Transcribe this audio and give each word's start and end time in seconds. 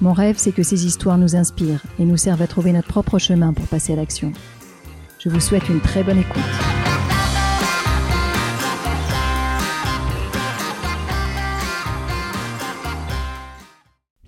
Mon 0.00 0.12
rêve, 0.12 0.36
c'est 0.38 0.52
que 0.52 0.62
ces 0.62 0.86
histoires 0.86 1.18
nous 1.18 1.36
inspirent 1.36 1.82
et 1.98 2.04
nous 2.04 2.16
servent 2.16 2.42
à 2.42 2.46
trouver 2.46 2.72
notre 2.72 2.88
propre 2.88 3.18
chemin 3.18 3.52
pour 3.52 3.66
passer 3.66 3.92
à 3.92 3.96
l'action. 3.96 4.32
Je 5.18 5.28
vous 5.28 5.40
souhaite 5.40 5.68
une 5.68 5.80
très 5.80 6.02
bonne 6.02 6.18
écoute. 6.18 6.42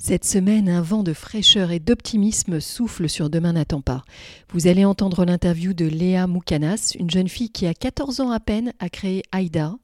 Cette 0.09 0.25
semaine, 0.25 0.69
un 0.69 0.83
vent 0.83 1.03
de 1.03 1.13
fraîcheur 1.13 1.73
et 1.73 1.81
d'optimisme 1.81 2.61
souffle 2.61 3.09
sur 3.09 3.29
Demain 3.29 3.55
n'attend 3.55 3.81
pas. 3.81 4.05
Vous 4.53 4.69
allez 4.69 4.85
entendre 4.85 5.25
l'interview 5.25 5.75
de 5.75 5.85
Léa 5.85 6.29
Moukanas, 6.29 6.93
une 6.97 7.11
jeune 7.11 7.27
fille 7.27 7.51
qui 7.51 7.67
a 7.67 7.75
14 7.75 8.21
ans 8.21 8.31
à 8.31 8.39
peine 8.39 8.73
a 8.79 8.89
créé 8.89 9.25
AIDA, 9.33 9.75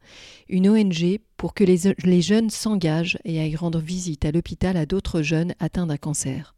une 0.48 0.68
ONG 0.68 1.18
pour 1.42 1.54
que 1.54 1.64
les, 1.64 2.22
jeunes 2.22 2.50
s'engagent 2.50 3.18
et 3.24 3.40
aillent 3.40 3.56
rendre 3.56 3.80
visite 3.80 4.24
à 4.24 4.30
l'hôpital 4.30 4.76
à 4.76 4.86
d'autres 4.86 5.22
jeunes 5.22 5.56
atteints 5.58 5.88
d'un 5.88 5.96
cancer. 5.96 6.54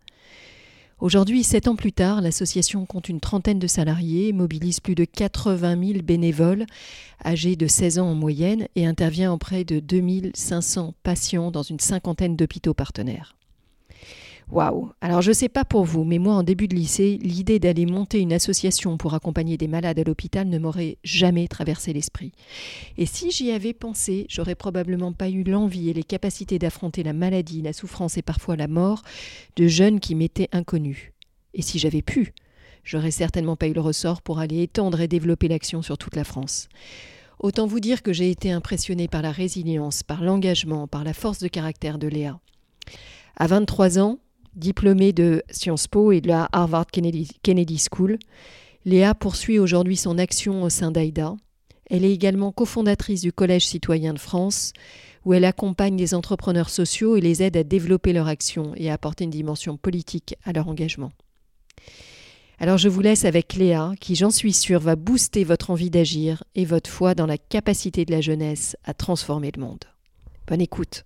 Aujourd'hui, 1.01 1.43
sept 1.43 1.69
ans 1.69 1.75
plus 1.75 1.95
tard, 1.95 2.21
l'association 2.21 2.85
compte 2.85 3.09
une 3.09 3.19
trentaine 3.19 3.59
de 3.59 3.67
salariés, 3.67 4.35
mobilise 4.35 4.81
plus 4.81 4.95
de 4.95 5.07
80 5.07 5.83
000 5.83 6.03
bénévoles 6.03 6.67
âgés 7.25 7.57
de 7.57 7.67
16 7.67 7.99
ans 7.99 8.11
en 8.11 8.15
moyenne 8.15 8.69
et 8.77 8.85
intervient 8.85 9.33
auprès 9.33 9.65
de 9.65 9.81
2500 9.81 10.93
patients 11.03 11.51
dans 11.51 11.63
une 11.63 11.81
cinquantaine 11.81 12.37
d'hôpitaux 12.37 12.75
partenaires. 12.75 13.37
Waouh 14.51 14.91
Alors 15.01 15.23
je 15.23 15.33
sais 15.33 15.49
pas 15.49 15.65
pour 15.65 15.85
vous, 15.85 16.05
mais 16.05 16.19
moi 16.19 16.35
en 16.35 16.43
début 16.43 16.69
de 16.69 16.75
lycée, 16.75 17.19
l'idée 17.23 17.59
d'aller 17.59 17.87
monter 17.87 18.21
une 18.21 18.33
association 18.33 18.97
pour 18.97 19.15
accompagner 19.15 19.57
des 19.57 19.69
malades 19.69 19.99
à 19.99 20.05
l'hôpital 20.05 20.49
ne 20.49 20.59
m'aurait 20.59 20.99
jamais 21.03 21.49
traversé 21.49 21.93
l'esprit. 21.93 22.33
Et 22.99 23.07
si 23.07 23.31
j'y 23.31 23.51
avais 23.51 23.73
pensé, 23.73 24.27
j'aurais 24.29 24.55
probablement 24.55 25.13
pas 25.13 25.31
eu 25.31 25.45
l'envie 25.45 25.89
et 25.89 25.95
les 25.95 26.05
capacités 26.05 26.59
d'affronter 26.59 27.03
la 27.03 27.15
maladie, 27.15 27.63
la 27.63 27.73
souffrance 27.73 28.19
et 28.19 28.23
parfois 28.23 28.57
la 28.57 28.69
mort 28.69 29.03
de 29.57 29.67
jeunes 29.67 29.99
qui 29.99 30.15
m'étaient 30.15 30.51
inconnus. 30.53 31.13
Et 31.55 31.63
si 31.63 31.79
j'avais 31.79 32.03
pu, 32.03 32.35
j'aurais 32.85 33.11
certainement 33.11 33.57
pas 33.57 33.69
eu 33.69 33.73
le 33.73 33.81
ressort 33.81 34.21
pour 34.21 34.41
aller 34.41 34.63
étendre 34.63 35.01
et 35.01 35.09
développer 35.09 35.49
l'action 35.49 35.81
sur 35.81 35.97
toute 35.97 36.17
la 36.17 36.25
France. 36.25 36.69
Autant 37.39 37.67
vous 37.67 37.81
dire 37.81 38.03
que 38.03 38.13
j'ai 38.13 38.31
été 38.31 38.53
impressionné 38.53 39.09
par 39.09 39.23
la 39.23 39.33
résilience, 39.33 40.03
par 40.03 40.23
l'engagement, 40.23 40.87
par 40.87 41.03
la 41.03 41.15
force 41.15 41.39
de 41.41 41.49
caractère 41.49 41.99
de 41.99 42.09
Léa. 42.09 42.39
À 43.37 43.47
23 43.49 43.99
ans, 43.99 44.19
Diplômée 44.57 45.13
de 45.13 45.43
Sciences 45.51 45.89
Po 45.89 46.13
et 46.13 46.21
de 46.21 46.29
la 46.29 46.49
Harvard 46.53 46.87
Kennedy, 46.87 47.83
School, 47.91 48.19
Léa 48.85 49.15
poursuit 49.15 49.59
aujourd'hui 49.59 49.97
son 49.97 50.17
action 50.17 50.63
au 50.63 50.69
sein 50.69 50.93
d'AIDA. 50.93 51.35
Elle 51.91 52.05
est 52.05 52.13
également 52.13 52.53
cofondatrice 52.53 53.21
du 53.21 53.33
Collège 53.33 53.67
citoyen 53.67 54.15
de 54.15 54.19
France, 54.19 54.73
où 55.25 55.35
elle 55.35 55.45
accompagne 55.45 55.97
les 55.97 56.15
entrepreneurs 56.15 56.71
sociaux 56.71 57.17
et 57.17 57.21
les 57.21 57.43
aide 57.43 57.57
à 57.57 57.65
développer 57.65 58.13
leur 58.13 58.29
action 58.29 58.73
et 58.77 58.91
à 58.91 58.95
apporter 58.95 59.25
une 59.25 59.31
dimension 59.31 59.77
politique 59.77 60.37
à 60.45 60.53
leur 60.53 60.69
engagement. 60.69 61.11
Alors 62.61 62.79
je 62.79 62.89
vous 62.89 63.01
laisse 63.01 63.25
avec 63.25 63.55
Léa, 63.55 63.93
qui 64.01 64.15
j'en 64.15 64.31
suis 64.31 64.53
sûre 64.53 64.81
va 64.81 64.95
booster 64.95 65.43
votre 65.43 65.71
envie 65.71 65.91
d'agir 65.91 66.45
et 66.55 66.65
votre 66.65 66.89
foi 66.89 67.17
dans 67.17 67.27
la 67.27 67.39
capacité 67.39 68.05
de 68.05 68.13
la 68.13 68.21
jeunesse 68.21 68.77
à 68.85 68.95
transformer 68.95 69.51
le 69.55 69.63
monde. 69.63 69.85
Bonne 70.47 70.61
écoute. 70.61 71.05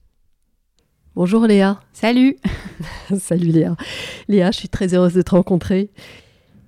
Bonjour 1.19 1.49
Léa. 1.49 1.81
Salut. 1.93 2.37
Salut 3.19 3.49
Léa. 3.49 3.75
Léa, 4.29 4.53
je 4.53 4.59
suis 4.59 4.69
très 4.69 4.95
heureuse 4.95 5.15
de 5.15 5.23
te 5.23 5.33
rencontrer. 5.33 5.91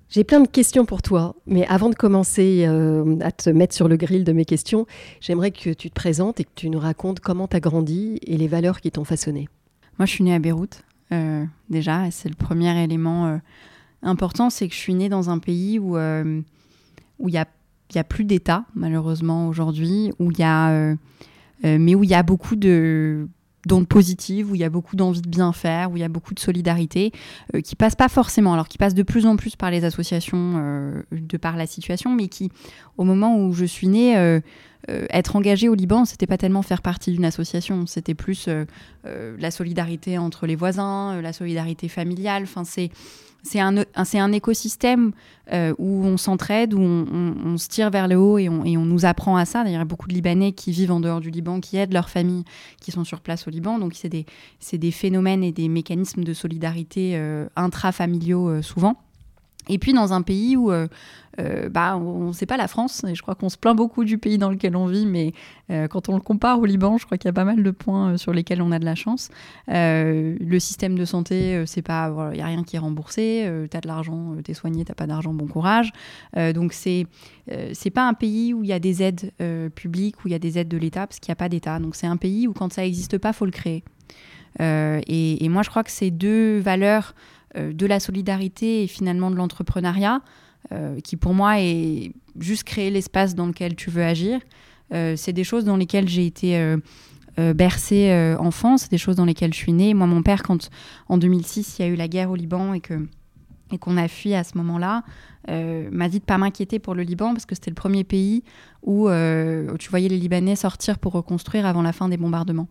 J'ai 0.08 0.24
plein 0.24 0.40
de 0.40 0.48
questions 0.48 0.84
pour 0.86 1.02
toi, 1.02 1.36
mais 1.46 1.64
avant 1.68 1.88
de 1.88 1.94
commencer 1.94 2.64
euh, 2.66 3.16
à 3.20 3.30
te 3.30 3.48
mettre 3.48 3.76
sur 3.76 3.86
le 3.86 3.96
grill 3.96 4.24
de 4.24 4.32
mes 4.32 4.44
questions, 4.44 4.88
j'aimerais 5.20 5.52
que 5.52 5.70
tu 5.72 5.88
te 5.88 5.94
présentes 5.94 6.40
et 6.40 6.44
que 6.44 6.50
tu 6.56 6.68
nous 6.68 6.80
racontes 6.80 7.20
comment 7.20 7.46
tu 7.46 7.54
as 7.54 7.60
grandi 7.60 8.18
et 8.26 8.36
les 8.36 8.48
valeurs 8.48 8.80
qui 8.80 8.90
t'ont 8.90 9.04
façonné. 9.04 9.48
Moi, 10.00 10.06
je 10.06 10.10
suis 10.10 10.24
née 10.24 10.34
à 10.34 10.40
Beyrouth, 10.40 10.82
euh, 11.12 11.44
déjà, 11.68 12.10
c'est 12.10 12.28
le 12.28 12.34
premier 12.34 12.76
élément 12.82 13.28
euh, 13.28 13.36
important, 14.02 14.50
c'est 14.50 14.66
que 14.66 14.74
je 14.74 14.80
suis 14.80 14.94
née 14.94 15.08
dans 15.08 15.30
un 15.30 15.38
pays 15.38 15.78
où 15.78 15.96
il 15.96 16.44
n'y 17.20 17.38
a, 17.38 17.46
y 17.94 17.98
a 17.98 18.04
plus 18.04 18.24
d'État, 18.24 18.64
malheureusement, 18.74 19.46
aujourd'hui, 19.46 20.10
où 20.18 20.32
il 20.32 20.38
y 20.40 20.42
a, 20.42 20.96
mais 21.62 21.94
où 21.94 22.02
il 22.02 22.10
y 22.10 22.14
a 22.14 22.24
beaucoup 22.24 22.56
de 22.56 23.28
d'ondes 23.66 23.88
positives, 23.88 24.50
où 24.50 24.54
il 24.54 24.60
y 24.60 24.64
a 24.64 24.70
beaucoup 24.70 24.96
d'envie 24.96 25.20
de 25.20 25.28
bien 25.28 25.52
faire, 25.52 25.90
où 25.90 25.96
il 25.96 26.00
y 26.00 26.04
a 26.04 26.08
beaucoup 26.08 26.34
de 26.34 26.40
solidarité, 26.40 27.12
euh, 27.54 27.60
qui 27.60 27.76
passe 27.76 27.94
pas 27.94 28.08
forcément, 28.08 28.52
alors 28.54 28.68
qui 28.68 28.78
passe 28.78 28.94
de 28.94 29.02
plus 29.02 29.26
en 29.26 29.36
plus 29.36 29.56
par 29.56 29.70
les 29.70 29.84
associations, 29.84 30.54
euh, 30.56 31.02
de 31.12 31.36
par 31.36 31.56
la 31.56 31.66
situation, 31.66 32.14
mais 32.14 32.28
qui, 32.28 32.50
au 32.96 33.04
moment 33.04 33.38
où 33.38 33.52
je 33.52 33.64
suis 33.64 33.88
née, 33.88 34.40
euh, 34.88 35.06
être 35.10 35.36
engagée 35.36 35.68
au 35.68 35.74
Liban, 35.74 36.04
c'était 36.04 36.26
pas 36.26 36.38
tellement 36.38 36.62
faire 36.62 36.82
partie 36.82 37.12
d'une 37.12 37.24
association, 37.24 37.86
c'était 37.86 38.14
plus 38.14 38.48
la 39.04 39.50
solidarité 39.50 40.18
entre 40.18 40.46
les 40.46 40.56
voisins, 40.56 41.20
la 41.20 41.32
solidarité 41.32 41.88
familiale. 41.88 42.44
Enfin, 42.44 42.64
c'est 42.64 42.90
c'est 43.42 43.60
un, 43.60 43.74
un, 43.94 44.32
écosystème 44.32 45.12
euh, 45.52 45.74
où 45.78 46.04
on 46.04 46.16
s'entraide, 46.16 46.74
où 46.74 46.80
on, 46.80 47.56
se 47.56 47.68
tire 47.68 47.90
vers 47.90 48.08
le 48.08 48.16
haut 48.16 48.38
et 48.38 48.48
on, 48.48 48.84
nous 48.84 49.04
apprend 49.04 49.36
à 49.36 49.44
ça. 49.44 49.64
D'ailleurs, 49.64 49.80
il 49.80 49.80
y 49.80 49.82
a 49.82 49.84
beaucoup 49.84 50.08
de 50.08 50.14
Libanais 50.14 50.52
qui 50.52 50.72
vivent 50.72 50.92
en 50.92 51.00
dehors 51.00 51.20
du 51.20 51.30
Liban, 51.30 51.60
qui 51.60 51.76
aident 51.76 51.92
leurs 51.92 52.10
familles 52.10 52.44
qui 52.80 52.90
sont 52.90 53.04
sur 53.04 53.20
place 53.20 53.46
au 53.46 53.50
Liban. 53.50 53.78
Donc, 53.78 53.94
c'est 53.94 54.08
des, 54.08 54.26
des, 54.72 54.90
phénomènes 54.90 55.42
et 55.42 55.52
des 55.52 55.68
mécanismes 55.68 56.24
de 56.24 56.34
solidarité 56.34 57.12
euh, 57.14 57.46
intrafamiliaux 57.56 58.48
euh, 58.48 58.62
souvent. 58.62 58.96
Et 59.70 59.78
puis 59.78 59.92
dans 59.92 60.12
un 60.12 60.22
pays 60.22 60.56
où 60.56 60.72
euh, 60.72 60.88
euh, 61.38 61.68
bah, 61.68 61.96
on 61.96 62.28
ne 62.28 62.32
sait 62.32 62.44
pas 62.44 62.56
la 62.56 62.66
France, 62.66 63.04
et 63.04 63.14
je 63.14 63.22
crois 63.22 63.36
qu'on 63.36 63.48
se 63.48 63.56
plaint 63.56 63.76
beaucoup 63.76 64.04
du 64.04 64.18
pays 64.18 64.36
dans 64.36 64.50
lequel 64.50 64.74
on 64.74 64.86
vit, 64.86 65.06
mais 65.06 65.32
euh, 65.70 65.86
quand 65.86 66.08
on 66.08 66.16
le 66.16 66.20
compare 66.20 66.58
au 66.58 66.66
Liban, 66.66 66.98
je 66.98 67.06
crois 67.06 67.18
qu'il 67.18 67.28
y 67.28 67.30
a 67.30 67.32
pas 67.32 67.44
mal 67.44 67.62
de 67.62 67.70
points 67.70 68.16
sur 68.16 68.32
lesquels 68.32 68.60
on 68.60 68.72
a 68.72 68.80
de 68.80 68.84
la 68.84 68.96
chance. 68.96 69.30
le 69.68 70.58
système 70.58 70.98
de 70.98 71.04
santé, 71.04 71.62
c'est 71.66 71.82
pas, 71.82 72.12
il 72.32 72.36
n'y 72.36 72.42
a 72.42 72.46
rien 72.46 72.64
qui 72.64 72.76
est 72.76 72.80
remboursé, 72.80 73.48
tu 73.70 73.76
as 73.76 73.80
de 73.80 73.86
l'argent, 73.86 74.34
tu 74.44 74.50
es 74.50 74.54
soigné, 74.54 74.84
tu 74.84 74.92
pas 74.92 75.06
d'argent, 75.06 75.32
bon 75.32 75.46
courage. 75.46 75.92
donc 76.54 76.72
c'est 76.72 77.06
c'est 77.72 77.90
pas 77.90 78.06
un 78.06 78.14
pays 78.14 78.52
où 78.52 78.64
il 78.64 78.68
y 78.68 78.72
a 78.72 78.80
des 78.80 79.02
aides 79.02 79.32
publiques, 79.74 80.24
où 80.24 80.28
il 80.28 80.32
y 80.32 80.34
a 80.34 80.38
des 80.40 80.58
aides 80.58 80.68
de 80.68 80.76
l'État, 80.76 81.06
parce 81.06 81.20
qu'il 81.20 81.30
n'y 81.30 81.34
a 81.34 81.36
pas 81.36 81.48
d'État. 81.48 81.78
Donc 81.78 81.94
c'est 81.94 82.08
un 82.08 82.16
pays 82.16 82.48
où 82.48 82.52
quand 82.52 82.72
ça 82.72 82.82
n'existe 82.82 83.18
pas, 83.18 83.32
faut 83.32 83.46
le 83.46 83.52
créer. 83.52 83.84
Et, 84.58 85.48
moi, 85.48 85.62
je 85.62 85.70
crois 85.70 85.84
que 85.84 85.92
ces 85.92 86.10
deux 86.10 86.58
valeurs 86.58 87.14
euh, 87.14 87.39
de 87.56 87.86
la 87.86 88.00
solidarité 88.00 88.84
et 88.84 88.86
finalement 88.86 89.30
de 89.30 89.36
l'entrepreneuriat, 89.36 90.22
euh, 90.72 91.00
qui 91.00 91.16
pour 91.16 91.34
moi 91.34 91.60
est 91.60 92.12
juste 92.38 92.64
créer 92.64 92.90
l'espace 92.90 93.34
dans 93.34 93.46
lequel 93.46 93.74
tu 93.74 93.90
veux 93.90 94.04
agir. 94.04 94.40
Euh, 94.92 95.14
c'est 95.16 95.32
des 95.32 95.44
choses 95.44 95.64
dans 95.64 95.76
lesquelles 95.76 96.08
j'ai 96.08 96.26
été 96.26 96.76
bercée 97.54 98.36
enfant, 98.38 98.76
c'est 98.76 98.90
des 98.90 98.98
choses 98.98 99.16
dans 99.16 99.24
lesquelles 99.24 99.54
je 99.54 99.58
suis 99.58 99.72
née. 99.72 99.94
Moi, 99.94 100.06
mon 100.06 100.22
père, 100.22 100.42
quand 100.42 100.68
en 101.08 101.16
2006, 101.16 101.78
il 101.78 101.82
y 101.82 101.84
a 101.86 101.88
eu 101.88 101.96
la 101.96 102.06
guerre 102.06 102.30
au 102.30 102.36
Liban 102.36 102.74
et 102.74 102.80
que 102.80 103.06
et 103.72 103.78
qu'on 103.78 103.96
a 103.96 104.08
fui 104.08 104.34
à 104.34 104.44
ce 104.44 104.56
moment-là, 104.58 105.02
euh, 105.48 105.88
m'a 105.90 106.08
dit 106.08 106.18
de 106.20 106.24
pas 106.24 106.36
m'inquiéter 106.38 106.78
pour 106.78 106.94
le 106.94 107.02
Liban 107.02 107.32
parce 107.32 107.46
que 107.46 107.54
c'était 107.54 107.70
le 107.70 107.74
premier 107.74 108.04
pays 108.04 108.44
où, 108.82 109.08
euh, 109.08 109.74
tu 109.78 109.88
voyais 109.88 110.08
les 110.08 110.18
Libanais 110.18 110.56
sortir 110.56 110.98
pour 110.98 111.12
reconstruire 111.12 111.64
avant 111.64 111.82
la 111.82 111.92
fin 111.92 112.08
des 112.08 112.16
bombardements. 112.16 112.68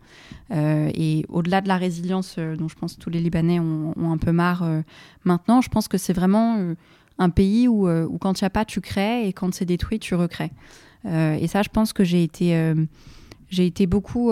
Euh, 0.51 0.91
et 0.93 1.25
au-delà 1.29 1.61
de 1.61 1.67
la 1.67 1.77
résilience 1.77 2.37
dont 2.37 2.67
je 2.67 2.75
pense 2.75 2.95
que 2.95 3.01
tous 3.01 3.09
les 3.09 3.19
Libanais 3.19 3.59
ont, 3.59 3.93
un 3.97 4.17
peu 4.17 4.31
marre 4.31 4.63
maintenant, 5.23 5.61
je 5.61 5.69
pense 5.69 5.87
que 5.87 5.97
c'est 5.97 6.13
vraiment 6.13 6.57
un 7.17 7.29
pays 7.29 7.67
où, 7.67 7.87
quand 8.19 8.39
il 8.39 8.43
n'y 8.43 8.47
a 8.47 8.51
pas, 8.51 8.65
tu 8.65 8.81
crées 8.81 9.27
et 9.27 9.33
quand 9.33 9.53
c'est 9.53 9.65
détruit, 9.65 9.99
tu 9.99 10.15
recrées. 10.15 10.51
et 11.05 11.47
ça, 11.47 11.61
je 11.63 11.69
pense 11.69 11.93
que 11.93 12.03
j'ai 12.03 12.23
été 12.23 12.73
j'ai 13.49 13.65
été 13.65 13.87
beaucoup 13.87 14.31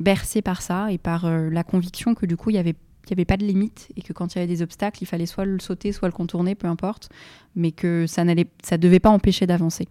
bercée 0.00 0.42
par 0.42 0.60
ça 0.62 0.92
et 0.92 0.98
par 0.98 1.28
la 1.28 1.64
conviction 1.64 2.14
que 2.14 2.26
du 2.26 2.36
coup, 2.36 2.50
il 2.50 2.56
y 2.56 2.58
avait 2.58 2.76
qu'il 3.04 3.16
n'y 3.16 3.20
avait 3.20 3.26
pas 3.26 3.36
de 3.36 3.44
limite 3.44 3.88
et 3.96 4.02
que 4.02 4.12
quand 4.12 4.34
il 4.34 4.38
y 4.38 4.42
avait 4.42 4.52
des 4.52 4.62
obstacles, 4.62 5.02
il 5.02 5.06
fallait 5.06 5.26
soit 5.26 5.44
le 5.44 5.58
sauter, 5.58 5.92
soit 5.92 6.08
le 6.08 6.12
contourner, 6.12 6.54
peu 6.54 6.66
importe, 6.66 7.08
mais 7.56 7.72
que 7.72 8.06
ça 8.06 8.24
ne 8.24 8.34
ça 8.62 8.78
devait 8.78 9.00
pas 9.00 9.10
empêcher 9.10 9.46
d'avancer. 9.46 9.88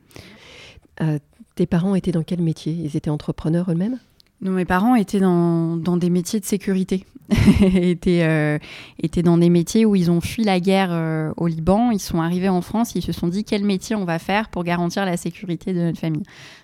Euh, 1.02 1.19
tes 1.56 1.66
parents 1.66 1.96
étaient 1.96 2.12
dans 2.12 2.24
quel 2.24 2.42
métier? 2.42 2.74
Ils 2.74 2.96
étaient 2.96 3.10
entrepreneurs 3.10 3.69
eux-mêmes? 3.69 4.00
Non, 4.42 4.52
mes 4.52 4.66
parents 4.66 4.96
étaient 4.96 5.19
dans, 5.19 5.78
dans 5.78 5.98
des 5.98 6.10
métiers 6.10 6.40
de 6.40 6.46
sécurité, 6.46 7.06
étaient, 7.62 8.24
euh, 8.24 8.58
étaient 8.98 9.22
dans 9.22 9.38
des 9.38 9.50
métiers 9.50 9.86
où 9.86 9.96
ils 9.96 10.10
ont 10.10 10.19
fui 10.19 10.44
la 10.44 10.60
guerre 10.60 10.90
euh, 10.92 11.31
au 11.38 11.46
Liban, 11.46 11.92
ils 11.92 12.00
sont 12.00 12.22
arrivés 12.22 12.50
en 12.50 12.62
France, 12.62 12.96
ils 12.96 13.04
se 13.04 13.12
sont 13.12 13.28
dit 13.28 13.44
quel 13.44 13.63
métier 13.63 13.96
on 13.96 14.06
va 14.06 14.18
faire 14.18 14.50
pour 14.50 14.63
garantir 14.63 15.06
la 15.06 15.16
sécurité 15.18 15.74
de 15.74 15.81
notre 15.81 16.00
famille? 16.00 16.24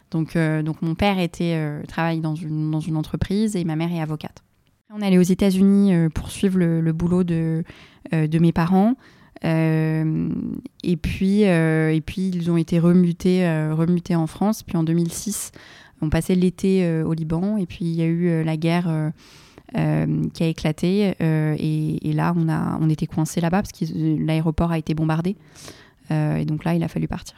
Donc, 0.10 0.38
donc 0.38 0.82
mon 0.82 0.96
père 0.96 1.20
était, 1.20 1.62
travaille 1.86 2.22
dans 2.22 2.34
une, 2.34 2.72
dans 2.72 2.80
une 2.80 2.96
entreprise 2.96 3.58
et 3.58 3.66
ma 3.66 3.76
mère 3.76 3.92
est 3.92 4.00
avocate. 4.00 4.42
On 4.90 5.02
allé 5.02 5.18
aux 5.18 5.22
États-Unis 5.22 5.94
poursuivre 6.14 6.58
le, 6.58 6.82
le, 6.82 6.94
boulot 6.94 7.24
de, 7.24 7.64
de 8.12 8.40
mes 8.40 8.54
parents. 8.54 8.96
Euh, 9.46 10.30
et, 10.84 10.98
puis, 10.98 11.46
euh, 11.46 11.94
et 11.94 12.02
puis, 12.02 12.30
ils 12.30 12.50
ont 12.52 12.58
été 12.58 12.80
remutés, 12.80 13.46
euh, 13.46 13.74
remutés 13.74 14.16
en 14.16 14.28
France. 14.28 14.64
Puis 14.64 14.78
en 14.78 14.84
2006, 14.84 15.52
on 16.02 16.10
passait 16.10 16.36
l'été 16.36 17.02
au 17.04 17.14
Liban. 17.14 17.58
Et 17.58 17.66
puis, 17.66 17.86
il 17.86 17.96
y 17.96 18.02
a 18.02 18.06
eu 18.06 18.44
la 18.44 18.58
guerre 18.58 19.12
qui 19.74 20.44
a 20.44 20.48
éclaté. 20.48 21.14
Et, 21.20 22.14
là, 22.14 22.34
on, 22.36 22.50
a, 22.50 22.78
on 22.82 22.90
était 22.90 23.08
coincés 23.08 23.42
là-bas 23.42 23.62
parce 23.62 23.72
que 23.72 23.86
l'aéroport 24.26 24.72
a 24.72 24.78
été 24.78 24.94
bombardé. 24.94 25.36
et 26.12 26.46
donc 26.46 26.64
là, 26.64 26.76
il 26.76 26.84
a 26.84 26.88
fallu 26.88 27.08
partir. 27.08 27.38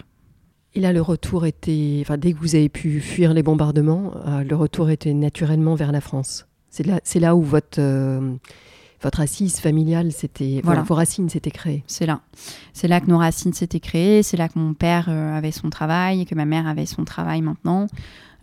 Et 0.76 0.82
là, 0.82 0.94
le 0.94 1.02
retour 1.02 1.46
était, 1.48 2.04
dès 2.18 2.34
que 2.34 2.38
vous 2.38 2.56
avez 2.56 2.70
pu 2.70 3.00
fuir 3.00 3.34
les 3.34 3.42
bombardements, 3.42 4.12
le 4.48 4.56
retour 4.56 4.90
était 4.90 5.14
naturellement 5.14 5.76
vers 5.76 5.92
la 5.92 6.02
France. 6.02 6.49
C'est 6.70 6.86
là, 6.86 7.00
c'est 7.04 7.20
là 7.20 7.36
où 7.36 7.42
votre 7.42 7.80
votre 9.02 9.22
assise 9.22 9.60
familiale, 9.60 10.12
c'était 10.12 10.62
voilà. 10.64 10.82
vos 10.82 10.96
racines 10.96 11.30
s'étaient 11.30 11.52
créées. 11.52 11.84
C'est 11.88 12.06
là. 12.06 12.22
C'est 12.74 12.88
là 12.88 13.00
que 13.00 13.08
nos 13.08 13.18
racines 13.18 13.54
s'étaient 13.54 13.80
créées. 13.80 14.24
C'est 14.24 14.36
là 14.36 14.50
que 14.50 14.60
mon 14.60 14.74
père 14.74 15.08
euh, 15.08 15.38
avait 15.38 15.52
son 15.52 15.70
travail 15.70 16.22
et 16.22 16.26
que 16.26 16.36
ma 16.36 16.46
mère 16.46 16.68
avait 16.68 16.86
son 16.86 17.06
travail 17.06 17.42
maintenant. 17.42 17.88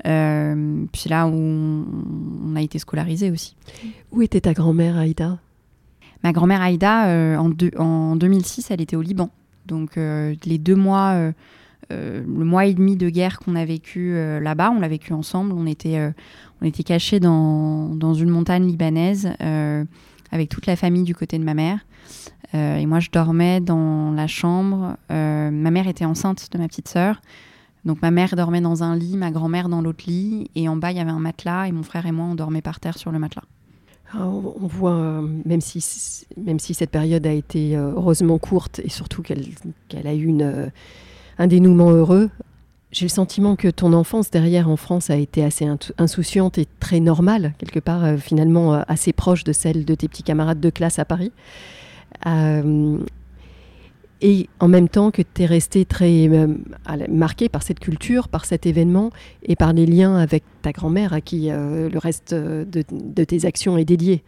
Euh, 0.06 0.84
puis 0.92 1.02
c'est 1.02 1.08
là 1.10 1.26
où 1.26 1.32
on 1.32 2.56
a 2.56 2.62
été 2.62 2.78
scolarisés 2.78 3.30
aussi. 3.30 3.54
Où 4.12 4.22
était 4.22 4.40
ta 4.40 4.54
grand-mère 4.54 4.96
Aïda? 4.96 5.38
Ma 6.24 6.32
grand-mère 6.32 6.62
Aïda, 6.62 7.08
euh, 7.08 7.36
en, 7.36 7.52
en, 7.78 8.16
2006, 8.16 8.70
elle 8.70 8.80
était 8.80 8.96
au 8.96 9.02
Liban. 9.02 9.30
Donc 9.66 9.96
les 9.96 10.58
deux 10.58 10.76
mois, 10.76 11.32
le 11.90 12.44
mois 12.44 12.66
et 12.66 12.74
demi 12.74 12.96
de 12.96 13.08
guerre 13.08 13.38
qu'on 13.38 13.56
a 13.56 13.64
vécu 13.64 14.14
là-bas, 14.40 14.70
on 14.70 14.80
l'a 14.80 14.88
vécu 14.88 15.12
ensemble. 15.12 15.52
On 15.52 15.66
était, 15.66 15.98
on 16.60 16.66
était 16.66 16.82
cachés 16.82 17.20
dans, 17.20 17.94
dans, 17.94 18.14
une 18.14 18.30
montagne 18.30 18.66
libanaise 18.66 19.30
avec 20.32 20.48
toute 20.48 20.66
la 20.66 20.76
famille 20.76 21.04
du 21.04 21.14
côté 21.14 21.38
de 21.38 21.44
ma 21.44 21.54
mère. 21.54 21.80
Euh, 22.54 22.76
et 22.76 22.86
moi, 22.86 23.00
je 23.00 23.10
dormais 23.10 23.60
dans 23.60 24.12
la 24.12 24.26
chambre. 24.26 24.96
Euh, 25.10 25.50
ma 25.50 25.70
mère 25.70 25.88
était 25.88 26.04
enceinte 26.04 26.48
de 26.52 26.58
ma 26.58 26.68
petite 26.68 26.88
sœur. 26.88 27.20
Donc 27.84 28.02
ma 28.02 28.10
mère 28.10 28.34
dormait 28.34 28.60
dans 28.60 28.82
un 28.82 28.96
lit, 28.96 29.16
ma 29.16 29.30
grand-mère 29.30 29.68
dans 29.68 29.80
l'autre 29.80 30.04
lit. 30.06 30.50
Et 30.54 30.68
en 30.68 30.76
bas, 30.76 30.90
il 30.90 30.98
y 30.98 31.00
avait 31.00 31.10
un 31.10 31.18
matelas. 31.18 31.68
Et 31.68 31.72
mon 31.72 31.82
frère 31.82 32.06
et 32.06 32.12
moi, 32.12 32.26
on 32.26 32.34
dormait 32.34 32.62
par 32.62 32.80
terre 32.80 32.98
sur 32.98 33.12
le 33.12 33.18
matelas. 33.18 33.44
Ah, 34.12 34.26
on 34.26 34.66
voit, 34.66 34.92
euh, 34.92 35.28
même, 35.44 35.60
si, 35.60 36.24
même 36.36 36.58
si 36.58 36.74
cette 36.74 36.90
période 36.90 37.26
a 37.26 37.32
été 37.32 37.76
heureusement 37.76 38.38
courte 38.38 38.80
et 38.84 38.88
surtout 38.88 39.22
qu'elle 39.22 40.06
a 40.06 40.14
eu 40.14 40.24
une, 40.24 40.70
un 41.38 41.46
dénouement 41.46 41.90
heureux, 41.90 42.30
j'ai 42.92 43.04
le 43.04 43.10
sentiment 43.10 43.56
que 43.56 43.68
ton 43.68 43.92
enfance 43.92 44.30
derrière 44.30 44.70
en 44.70 44.76
France 44.76 45.10
a 45.10 45.16
été 45.16 45.44
assez 45.44 45.66
insouciante 45.98 46.56
et 46.56 46.66
très 46.80 46.98
normale, 47.00 47.52
quelque 47.58 47.80
part 47.80 48.04
euh, 48.04 48.16
finalement 48.16 48.74
euh, 48.74 48.82
assez 48.88 49.12
proche 49.12 49.44
de 49.44 49.52
celle 49.52 49.84
de 49.84 49.94
tes 49.94 50.08
petits 50.08 50.22
camarades 50.22 50.60
de 50.60 50.70
classe 50.70 50.98
à 50.98 51.04
Paris. 51.04 51.30
Euh, 52.26 52.98
et 54.22 54.48
en 54.60 54.68
même 54.68 54.88
temps 54.88 55.10
que 55.10 55.20
tu 55.20 55.42
es 55.42 55.46
resté 55.46 55.84
très 55.84 56.30
marqué 57.10 57.50
par 57.50 57.62
cette 57.62 57.80
culture, 57.80 58.28
par 58.28 58.46
cet 58.46 58.64
événement 58.64 59.10
et 59.42 59.56
par 59.56 59.74
les 59.74 59.84
liens 59.84 60.16
avec 60.16 60.42
ta 60.62 60.72
grand-mère 60.72 61.12
à 61.12 61.20
qui 61.20 61.50
le 61.50 61.98
reste 61.98 62.32
de, 62.32 63.24
tes 63.24 63.44
actions 63.44 63.76
est 63.76 63.84
dédié. 63.84 64.22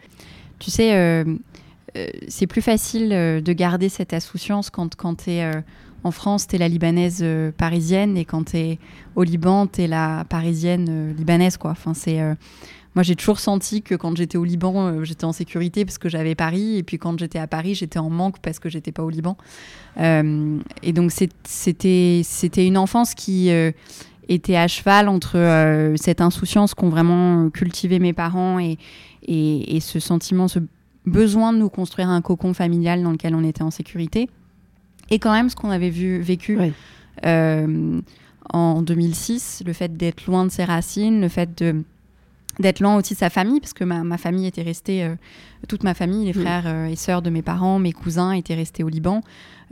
Tu 0.58 0.70
sais, 0.70 1.24
c'est 2.28 2.46
plus 2.46 2.60
facile 2.60 3.08
de 3.08 3.52
garder 3.54 3.88
cette 3.88 4.12
insouciance 4.12 4.68
quand, 4.68 4.94
quand 4.94 5.24
tu 5.24 5.30
es 5.30 5.50
en 6.04 6.10
France, 6.10 6.46
tu 6.46 6.56
es 6.56 6.58
la 6.58 6.68
libanaise 6.68 7.20
euh, 7.22 7.50
parisienne 7.50 8.16
et 8.16 8.24
quand 8.24 8.50
tu 8.50 8.56
es 8.56 8.78
au 9.16 9.22
Liban, 9.22 9.66
tu 9.66 9.82
es 9.82 9.86
la 9.86 10.24
parisienne 10.28 10.86
euh, 10.88 11.12
libanaise. 11.12 11.56
Quoi. 11.56 11.72
Enfin, 11.72 11.94
c'est, 11.94 12.20
euh, 12.20 12.34
moi, 12.94 13.02
j'ai 13.02 13.16
toujours 13.16 13.40
senti 13.40 13.82
que 13.82 13.94
quand 13.94 14.16
j'étais 14.16 14.38
au 14.38 14.44
Liban, 14.44 15.04
j'étais 15.04 15.24
en 15.24 15.32
sécurité 15.32 15.84
parce 15.84 15.98
que 15.98 16.08
j'avais 16.08 16.34
Paris. 16.34 16.76
Et 16.76 16.82
puis 16.82 16.98
quand 16.98 17.18
j'étais 17.18 17.38
à 17.38 17.46
Paris, 17.46 17.74
j'étais 17.74 17.98
en 17.98 18.10
manque 18.10 18.38
parce 18.40 18.58
que 18.58 18.68
j'étais 18.68 18.92
pas 18.92 19.02
au 19.02 19.10
Liban. 19.10 19.36
et 19.98 20.92
donc, 20.92 21.12
c'était, 21.12 22.22
une 22.56 22.78
enfance 22.78 23.14
qui 23.14 23.50
était 24.28 24.56
à 24.56 24.66
cheval 24.66 25.08
entre 25.08 25.92
cette 25.96 26.20
insouciance 26.20 26.74
qu'ont 26.74 26.88
vraiment 26.88 27.50
cultivé 27.50 28.00
mes 28.00 28.12
parents 28.12 28.58
et 28.58 29.78
ce 29.80 30.00
sentiment, 30.00 30.48
ce 30.48 30.58
besoin 31.06 31.52
de 31.52 31.58
nous 31.58 31.70
construire 31.70 32.08
un 32.08 32.20
cocon 32.20 32.52
familial 32.52 33.02
dans 33.02 33.12
lequel 33.12 33.34
on 33.36 33.44
était 33.44 33.62
en 33.62 33.70
sécurité 33.70 34.28
et 35.10 35.18
quand 35.18 35.32
même 35.32 35.48
ce 35.48 35.56
qu'on 35.56 35.70
avait 35.70 35.90
vu, 35.90 36.20
vécu 36.20 36.58
euh, 37.26 38.00
en 38.50 38.82
2006, 38.82 39.62
le 39.66 39.72
fait 39.72 39.96
d'être 39.96 40.26
loin 40.26 40.44
de 40.44 40.50
ses 40.50 40.64
racines, 40.64 41.20
le 41.20 41.28
fait 41.28 41.58
de 41.58 41.82
d'être 42.58 42.80
loin 42.80 42.96
aussi 42.96 43.14
de 43.14 43.18
sa 43.18 43.30
famille, 43.30 43.60
parce 43.60 43.72
que 43.72 43.84
ma, 43.84 44.02
ma 44.02 44.18
famille 44.18 44.44
était 44.44 44.62
restée, 44.62 45.04
euh, 45.04 45.14
toute 45.68 45.84
ma 45.84 45.94
famille, 45.94 46.26
les 46.26 46.32
frères 46.32 46.64
euh, 46.66 46.86
et 46.86 46.96
sœurs 46.96 47.22
de 47.22 47.30
mes 47.30 47.42
parents, 47.42 47.78
mes 47.78 47.92
cousins 47.92 48.32
étaient 48.32 48.56
restés 48.56 48.82
au 48.82 48.88
Liban. 48.88 49.22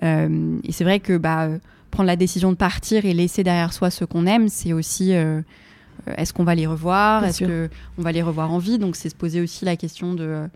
et 0.02 0.70
c'est 0.70 0.84
vrai 0.84 1.00
que 1.00 1.16
bah, 1.16 1.48
prendre 1.90 2.06
la 2.06 2.14
décision 2.14 2.52
de 2.52 2.56
partir 2.56 3.04
et 3.04 3.12
laisser 3.12 3.42
derrière 3.42 3.72
soi 3.72 3.90
ce 3.90 4.04
qu'on 4.04 4.24
aime, 4.26 4.48
c'est 4.48 4.72
aussi 4.72 5.10
est-ce 5.10 6.32
qu'on 6.32 6.44
va 6.44 6.54
les 6.54 6.68
revoir? 6.68 7.24
Est-ce 7.24 7.44
qu'on 7.44 8.02
va 8.02 8.12
les 8.12 8.22
revoir 8.22 8.52
en 8.52 8.58
vie? 8.58 8.78
Donc 8.78 8.94
c'est 8.94 9.08
se 9.08 9.16
poser 9.16 9.40
aussi 9.40 9.64
la 9.64 9.74
question 9.74 10.14
de, 10.14 10.46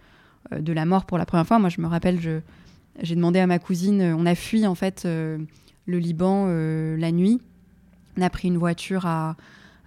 de 0.56 0.73
la 0.73 0.85
mort 0.85 1.06
pour 1.06 1.19
la 1.19 1.26
première 1.26 1.49
fois. 1.49 1.59
Moi, 1.59 1.69
je 1.69 1.81
me 1.81 1.88
rappelle, 1.88 2.21
je, 2.21 2.38
j'ai 3.02 3.14
demandé 3.14 3.38
à 3.38 3.46
ma 3.46 3.58
cousine, 3.58 4.14
on 4.16 4.26
a 4.26 4.34
fui 4.34 4.66
en 4.66 4.75
fait 4.75 5.02
euh, 5.04 5.38
le 5.87 5.98
Liban 5.98 6.46
euh, 6.48 6.96
la 6.96 7.12
nuit. 7.12 7.40
On 8.16 8.22
a 8.22 8.31
pris 8.31 8.48
une 8.48 8.58
voiture 8.58 9.06
à, 9.06 9.37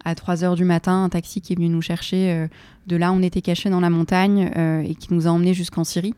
à 0.04 0.16
3 0.16 0.44
heures 0.44 0.56
du 0.56 0.66
matin, 0.66 1.04
un 1.04 1.10
taxi 1.10 1.42
qui 1.42 1.54
est 1.54 1.56
venu 1.56 1.70
nous 1.70 1.82
chercher. 1.82 2.32
Euh, 2.32 2.48
de 2.88 2.96
là, 2.96 3.12
on 3.12 3.22
était 3.22 3.42
cachés 3.42 3.70
dans 3.70 3.80
la 3.80 3.90
montagne 3.90 4.52
et 4.86 4.96
qui 4.96 5.14
nous 5.14 5.28
a 5.28 5.30
emmenés 5.30 5.54
jusqu'en 5.54 5.84
Syrie. 5.84 6.16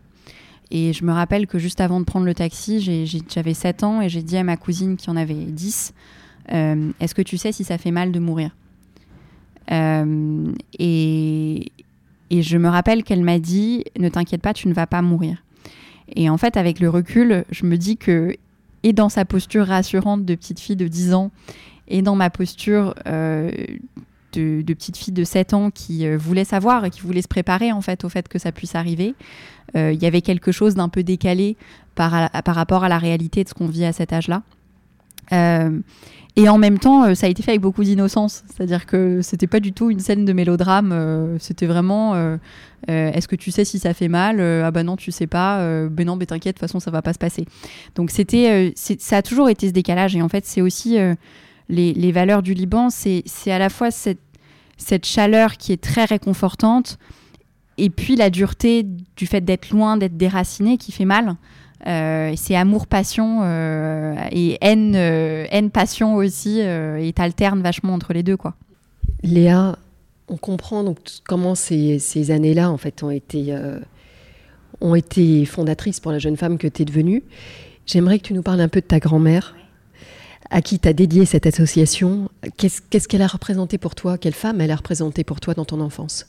Et 0.72 0.94
je 0.94 1.06
me 1.06 1.12
rappelle 1.12 1.46
que 1.46 1.60
juste 1.60 1.80
avant 1.80 2.00
de 2.00 2.06
prendre 2.06 2.26
le 2.26 2.34
taxi, 2.34 3.06
j'avais 3.30 3.54
7 3.54 3.84
ans 3.84 4.02
et 4.02 4.10
j'ai 4.10 4.24
dit 4.24 4.38
à 4.38 4.44
ma 4.44 4.58
cousine 4.58 4.98
qui 4.98 5.12
en 5.12 5.16
avait 5.16 5.36
10 5.36 5.94
Est-ce 6.48 7.14
que 7.14 7.22
tu 7.22 7.38
sais 7.38 7.52
si 7.52 7.64
ça 7.64 7.78
fait 7.78 7.92
mal 7.92 8.12
de 8.12 8.20
mourir? 8.20 8.56
Et, 9.70 11.72
et 12.32 12.42
je 12.42 12.58
me 12.58 12.68
rappelle 12.68 13.04
qu'elle 13.04 13.24
m'a 13.24 13.38
dit 13.38 13.84
Ne 14.00 14.10
t'inquiète 14.10 14.42
pas, 14.42 14.56
tu 14.56 14.68
ne 14.68 14.74
vas 14.74 14.88
pas 14.88 15.04
mourir. 15.04 15.44
Et 16.14 16.30
en 16.30 16.38
fait, 16.38 16.58
avec 16.58 16.80
le 16.80 16.90
recul, 16.90 17.46
je 17.52 17.66
me 17.66 17.78
dis 17.78 17.98
que, 17.98 18.36
et 18.84 18.94
dans 18.94 19.10
sa 19.10 19.26
posture 19.26 19.68
rassurante 19.68 20.26
de 20.26 20.36
petite 20.36 20.60
fille 20.60 20.76
de 20.76 20.88
10 20.88 21.14
ans, 21.14 21.32
et 21.88 22.02
dans 22.02 22.16
ma 22.16 22.30
posture 22.30 22.96
euh, 23.08 23.52
de, 24.34 24.62
petite 24.74 24.98
fille 24.98 25.14
de 25.14 25.24
7 25.24 25.54
ans 25.54 25.72
qui 25.72 26.06
euh, 26.06 26.18
voulait 26.18 26.44
savoir 26.46 26.86
et 26.86 26.90
qui 26.90 27.02
voulait 27.02 27.22
se 27.22 27.28
préparer 27.28 27.72
en 27.72 27.82
fait 27.82 28.04
au 28.04 28.10
fait 28.10 28.28
que 28.28 28.40
ça 28.40 28.52
puisse 28.52 28.76
arriver, 28.76 29.16
euh, 29.76 29.92
il 29.94 30.02
y 30.02 30.06
avait 30.06 30.22
quelque 30.22 30.52
chose 30.52 30.76
d'un 30.76 30.90
peu 30.90 31.04
décalé 31.04 31.58
par, 31.96 32.30
par 32.30 32.56
rapport 32.56 32.84
à 32.84 32.90
la 32.90 32.98
réalité 32.98 33.44
de 33.44 33.50
ce 33.50 33.54
qu'on 33.54 33.68
vit 33.68 33.86
à 33.86 33.94
cet 33.94 34.14
âge-là. 34.14 34.42
Et 36.38 36.50
en 36.50 36.58
même 36.58 36.80
temps, 36.80 37.06
euh, 37.06 37.16
ça 37.16 37.28
a 37.28 37.30
été 37.30 37.42
fait 37.44 37.52
avec 37.52 37.62
beaucoup 37.62 37.84
d'innocence. 37.84 38.44
C'est-à-dire 38.48 38.86
que 38.86 39.22
c'était 39.22 39.48
pas 39.48 39.62
du 39.62 39.72
tout 39.72 39.90
une 39.90 40.00
scène 40.00 40.26
de 40.26 40.34
mélodrame. 40.34 40.92
Euh, 40.92 41.38
c'était 41.40 41.66
vraiment 41.66 42.14
euh, 42.16 42.38
est-ce 42.88 43.28
que 43.28 43.38
tu 43.38 43.52
sais 43.52 43.64
si 43.64 43.80
ça 43.80 43.94
fait 43.94 44.10
mal 44.10 44.42
Ah 44.42 44.72
bah 44.72 44.84
non, 44.84 44.98
tu 44.98 45.12
sais 45.12 45.28
pas. 45.28 45.88
ben 45.88 46.06
non, 46.06 46.18
mais 46.18 46.26
t'inquiète, 46.26 46.56
de 46.56 46.60
toute 46.60 46.68
façon, 46.68 46.80
ça 46.80 46.92
va 46.92 47.02
pas 47.02 47.14
se 47.14 47.18
passer. 47.18 47.46
Donc 47.96 48.12
c'était, 48.12 48.74
ça 48.76 49.18
a 49.18 49.22
toujours 49.22 49.50
été 49.50 49.68
ce 49.68 49.74
décalage. 49.74 50.16
Et 50.16 50.22
en 50.22 50.30
fait, 50.30 50.46
c'est 50.46 50.62
aussi 50.62 50.98
les, 51.70 52.12
valeurs 52.12 52.44
du 52.44 52.54
Liban. 52.54 52.90
C'est 52.90 53.24
à 53.48 53.58
la 53.58 53.70
fois 53.70 53.90
cette 53.90 55.06
chaleur 55.06 55.58
qui 55.58 55.72
est 55.72 55.82
très 55.82 56.06
réconfortante 56.06 57.00
et 57.78 57.90
puis 57.90 58.16
la 58.16 58.30
dureté 58.30 58.86
du 59.18 59.26
fait 59.26 59.42
d'être 59.42 59.72
loin, 59.72 59.98
d'être 59.98 60.18
déraciné 60.18 60.78
qui 60.78 60.92
fait 60.92 61.06
mal. 61.06 61.36
Euh, 61.88 62.34
c'est 62.36 62.56
amour-passion 62.56 63.42
euh, 63.44 64.16
et 64.32 64.58
haine, 64.62 64.96
euh, 64.96 65.46
haine-passion 65.52 66.16
aussi, 66.16 66.60
et 66.60 67.14
t'alternes 67.14 67.62
vachement 67.62 67.94
entre 67.94 68.14
les 68.14 68.24
deux. 68.24 68.38
quoi. 68.38 68.56
Léa, 69.24 69.78
on 70.28 70.38
comprend 70.38 70.84
donc 70.84 70.98
comment 71.28 71.56
ces, 71.56 72.00
ces 72.00 72.32
années-là 72.32 72.72
en 72.72 72.78
fait 72.78 73.04
ont 73.04 73.12
été, 73.12 73.56
ont 74.82 74.96
été 74.96 75.46
fondatrices 75.46 76.00
pour 76.00 76.12
la 76.12 76.20
jeune 76.20 76.38
femme 76.38 76.58
que 76.58 76.68
tu 76.68 76.82
es 76.82 76.86
devenue. 76.86 77.24
J'aimerais 77.86 78.18
que 78.18 78.24
tu 78.24 78.34
nous 78.34 78.42
parles 78.42 78.62
un 78.62 78.68
peu 78.68 78.82
de 78.82 78.88
ta 78.88 79.00
grand-mère, 79.00 79.56
à 80.50 80.62
qui 80.62 80.80
tu 80.80 80.88
as 80.88 80.94
dédié 80.94 81.26
cette 81.26 81.46
association. 81.46 82.30
Qu'est-ce 82.58 83.08
qu'elle 83.08 83.22
a 83.22 83.28
représenté 83.28 83.78
pour 83.78 83.94
toi? 83.94 84.18
Quelle 84.18 84.34
femme 84.34 84.60
elle 84.62 84.72
a 84.72 84.76
représenté 84.76 85.24
pour 85.24 85.40
toi 85.40 85.54
dans 85.54 85.66
ton 85.66 85.80
enfance? 85.82 86.28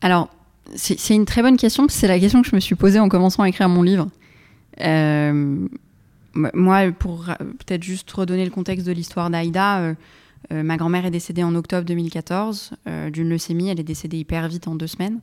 Alors, 0.00 0.28
c'est 0.74 1.14
une 1.14 1.24
très 1.24 1.42
bonne 1.42 1.56
question, 1.56 1.86
c'est 1.88 2.08
la 2.08 2.18
question 2.18 2.42
que 2.42 2.48
je 2.48 2.54
me 2.54 2.60
suis 2.60 2.74
posée 2.74 2.98
en 2.98 3.08
commençant 3.08 3.42
à 3.42 3.48
écrire 3.48 3.68
mon 3.68 3.82
livre. 3.82 4.08
Euh, 4.80 5.68
moi, 6.34 6.90
pour 6.92 7.26
peut-être 7.38 7.82
juste 7.82 8.10
redonner 8.10 8.44
le 8.44 8.50
contexte 8.50 8.86
de 8.86 8.92
l'histoire 8.92 9.30
d'Aïda, 9.30 9.80
euh, 9.80 9.94
euh, 10.52 10.62
ma 10.62 10.76
grand-mère 10.76 11.06
est 11.06 11.10
décédée 11.10 11.44
en 11.44 11.54
octobre 11.54 11.84
2014 11.86 12.72
d'une 13.12 13.28
leucémie. 13.28 13.68
Elle 13.68 13.80
est 13.80 13.84
décédée 13.84 14.18
hyper 14.18 14.48
vite 14.48 14.68
en 14.68 14.74
deux 14.74 14.86
semaines. 14.86 15.20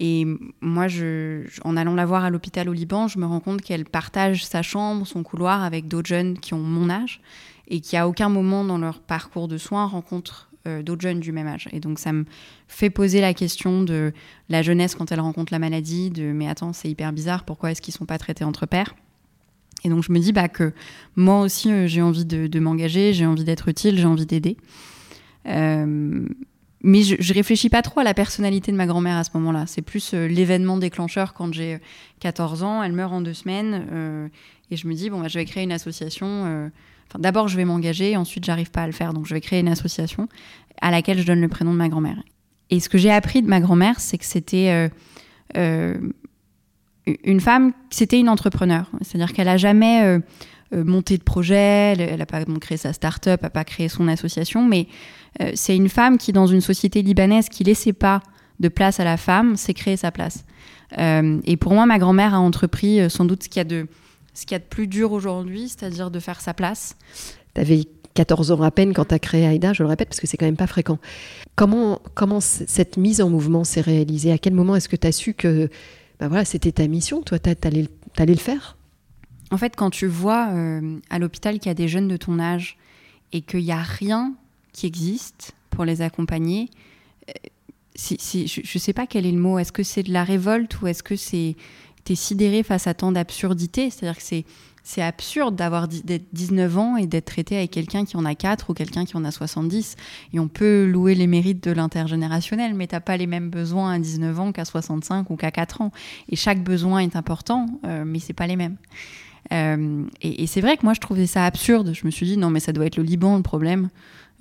Et 0.00 0.26
moi, 0.60 0.86
en 1.64 1.76
allant 1.76 1.94
la 1.94 2.04
voir 2.04 2.24
à 2.24 2.30
l'hôpital 2.30 2.68
au 2.68 2.72
Liban, 2.72 3.06
je 3.06 3.18
me 3.18 3.26
rends 3.26 3.40
compte 3.40 3.62
qu'elle 3.62 3.84
partage 3.84 4.44
sa 4.44 4.62
chambre, 4.62 5.06
son 5.06 5.22
couloir 5.22 5.62
avec 5.62 5.86
d'autres 5.86 6.08
jeunes 6.08 6.38
qui 6.38 6.52
ont 6.52 6.58
mon 6.58 6.90
âge 6.90 7.20
et 7.68 7.80
qui 7.80 7.96
à 7.96 8.08
aucun 8.08 8.28
moment 8.28 8.64
dans 8.64 8.78
leur 8.78 9.00
parcours 9.00 9.46
de 9.46 9.56
soins 9.56 9.86
rencontrent 9.86 10.50
euh, 10.66 10.82
d'autres 10.82 11.02
jeunes 11.02 11.20
du 11.20 11.30
même 11.30 11.46
âge. 11.46 11.68
Et 11.72 11.80
donc 11.80 11.98
ça 11.98 12.10
me 12.10 12.24
fait 12.68 12.88
poser 12.88 13.20
la 13.20 13.34
question 13.34 13.82
de 13.82 14.14
la 14.48 14.62
jeunesse 14.62 14.94
quand 14.94 15.12
elle 15.12 15.20
rencontre 15.20 15.52
la 15.52 15.58
maladie, 15.58 16.08
de 16.08 16.32
mais 16.32 16.48
attends, 16.48 16.72
c'est 16.72 16.88
hyper 16.88 17.12
bizarre, 17.12 17.44
pourquoi 17.44 17.70
est-ce 17.70 17.82
qu'ils 17.82 17.92
sont 17.92 18.06
pas 18.06 18.16
traités 18.16 18.44
entre 18.44 18.64
pairs? 18.64 18.94
Et 19.84 19.90
donc 19.90 20.02
je 20.02 20.10
me 20.10 20.18
dis 20.18 20.32
bah, 20.32 20.48
que 20.48 20.72
moi 21.16 21.42
aussi 21.42 21.70
euh, 21.70 21.86
j'ai 21.86 22.00
envie 22.00 22.24
de, 22.24 22.58
m'engager, 22.58 23.12
j'ai 23.12 23.26
envie 23.26 23.44
d'être 23.44 23.68
utile, 23.68 23.98
j'ai 23.98 24.06
envie 24.06 24.24
d'aider. 24.24 24.56
Euh, 25.48 26.26
mais 26.82 27.02
je, 27.02 27.16
je, 27.18 27.34
réfléchis 27.34 27.68
pas 27.68 27.82
trop 27.82 28.00
à 28.00 28.04
la 28.04 28.14
personnalité 28.14 28.72
de 28.72 28.78
ma 28.78 28.86
grand-mère 28.86 29.18
à 29.18 29.24
ce 29.24 29.32
moment-là. 29.34 29.64
C'est 29.66 29.82
plus 29.82 30.14
l'événement 30.14 30.78
déclencheur 30.78 31.34
quand 31.34 31.52
j'ai 31.52 31.78
14 32.20 32.62
ans. 32.62 32.82
Elle 32.82 32.92
meurt 32.92 33.12
en 33.12 33.20
deux 33.20 33.34
semaines. 33.34 34.30
et 34.70 34.76
je 34.76 34.86
me 34.88 34.94
dis, 34.94 35.10
bon, 35.10 35.20
bah, 35.20 35.28
je 35.28 35.38
vais 35.38 35.44
créer 35.44 35.64
une 35.64 35.72
association 35.72 36.70
d'abord, 37.18 37.48
je 37.48 37.56
vais 37.56 37.64
m'engager, 37.64 38.16
ensuite, 38.16 38.44
j'arrive 38.44 38.70
pas 38.70 38.82
à 38.82 38.86
le 38.86 38.92
faire, 38.92 39.12
donc 39.12 39.26
je 39.26 39.34
vais 39.34 39.40
créer 39.40 39.60
une 39.60 39.68
association 39.68 40.28
à 40.80 40.90
laquelle 40.90 41.18
je 41.18 41.26
donne 41.26 41.40
le 41.40 41.48
prénom 41.48 41.72
de 41.72 41.78
ma 41.78 41.88
grand-mère. 41.88 42.22
Et 42.70 42.80
ce 42.80 42.88
que 42.88 42.98
j'ai 42.98 43.10
appris 43.10 43.42
de 43.42 43.48
ma 43.48 43.60
grand-mère, 43.60 44.00
c'est 44.00 44.18
que 44.18 44.24
c'était 44.24 44.70
euh, 44.70 44.88
euh, 45.56 45.96
une 47.24 47.40
femme, 47.40 47.72
c'était 47.90 48.18
une 48.18 48.28
entrepreneur. 48.28 48.90
C'est-à-dire 49.02 49.32
qu'elle 49.32 49.48
a 49.48 49.56
jamais 49.56 50.02
euh, 50.02 50.84
monté 50.84 51.18
de 51.18 51.22
projet, 51.22 51.94
elle 51.96 52.18
n'a 52.18 52.26
pas 52.26 52.44
créé 52.60 52.76
sa 52.76 52.92
start-up, 52.92 53.40
elle 53.42 53.46
n'a 53.46 53.50
pas 53.50 53.64
créé 53.64 53.88
son 53.88 54.08
association, 54.08 54.66
mais 54.66 54.88
c'est 55.54 55.76
une 55.76 55.88
femme 55.88 56.16
qui, 56.16 56.32
dans 56.32 56.46
une 56.46 56.60
société 56.60 57.02
libanaise 57.02 57.48
qui 57.48 57.64
laissait 57.64 57.92
pas 57.92 58.22
de 58.60 58.68
place 58.68 59.00
à 59.00 59.04
la 59.04 59.16
femme, 59.16 59.56
s'est 59.56 59.74
créée 59.74 59.96
sa 59.96 60.12
place. 60.12 60.44
et 60.96 61.56
pour 61.56 61.74
moi, 61.74 61.86
ma 61.86 61.98
grand-mère 61.98 62.34
a 62.34 62.38
entrepris 62.38 63.10
sans 63.10 63.24
doute 63.24 63.42
ce 63.42 63.48
qu'il 63.48 63.58
y 63.58 63.60
a 63.60 63.64
de 63.64 63.88
ce 64.34 64.42
qu'il 64.42 64.52
y 64.52 64.56
a 64.56 64.58
de 64.58 64.64
plus 64.64 64.86
dur 64.86 65.12
aujourd'hui, 65.12 65.68
c'est-à-dire 65.68 66.10
de 66.10 66.20
faire 66.20 66.40
sa 66.40 66.54
place. 66.54 66.96
Tu 67.54 67.60
avais 67.60 67.84
14 68.14 68.52
ans 68.52 68.62
à 68.62 68.70
peine 68.70 68.92
quand 68.92 69.06
tu 69.06 69.14
as 69.14 69.18
créé 69.18 69.46
Aïda, 69.46 69.72
je 69.72 69.82
le 69.82 69.88
répète, 69.88 70.08
parce 70.08 70.20
que 70.20 70.26
c'est 70.26 70.36
quand 70.36 70.46
même 70.46 70.56
pas 70.56 70.66
fréquent. 70.66 70.98
Comment, 71.56 72.00
comment 72.14 72.40
cette 72.40 72.96
mise 72.96 73.20
en 73.20 73.30
mouvement 73.30 73.64
s'est 73.64 73.80
réalisée? 73.80 74.32
À 74.32 74.38
quel 74.38 74.54
moment 74.54 74.76
est-ce 74.76 74.88
que 74.88 74.96
tu 74.96 75.06
as 75.06 75.12
su 75.12 75.34
que 75.34 75.68
ben 76.20 76.28
voilà, 76.28 76.44
c'était 76.44 76.72
ta 76.72 76.86
mission 76.86 77.22
Toi, 77.22 77.38
tu 77.38 77.50
allais, 77.64 77.86
le 78.18 78.34
faire? 78.36 78.76
En 79.50 79.58
fait, 79.58 79.74
quand 79.76 79.90
tu 79.90 80.06
vois 80.06 80.48
euh, 80.52 80.98
à 81.10 81.18
l'hôpital 81.18 81.58
qu'il 81.58 81.66
y 81.66 81.70
a 81.70 81.74
des 81.74 81.88
jeunes 81.88 82.08
de 82.08 82.16
ton 82.16 82.38
âge 82.38 82.78
et 83.32 83.40
qu'il 83.40 83.64
n'y 83.64 83.72
a 83.72 83.82
rien 83.82 84.34
qui 84.72 84.86
existe 84.86 85.52
pour 85.70 85.84
les 85.84 86.02
accompagner, 86.02 86.70
euh, 87.28 87.32
si, 87.96 88.46
je 88.46 88.60
ne 88.60 88.80
sais 88.80 88.92
pas 88.92 89.06
quel 89.06 89.26
est 89.26 89.32
le 89.32 89.38
mot. 89.38 89.58
Est-ce 89.58 89.72
que 89.72 89.82
c'est 89.82 90.02
de 90.02 90.12
la 90.12 90.24
révolte 90.24 90.80
ou 90.80 90.86
est-ce 90.86 91.02
que 91.02 91.16
c'est 91.16 91.56
t'es 92.04 92.14
sidéré 92.14 92.62
face 92.62 92.86
à 92.86 92.94
tant 92.94 93.12
d'absurdité. 93.12 93.90
C'est-à-dire 93.90 94.16
que 94.16 94.22
c'est, 94.22 94.44
c'est 94.82 95.02
absurde 95.02 95.56
d'avoir 95.56 95.88
d'être 95.88 96.26
19 96.32 96.78
ans 96.78 96.96
et 96.96 97.06
d'être 97.06 97.24
traité 97.24 97.56
avec 97.56 97.70
quelqu'un 97.70 98.04
qui 98.04 98.16
en 98.16 98.24
a 98.24 98.34
4 98.34 98.70
ou 98.70 98.74
quelqu'un 98.74 99.04
qui 99.04 99.16
en 99.16 99.24
a 99.24 99.30
70. 99.30 99.96
Et 100.34 100.38
on 100.38 100.48
peut 100.48 100.84
louer 100.84 101.14
les 101.14 101.26
mérites 101.26 101.64
de 101.64 101.72
l'intergénérationnel, 101.72 102.74
mais 102.74 102.86
t'as 102.86 103.00
pas 103.00 103.16
les 103.16 103.26
mêmes 103.26 103.50
besoins 103.50 103.92
à 103.92 103.98
19 103.98 104.40
ans 104.40 104.52
qu'à 104.52 104.64
65 104.64 105.30
ou 105.30 105.36
qu'à 105.36 105.50
4 105.50 105.80
ans. 105.80 105.90
Et 106.28 106.36
chaque 106.36 106.62
besoin 106.62 106.98
est 106.98 107.16
important, 107.16 107.66
euh, 107.84 108.04
mais 108.06 108.18
c'est 108.18 108.34
pas 108.34 108.46
les 108.46 108.56
mêmes. 108.56 108.76
Euh, 109.52 110.04
et, 110.22 110.46
c'est 110.46 110.62
vrai 110.62 110.76
que 110.76 110.84
moi 110.84 110.94
je 110.94 111.00
trouvais 111.00 111.26
ça 111.26 111.44
absurde. 111.44 111.92
Je 111.94 112.06
me 112.06 112.10
suis 112.10 112.26
dit 112.26 112.36
non 112.36 112.48
mais 112.48 112.60
ça 112.60 112.72
doit 112.72 112.86
être 112.86 112.96
le 112.96 113.02
Liban 113.02 113.36
le 113.36 113.42
problème. 113.42 113.88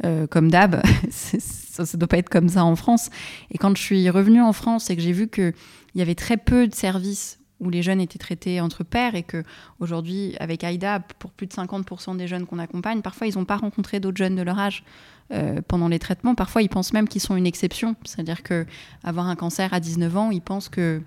Euh, 0.05 0.27
comme 0.27 0.49
d'hab, 0.49 0.81
ça 1.11 1.83
ne 1.83 1.97
doit 1.97 2.07
pas 2.07 2.17
être 2.17 2.29
comme 2.29 2.49
ça 2.49 2.65
en 2.65 2.75
France. 2.75 3.09
Et 3.51 3.57
quand 3.57 3.75
je 3.77 3.81
suis 3.81 4.09
revenue 4.09 4.41
en 4.41 4.51
France 4.51 4.89
et 4.89 4.95
que 4.95 5.01
j'ai 5.01 5.11
vu 5.11 5.27
qu'il 5.27 5.53
y 5.95 6.01
avait 6.01 6.15
très 6.15 6.37
peu 6.37 6.67
de 6.67 6.73
services 6.73 7.39
où 7.63 7.69
les 7.69 7.81
jeunes 7.81 8.01
étaient 8.01 8.19
traités 8.19 8.61
entre 8.61 8.83
pairs 8.83 9.15
et 9.15 9.23
que 9.23 9.43
aujourd'hui, 9.79 10.35
avec 10.39 10.63
AIDA, 10.63 10.99
pour 11.19 11.31
plus 11.31 11.47
de 11.47 11.53
50% 11.53 12.17
des 12.17 12.27
jeunes 12.27 12.45
qu'on 12.45 12.59
accompagne, 12.59 13.01
parfois 13.01 13.27
ils 13.27 13.37
n'ont 13.37 13.45
pas 13.45 13.57
rencontré 13.57 13.99
d'autres 13.99 14.17
jeunes 14.17 14.35
de 14.35 14.41
leur 14.41 14.59
âge 14.59 14.83
euh, 15.31 15.61
pendant 15.67 15.87
les 15.87 15.99
traitements. 15.99 16.35
Parfois, 16.35 16.61
ils 16.61 16.69
pensent 16.69 16.93
même 16.93 17.07
qu'ils 17.07 17.21
sont 17.21 17.35
une 17.35 17.47
exception, 17.47 17.95
c'est-à-dire 18.03 18.43
que 18.43 18.65
avoir 19.03 19.27
un 19.27 19.35
cancer 19.35 19.73
à 19.73 19.79
19 19.79 20.17
ans, 20.17 20.31
ils 20.31 20.41
pensent 20.41 20.69
que 20.69 21.01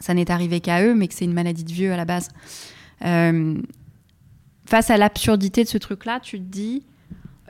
ça 0.00 0.14
n'est 0.14 0.30
arrivé 0.30 0.60
qu'à 0.60 0.82
eux, 0.82 0.94
mais 0.94 1.08
que 1.08 1.14
c'est 1.14 1.24
une 1.24 1.32
maladie 1.32 1.64
de 1.64 1.72
vieux 1.72 1.92
à 1.92 1.96
la 1.96 2.04
base. 2.04 2.28
Euh, 3.04 3.56
face 4.66 4.90
à 4.90 4.96
l'absurdité 4.96 5.64
de 5.64 5.68
ce 5.68 5.78
truc-là, 5.78 6.20
tu 6.20 6.38
te 6.38 6.44
dis, 6.44 6.84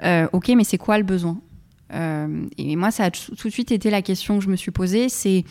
euh, 0.03 0.29
ok, 0.33 0.49
mais 0.57 0.65
c'est 0.65 0.79
quoi 0.79 0.99
le 0.99 1.05
besoin? 1.05 1.41
Euh, 1.93 2.47
et 2.59 2.77
moi, 2.77 2.91
ça 2.91 3.05
a 3.05 3.11
tout 3.11 3.35
de 3.45 3.53
suite 3.53 3.71
été 3.71 3.91
la 3.91 4.03
question 4.03 4.39
que 4.39 4.45
je 4.45 4.51
me 4.51 4.57
suis 4.57 4.71
posée, 4.71 5.09
c'est 5.09 5.45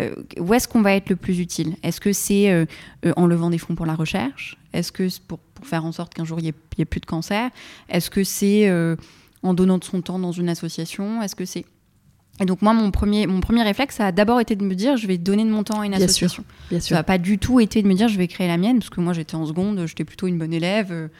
euh, 0.00 0.14
où 0.38 0.54
est-ce 0.54 0.68
qu'on 0.68 0.82
va 0.82 0.94
être 0.94 1.10
le 1.10 1.16
plus 1.16 1.40
utile? 1.40 1.76
Est-ce 1.82 2.00
que 2.00 2.12
c'est 2.12 2.50
euh, 2.50 2.64
en 3.16 3.26
levant 3.26 3.50
des 3.50 3.58
fonds 3.58 3.74
pour 3.74 3.86
la 3.86 3.94
recherche? 3.94 4.56
Est-ce 4.72 4.92
que 4.92 5.08
c'est 5.08 5.22
pour, 5.22 5.38
pour, 5.38 5.66
faire 5.66 5.84
en 5.84 5.92
sorte 5.92 6.14
qu'un 6.14 6.24
jour, 6.24 6.38
il 6.38 6.44
n'y 6.44 6.48
ait, 6.78 6.84
plus 6.84 7.00
de 7.00 7.06
cancer? 7.06 7.50
Est-ce 7.88 8.10
que 8.10 8.24
c'est 8.24 8.70
en 9.42 9.54
donnant 9.54 9.78
de 9.78 9.84
son 9.84 10.00
temps 10.00 10.18
dans 10.18 10.32
une 10.32 10.48
association? 10.48 11.22
Est-ce 11.22 11.34
que 11.34 11.44
c'est... 11.44 11.64
Et 12.38 12.46
donc 12.46 12.62
moi, 12.62 12.72
mon 12.72 12.90
premier, 12.90 13.26
mon 13.26 13.40
premier 13.40 13.62
réflexe, 13.62 13.96
ça 13.96 14.06
a 14.06 14.12
d'abord 14.12 14.40
été 14.40 14.56
de 14.56 14.64
me 14.64 14.74
dire, 14.74 14.96
je 14.96 15.06
vais 15.06 15.18
donner 15.18 15.44
de 15.44 15.50
mon 15.50 15.62
temps 15.62 15.80
à 15.80 15.86
une 15.86 15.92
association. 15.92 16.44
bien 16.70 16.80
sûr. 16.80 16.94
Ça 16.94 17.00
n'a 17.00 17.02
pas 17.02 17.18
du 17.18 17.36
tout 17.36 17.60
été 17.60 17.82
de 17.82 17.88
me 17.88 17.92
dire, 17.92 18.08
je 18.08 18.16
vais 18.16 18.28
créer 18.28 18.48
la 18.48 18.56
mienne, 18.56 18.78
parce 18.78 18.88
que 18.88 19.00
moi, 19.02 19.12
j'étais 19.12 19.34
en 19.34 19.44
seconde, 19.44 19.84
j'étais 19.86 20.04
plutôt 20.04 20.26
une 20.26 20.38
bonne 20.38 20.54
élève. 20.54 21.10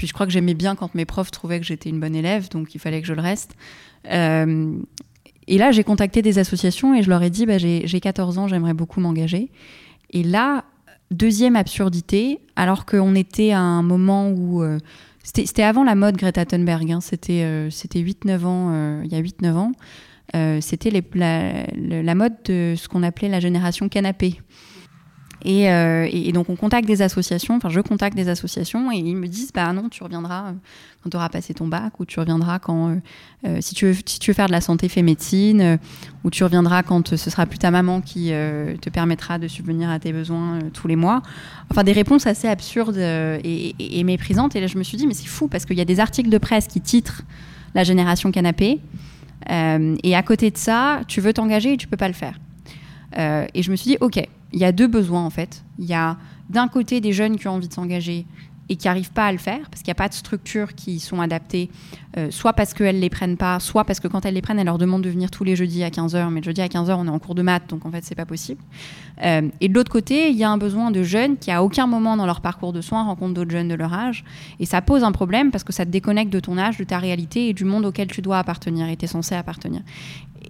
Puis 0.00 0.06
je 0.06 0.14
crois 0.14 0.24
que 0.24 0.32
j'aimais 0.32 0.54
bien 0.54 0.76
quand 0.76 0.94
mes 0.94 1.04
profs 1.04 1.30
trouvaient 1.30 1.60
que 1.60 1.66
j'étais 1.66 1.90
une 1.90 2.00
bonne 2.00 2.16
élève, 2.16 2.48
donc 2.48 2.74
il 2.74 2.78
fallait 2.78 3.02
que 3.02 3.06
je 3.06 3.12
le 3.12 3.20
reste. 3.20 3.54
Euh, 4.10 4.78
et 5.46 5.58
là, 5.58 5.72
j'ai 5.72 5.84
contacté 5.84 6.22
des 6.22 6.38
associations 6.38 6.94
et 6.94 7.02
je 7.02 7.10
leur 7.10 7.22
ai 7.22 7.28
dit, 7.28 7.44
bah, 7.44 7.58
j'ai 7.58 8.00
14 8.00 8.38
ans, 8.38 8.48
j'aimerais 8.48 8.72
beaucoup 8.72 8.98
m'engager. 8.98 9.50
Et 10.08 10.22
là, 10.22 10.64
deuxième 11.10 11.54
absurdité, 11.54 12.40
alors 12.56 12.86
qu'on 12.86 13.14
était 13.14 13.50
à 13.50 13.60
un 13.60 13.82
moment 13.82 14.30
où... 14.30 14.62
Euh, 14.62 14.78
c'était 15.22 15.64
avant 15.64 15.84
la 15.84 15.94
mode 15.94 16.16
Greta 16.16 16.46
Thunberg, 16.46 16.90
hein, 16.90 17.02
c'était 17.02 17.68
8-9 17.68 17.70
euh, 18.26 18.44
ans, 18.46 19.02
il 19.04 19.12
y 19.12 19.16
a 19.16 19.20
8-9 19.20 19.52
ans. 19.52 19.72
c'était 20.62 20.90
la, 21.12 22.14
mode 22.14 22.36
de 22.46 22.72
ce 22.74 22.88
qu'on 22.88 23.02
appelait 23.02 23.28
la 23.28 23.40
génération 23.40 23.90
canapé. 23.90 24.40
Euh, 25.46 26.06
et, 26.10 26.32
donc 26.32 26.50
on 26.50 26.56
contacte 26.56 26.86
des 26.86 27.00
associations, 27.02 27.56
enfin 27.56 27.70
je 27.70 27.80
contacte 27.80 28.16
des 28.16 28.28
associations 28.28 28.92
et 28.92 28.96
ils 28.96 29.16
me 29.16 29.26
disent 29.26 29.52
bah 29.52 29.72
non 29.72 29.88
tu 29.88 30.02
reviendras 30.02 30.48
euh, 30.48 30.52
quand 31.02 31.10
tu 31.10 31.16
auras 31.16 31.30
passé 31.30 31.54
ton 31.54 31.66
bac 31.66 31.98
ou 31.98 32.04
tu 32.04 32.20
reviendras 32.20 32.58
quand 32.58 33.00
euh, 33.46 33.58
si 33.60 33.74
tu 33.74 33.86
veux 33.86 34.34
faire 34.34 34.48
de 34.48 34.52
la 34.52 34.60
santé 34.60 34.90
fais 34.90 35.00
médecine 35.00 35.78
ou 36.24 36.30
tu 36.30 36.44
reviendras 36.44 36.82
quand 36.82 37.16
ce 37.16 37.30
sera 37.30 37.46
plus 37.46 37.58
ta 37.58 37.70
maman 37.70 38.02
qui 38.02 38.28
te 38.28 38.90
permettra 38.90 39.38
de 39.38 39.48
subvenir 39.48 39.88
à 39.88 39.98
tes 39.98 40.12
besoins 40.12 40.58
tous 40.74 40.88
les 40.88 40.96
mois. 40.96 41.22
Enfin 41.70 41.84
des 41.84 41.92
réponses 41.92 42.26
assez 42.26 42.46
absurdes 42.46 42.98
et, 42.98 43.74
et, 43.78 44.04
méprisantes 44.04 44.56
et 44.56 44.60
là 44.60 44.66
je 44.66 44.76
me 44.76 44.82
suis 44.82 44.98
dit 44.98 45.06
mais 45.06 45.14
c'est 45.14 45.28
fou 45.28 45.48
parce 45.48 45.64
qu'il 45.64 45.78
y 45.78 45.80
a 45.80 45.86
des 45.86 46.00
articles 46.00 46.28
de 46.28 46.38
presse 46.38 46.66
qui 46.66 46.82
titrent 46.82 47.22
la 47.74 47.84
génération 47.84 48.30
canapé 48.30 48.80
et 49.48 50.14
à 50.14 50.22
côté 50.22 50.50
de 50.50 50.58
ça 50.58 51.00
tu 51.08 51.22
veux 51.22 51.32
t'engager 51.32 51.72
et 51.72 51.76
tu 51.78 51.88
peux 51.88 51.96
pas 51.96 52.08
le 52.08 52.14
faire. 52.14 52.38
et 53.16 53.62
je 53.62 53.70
me 53.70 53.76
suis 53.76 53.92
dit 53.92 53.96
ok 54.02 54.22
il 54.52 54.60
y 54.60 54.64
a 54.64 54.72
deux 54.72 54.86
besoins 54.86 55.24
en 55.24 55.30
fait. 55.30 55.64
Il 55.78 55.86
y 55.86 55.94
a 55.94 56.16
d'un 56.48 56.68
côté 56.68 57.00
des 57.00 57.12
jeunes 57.12 57.36
qui 57.36 57.48
ont 57.48 57.52
envie 57.52 57.68
de 57.68 57.72
s'engager 57.72 58.26
et 58.70 58.76
qui 58.76 58.86
n'arrivent 58.86 59.10
pas 59.10 59.26
à 59.26 59.32
le 59.32 59.38
faire 59.38 59.68
parce 59.68 59.82
qu'il 59.82 59.88
n'y 59.88 59.96
a 59.96 59.96
pas 59.96 60.08
de 60.08 60.14
structures 60.14 60.74
qui 60.74 61.00
sont 61.00 61.20
adaptées, 61.20 61.70
euh, 62.16 62.30
soit 62.30 62.52
parce 62.52 62.72
qu'elles 62.72 62.96
ne 62.96 63.00
les 63.00 63.10
prennent 63.10 63.36
pas, 63.36 63.58
soit 63.58 63.84
parce 63.84 63.98
que 63.98 64.06
quand 64.06 64.24
elles 64.24 64.34
les 64.34 64.42
prennent, 64.42 64.60
elles 64.60 64.66
leur 64.66 64.78
demandent 64.78 65.02
de 65.02 65.10
venir 65.10 65.28
tous 65.30 65.42
les 65.42 65.56
jeudis 65.56 65.82
à 65.82 65.90
15h, 65.90 66.30
mais 66.30 66.40
le 66.40 66.44
jeudi 66.44 66.62
à 66.62 66.68
15h, 66.68 66.94
on 66.96 67.06
est 67.06 67.10
en 67.10 67.18
cours 67.18 67.34
de 67.34 67.42
maths, 67.42 67.68
donc 67.68 67.84
en 67.84 67.90
fait, 67.90 68.04
c'est 68.04 68.14
pas 68.14 68.26
possible. 68.26 68.62
Euh, 69.24 69.48
et 69.60 69.68
de 69.68 69.74
l'autre 69.74 69.90
côté, 69.90 70.30
il 70.30 70.36
y 70.36 70.44
a 70.44 70.50
un 70.50 70.56
besoin 70.56 70.92
de 70.92 71.02
jeunes 71.02 71.36
qui, 71.36 71.50
à 71.50 71.64
aucun 71.64 71.88
moment 71.88 72.16
dans 72.16 72.26
leur 72.26 72.40
parcours 72.40 72.72
de 72.72 72.80
soins, 72.80 73.02
rencontrent 73.02 73.34
d'autres 73.34 73.50
jeunes 73.50 73.68
de 73.68 73.74
leur 73.74 73.92
âge. 73.92 74.24
Et 74.60 74.66
ça 74.66 74.80
pose 74.82 75.02
un 75.02 75.12
problème 75.12 75.50
parce 75.50 75.64
que 75.64 75.72
ça 75.72 75.84
te 75.84 75.90
déconnecte 75.90 76.32
de 76.32 76.38
ton 76.38 76.56
âge, 76.56 76.78
de 76.78 76.84
ta 76.84 76.98
réalité 76.98 77.48
et 77.48 77.54
du 77.54 77.64
monde 77.64 77.84
auquel 77.84 78.06
tu 78.06 78.22
dois 78.22 78.38
appartenir 78.38 78.88
et 78.88 78.96
tu 78.96 79.06
es 79.06 79.08
censé 79.08 79.34
appartenir 79.34 79.80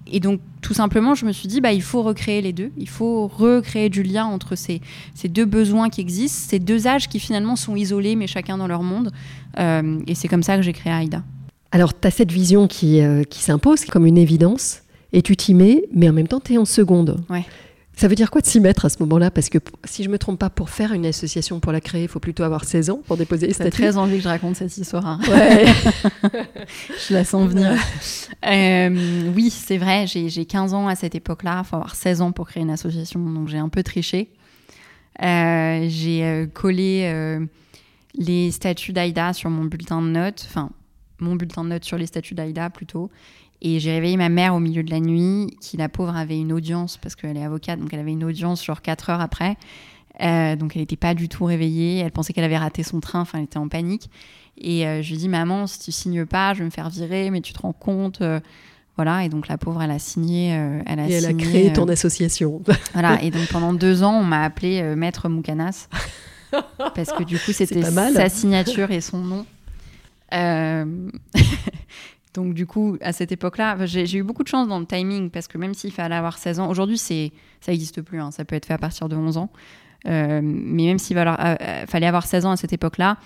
et 0.06 0.20
donc, 0.20 0.40
tout 0.60 0.74
simplement, 0.74 1.14
je 1.14 1.24
me 1.24 1.32
suis 1.32 1.48
dit, 1.48 1.60
bah, 1.60 1.72
il 1.72 1.82
faut 1.82 2.02
recréer 2.02 2.40
les 2.40 2.52
deux. 2.52 2.70
Il 2.76 2.88
faut 2.88 3.26
recréer 3.28 3.88
du 3.88 4.02
lien 4.02 4.24
entre 4.24 4.56
ces, 4.56 4.80
ces 5.14 5.28
deux 5.28 5.44
besoins 5.44 5.88
qui 5.88 6.00
existent, 6.00 6.48
ces 6.48 6.58
deux 6.58 6.86
âges 6.86 7.08
qui 7.08 7.20
finalement 7.20 7.56
sont 7.56 7.76
isolés, 7.76 8.16
mais 8.16 8.26
chacun 8.26 8.58
dans 8.58 8.66
leur 8.66 8.82
monde. 8.82 9.12
Euh, 9.58 10.00
et 10.06 10.14
c'est 10.14 10.28
comme 10.28 10.42
ça 10.42 10.56
que 10.56 10.62
j'ai 10.62 10.72
créé 10.72 10.92
Aïda. 10.92 11.22
Alors, 11.72 11.98
tu 11.98 12.06
as 12.06 12.10
cette 12.10 12.32
vision 12.32 12.66
qui, 12.66 13.00
euh, 13.00 13.22
qui 13.22 13.40
s'impose 13.40 13.84
comme 13.84 14.06
une 14.06 14.18
évidence, 14.18 14.82
et 15.12 15.22
tu 15.22 15.36
t'y 15.36 15.54
mets, 15.54 15.84
mais 15.92 16.08
en 16.08 16.12
même 16.12 16.28
temps, 16.28 16.40
tu 16.40 16.54
es 16.54 16.58
en 16.58 16.64
seconde. 16.64 17.16
Ouais. 17.28 17.44
Ça 18.00 18.08
veut 18.08 18.14
dire 18.14 18.30
quoi 18.30 18.40
de 18.40 18.46
s'y 18.46 18.60
mettre 18.60 18.86
à 18.86 18.88
ce 18.88 18.96
moment-là? 19.00 19.30
Parce 19.30 19.50
que 19.50 19.58
si 19.84 20.02
je 20.02 20.08
ne 20.08 20.14
me 20.14 20.18
trompe 20.18 20.38
pas, 20.38 20.48
pour 20.48 20.70
faire 20.70 20.94
une 20.94 21.04
association, 21.04 21.60
pour 21.60 21.70
la 21.70 21.82
créer, 21.82 22.04
il 22.04 22.08
faut 22.08 22.18
plutôt 22.18 22.44
avoir 22.44 22.64
16 22.64 22.88
ans 22.88 23.02
pour 23.06 23.18
déposer 23.18 23.46
les 23.46 23.52
statuts. 23.52 23.72
très 23.72 23.98
envie 23.98 24.16
que 24.16 24.22
je 24.22 24.28
raconte 24.28 24.56
cette 24.56 24.74
histoire. 24.74 25.06
Hein. 25.06 25.20
Ouais. 25.28 25.66
je 27.08 27.12
la 27.12 27.26
sens 27.26 27.46
venir. 27.50 27.72
Euh, 28.46 29.30
oui, 29.36 29.50
c'est 29.50 29.76
vrai, 29.76 30.06
j'ai 30.06 30.46
15 30.46 30.72
ans 30.72 30.88
à 30.88 30.94
cette 30.94 31.14
époque-là. 31.14 31.60
Il 31.62 31.68
faut 31.68 31.76
avoir 31.76 31.94
16 31.94 32.22
ans 32.22 32.32
pour 32.32 32.48
créer 32.48 32.62
une 32.62 32.70
association, 32.70 33.20
donc 33.20 33.48
j'ai 33.48 33.58
un 33.58 33.68
peu 33.68 33.82
triché. 33.82 34.30
Euh, 35.22 35.84
j'ai 35.86 36.24
euh, 36.24 36.46
collé 36.46 37.38
les 38.14 38.50
statuts 38.50 38.94
d'Aïda 38.94 39.34
sur 39.34 39.50
mon 39.50 39.66
bulletin 39.66 40.00
de 40.00 40.08
notes, 40.08 40.46
enfin, 40.48 40.70
mon 41.18 41.36
bulletin 41.36 41.64
de 41.64 41.68
notes 41.68 41.84
sur 41.84 41.98
les 41.98 42.06
statuts 42.06 42.34
d'Aïda 42.34 42.70
plutôt. 42.70 43.10
Et 43.62 43.78
j'ai 43.78 43.92
réveillé 43.92 44.16
ma 44.16 44.28
mère 44.28 44.54
au 44.54 44.60
milieu 44.60 44.82
de 44.82 44.90
la 44.90 45.00
nuit, 45.00 45.54
qui 45.60 45.76
la 45.76 45.88
pauvre 45.88 46.16
avait 46.16 46.38
une 46.38 46.52
audience, 46.52 46.96
parce 46.96 47.14
qu'elle 47.14 47.36
est 47.36 47.44
avocate, 47.44 47.78
donc 47.78 47.92
elle 47.92 48.00
avait 48.00 48.12
une 48.12 48.24
audience 48.24 48.64
genre 48.64 48.82
4 48.82 49.10
heures 49.10 49.20
après. 49.20 49.56
Euh, 50.22 50.56
donc 50.56 50.76
elle 50.76 50.82
n'était 50.82 50.96
pas 50.96 51.14
du 51.14 51.28
tout 51.28 51.44
réveillée, 51.44 51.98
elle 51.98 52.10
pensait 52.10 52.32
qu'elle 52.32 52.44
avait 52.44 52.58
raté 52.58 52.82
son 52.82 53.00
train, 53.00 53.20
enfin 53.20 53.38
elle 53.38 53.44
était 53.44 53.58
en 53.58 53.68
panique. 53.68 54.10
Et 54.62 54.82
je 55.02 55.10
lui 55.10 55.16
dis, 55.16 55.28
maman, 55.28 55.66
si 55.66 55.78
tu 55.78 55.90
signes 55.90 56.26
pas, 56.26 56.52
je 56.52 56.58
vais 56.58 56.66
me 56.66 56.70
faire 56.70 56.90
virer, 56.90 57.30
mais 57.30 57.40
tu 57.40 57.54
te 57.54 57.60
rends 57.60 57.72
compte 57.72 58.22
voilà, 58.96 59.24
et 59.24 59.30
donc 59.30 59.48
la 59.48 59.56
pauvre, 59.56 59.80
elle 59.80 59.92
a 59.92 59.98
signé. 59.98 60.48
elle 60.84 61.00
a 61.00 61.08
et 61.08 61.12
elle 61.12 61.24
a 61.24 61.32
créé 61.32 61.72
ton 61.72 61.88
association. 61.88 62.60
voilà, 62.92 63.22
et 63.22 63.30
donc 63.30 63.48
pendant 63.48 63.72
deux 63.72 64.02
ans, 64.02 64.20
on 64.20 64.24
m'a 64.24 64.42
appelé 64.42 64.82
Maître 64.94 65.30
Moukanas. 65.30 65.88
parce 66.78 67.12
que 67.12 67.22
du 67.22 67.38
coup, 67.38 67.52
c'était 67.52 67.82
sa 67.82 68.28
signature 68.28 68.90
et 68.90 69.00
son 69.00 69.18
nom. 69.18 69.46
Donc 72.34 72.54
du 72.54 72.66
coup, 72.66 72.96
à 73.00 73.12
cette 73.12 73.32
époque-là, 73.32 73.76
j'ai 73.86 74.16
eu 74.16 74.22
beaucoup 74.22 74.42
de 74.42 74.48
chance 74.48 74.68
dans 74.68 74.78
le 74.78 74.86
timing 74.86 75.30
parce 75.30 75.48
que 75.48 75.58
même 75.58 75.74
s'il 75.74 75.92
fallait 75.92 76.14
avoir 76.14 76.38
16 76.38 76.60
ans, 76.60 76.70
aujourd'hui 76.70 76.98
ça 76.98 77.14
n'existe 77.68 78.02
plus, 78.02 78.20
hein, 78.20 78.30
ça 78.30 78.44
peut 78.44 78.54
être 78.54 78.66
fait 78.66 78.74
à 78.74 78.78
partir 78.78 79.08
de 79.08 79.16
11 79.16 79.36
ans. 79.36 79.50
Euh, 80.06 80.40
mais 80.42 80.84
même 80.84 80.98
s'il 80.98 81.18
euh, 81.18 81.24
euh, 81.28 81.86
fallait 81.86 82.06
avoir 82.06 82.26
16 82.26 82.46
ans 82.46 82.52
à 82.52 82.56
cette 82.56 82.72
époque-là, 82.72 83.18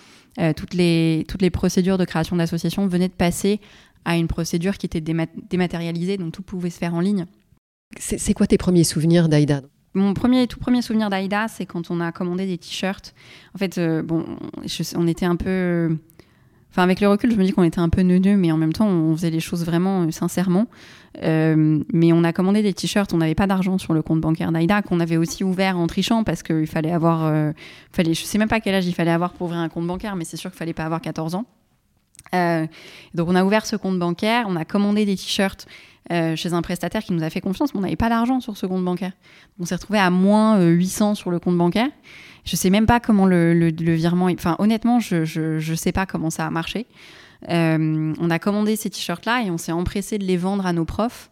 toutes, 0.56 0.74
les, 0.74 1.24
toutes 1.28 1.42
les 1.42 1.50
procédures 1.50 1.96
de 1.96 2.04
création 2.04 2.34
d'association 2.34 2.88
venaient 2.88 3.06
de 3.06 3.12
passer 3.12 3.60
à 4.04 4.16
une 4.16 4.26
procédure 4.26 4.78
qui 4.78 4.86
était 4.86 5.00
dématérialisée, 5.00 6.16
donc 6.16 6.32
tout 6.32 6.42
pouvait 6.42 6.70
se 6.70 6.78
faire 6.78 6.92
en 6.92 7.00
ligne. 7.00 7.26
C'est 7.98 8.34
quoi 8.34 8.48
tes 8.48 8.58
premiers 8.58 8.82
souvenirs 8.82 9.28
d'Aïda? 9.28 9.62
Mon 9.94 10.12
premier, 10.12 10.48
tout 10.48 10.58
premier 10.58 10.82
souvenir 10.82 11.08
d'Aïda, 11.08 11.46
c'est 11.46 11.66
quand 11.66 11.92
on 11.92 12.00
a 12.00 12.10
commandé 12.10 12.46
des 12.46 12.58
t-shirts. 12.58 13.14
En 13.54 13.58
fait, 13.58 13.78
bon, 14.02 14.26
on 14.96 15.06
était 15.06 15.24
un 15.24 15.36
peu 15.36 15.96
Enfin, 16.74 16.82
avec 16.82 17.00
le 17.00 17.06
recul, 17.06 17.30
je 17.30 17.36
me 17.36 17.44
dis 17.44 17.52
qu'on 17.52 17.62
était 17.62 17.78
un 17.78 17.88
peu 17.88 18.00
neuneux, 18.00 18.36
mais 18.36 18.50
en 18.50 18.56
même 18.56 18.72
temps, 18.72 18.88
on 18.88 19.14
faisait 19.14 19.30
les 19.30 19.38
choses 19.38 19.64
vraiment 19.64 20.02
euh, 20.02 20.10
sincèrement. 20.10 20.66
Euh, 21.22 21.78
mais 21.92 22.12
on 22.12 22.24
a 22.24 22.32
commandé 22.32 22.64
des 22.64 22.74
t-shirts, 22.74 23.14
on 23.14 23.18
n'avait 23.18 23.36
pas 23.36 23.46
d'argent 23.46 23.78
sur 23.78 23.94
le 23.94 24.02
compte 24.02 24.20
bancaire 24.20 24.50
d'Aïda, 24.50 24.82
qu'on 24.82 24.98
avait 24.98 25.16
aussi 25.16 25.44
ouvert 25.44 25.78
en 25.78 25.86
trichant 25.86 26.24
parce 26.24 26.42
qu'il 26.42 26.66
fallait 26.66 26.90
avoir. 26.90 27.26
Euh, 27.26 27.52
fallait, 27.92 28.12
je 28.12 28.24
sais 28.24 28.38
même 28.38 28.48
pas 28.48 28.58
quel 28.58 28.74
âge 28.74 28.86
il 28.86 28.92
fallait 28.92 29.12
avoir 29.12 29.34
pour 29.34 29.46
ouvrir 29.46 29.60
un 29.60 29.68
compte 29.68 29.86
bancaire, 29.86 30.16
mais 30.16 30.24
c'est 30.24 30.36
sûr 30.36 30.50
qu'il 30.50 30.58
fallait 30.58 30.72
pas 30.72 30.84
avoir 30.84 31.00
14 31.00 31.36
ans. 31.36 31.44
donc 32.32 33.28
on 33.28 33.36
a 33.36 33.44
ouvert 33.44 33.66
ce 33.66 33.76
compte 33.76 34.00
bancaire, 34.00 34.46
on 34.48 34.56
a 34.56 34.64
commandé 34.64 35.04
des 35.04 35.14
t-shirts 35.14 35.68
chez 36.10 36.52
un 36.52 36.62
prestataire 36.62 37.04
qui 37.04 37.12
nous 37.12 37.22
a 37.22 37.30
fait 37.30 37.40
confiance, 37.40 37.72
mais 37.72 37.78
on 37.78 37.82
n'avait 37.82 37.94
pas 37.94 38.08
d'argent 38.08 38.40
sur 38.40 38.56
ce 38.56 38.66
compte 38.66 38.84
bancaire. 38.84 39.12
On 39.60 39.64
s'est 39.64 39.76
retrouvé 39.76 40.00
à 40.00 40.10
moins 40.10 40.60
800 40.60 41.14
sur 41.14 41.30
le 41.30 41.38
compte 41.38 41.56
bancaire. 41.56 41.90
Je 42.44 42.56
sais 42.56 42.70
même 42.70 42.86
pas 42.86 43.00
comment 43.00 43.26
le, 43.26 43.54
le, 43.54 43.94
virement. 43.94 44.26
Enfin, 44.26 44.56
honnêtement, 44.58 45.00
je, 45.00 45.24
je, 45.24 45.74
sais 45.74 45.92
pas 45.92 46.06
comment 46.06 46.30
ça 46.30 46.46
a 46.46 46.50
marché. 46.50 46.86
Euh, 47.48 48.14
on 48.18 48.30
a 48.30 48.38
commandé 48.38 48.76
ces 48.76 48.90
t-shirts-là 48.90 49.42
et 49.44 49.50
on 49.50 49.58
s'est 49.58 49.72
empressé 49.72 50.18
de 50.18 50.24
les 50.24 50.36
vendre 50.36 50.66
à 50.66 50.72
nos 50.72 50.84
profs 50.84 51.30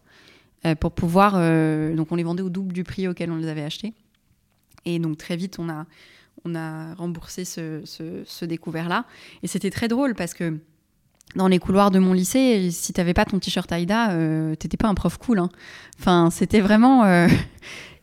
euh, 0.65 0.75
pour 0.75 0.91
pouvoir. 0.91 1.33
Euh, 1.35 1.95
donc, 1.95 2.11
on 2.11 2.15
les 2.15 2.23
vendait 2.23 2.41
au 2.41 2.49
double 2.49 2.73
du 2.73 2.83
prix 2.83 3.07
auquel 3.07 3.31
on 3.31 3.35
les 3.35 3.47
avait 3.47 3.63
achetés. 3.63 3.93
Et 4.85 4.97
donc, 4.97 5.17
très 5.17 5.35
vite, 5.35 5.59
on 5.59 5.69
a, 5.69 5.85
on 6.45 6.55
a 6.55 6.95
remboursé 6.95 7.45
ce, 7.45 7.81
ce, 7.85 8.45
découvert-là. 8.45 9.05
Et 9.43 9.47
c'était 9.47 9.69
très 9.69 9.87
drôle 9.87 10.15
parce 10.15 10.33
que 10.33 10.57
dans 11.35 11.47
les 11.47 11.59
couloirs 11.59 11.91
de 11.91 11.99
mon 11.99 12.13
lycée, 12.13 12.71
si 12.71 12.91
t'avais 12.91 13.13
pas 13.13 13.25
ton 13.25 13.39
t-shirt 13.39 13.71
Aïda, 13.71 14.11
euh, 14.11 14.55
t'étais 14.55 14.77
pas 14.77 14.87
un 14.87 14.95
prof 14.95 15.17
cool. 15.17 15.39
Hein. 15.39 15.49
Enfin, 15.99 16.29
c'était 16.31 16.61
vraiment. 16.61 17.05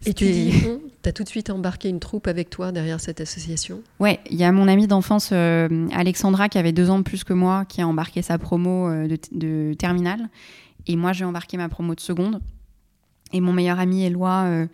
Et 0.06 0.14
tu 0.14 0.24
dis, 0.24 0.52
t'as 1.02 1.12
tout 1.12 1.24
de 1.24 1.28
suite 1.28 1.50
embarqué 1.50 1.88
une 1.88 2.00
troupe 2.00 2.26
avec 2.26 2.50
toi 2.50 2.72
derrière 2.72 3.00
cette 3.00 3.20
association 3.20 3.82
Ouais, 3.98 4.20
il 4.30 4.36
y 4.36 4.44
a 4.44 4.52
mon 4.52 4.68
amie 4.68 4.86
d'enfance 4.86 5.30
euh, 5.32 5.88
Alexandra 5.92 6.48
qui 6.48 6.58
avait 6.58 6.72
deux 6.72 6.90
ans 6.90 6.98
de 6.98 7.04
plus 7.04 7.24
que 7.24 7.32
moi 7.32 7.64
qui 7.64 7.80
a 7.80 7.86
embarqué 7.86 8.22
sa 8.22 8.38
promo 8.38 8.88
euh, 8.88 9.08
de, 9.08 9.18
de, 9.32 9.74
terminale. 9.74 10.28
Et 10.86 10.96
moi, 10.96 11.12
j'ai 11.12 11.24
embarqué 11.24 11.56
ma 11.56 11.68
promo 11.68 11.94
de 11.94 12.00
seconde. 12.00 12.40
Et 13.32 13.40
mon 13.40 13.52
meilleur 13.52 13.78
ami 13.78 14.04
Éloi, 14.04 14.44
euh, 14.46 14.66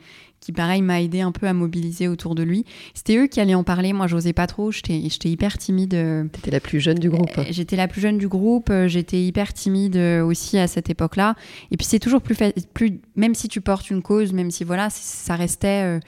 qui 0.47 0.53
pareil 0.53 0.81
m'a 0.81 1.03
aidé 1.03 1.23
un 1.23 1.33
peu 1.33 1.49
à 1.49 1.53
mobiliser 1.53 2.07
autour 2.07 2.37
de 2.37 2.45
lui. 2.45 2.65
C'était 2.95 3.17
eux 3.17 3.27
qui 3.27 3.41
allaient 3.41 3.57
en 3.57 3.65
parler. 3.65 3.93
Moi, 3.93 4.07
j'osais 4.07 4.33
pas 4.33 4.47
trop. 4.47 4.71
J'étais 4.71 5.01
hyper 5.25 5.59
timide. 5.59 5.91
T'étais 6.31 6.53
la 6.53 6.61
plus 6.61 6.79
jeune 6.79 7.01
du 7.01 7.11
groupe. 7.11 7.33
J'étais 7.51 7.75
la 7.75 7.89
plus 7.89 8.01
jeune 8.01 8.17
du 8.17 8.29
groupe. 8.29 8.73
J'étais 8.87 9.21
hyper 9.21 9.53
timide 9.53 9.97
aussi 9.97 10.57
à 10.59 10.69
cette 10.69 10.89
époque-là. 10.89 11.35
Et 11.73 11.77
puis 11.77 11.85
c'est 11.85 11.99
toujours 11.99 12.21
plus, 12.21 12.37
plus, 12.75 13.01
même 13.17 13.35
si 13.35 13.49
tu 13.49 13.61
portes 13.61 13.91
une 13.91 14.03
cause, 14.03 14.33
même 14.33 14.53
si 14.53 14.63
voilà, 14.63 14.89
ça 14.89 15.35
restait, 15.35 15.99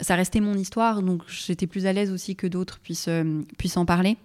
ça 0.00 0.14
restait 0.14 0.38
mon 0.38 0.54
histoire. 0.54 1.02
Donc 1.02 1.22
j'étais 1.26 1.66
plus 1.66 1.86
à 1.86 1.92
l'aise 1.92 2.12
aussi 2.12 2.36
que 2.36 2.46
d'autres 2.46 2.78
puissent, 2.78 3.10
puissent 3.58 3.76
en 3.76 3.86
parler. 3.86 4.18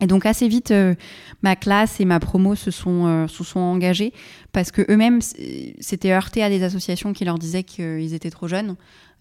Et 0.00 0.06
donc 0.06 0.26
assez 0.26 0.48
vite, 0.48 0.70
euh, 0.72 0.94
ma 1.42 1.56
classe 1.56 2.00
et 2.00 2.04
ma 2.04 2.18
promo 2.18 2.54
se 2.54 2.70
sont, 2.70 3.06
euh, 3.06 3.28
se 3.28 3.44
sont 3.44 3.60
engagés 3.60 4.12
parce 4.52 4.70
que 4.70 4.82
eux-mêmes 4.90 5.20
s'étaient 5.20 6.12
heurtés 6.12 6.42
à 6.42 6.48
des 6.48 6.62
associations 6.62 7.12
qui 7.12 7.24
leur 7.24 7.38
disaient 7.38 7.62
qu'ils 7.62 8.12
étaient 8.12 8.30
trop 8.30 8.48
jeunes 8.48 8.76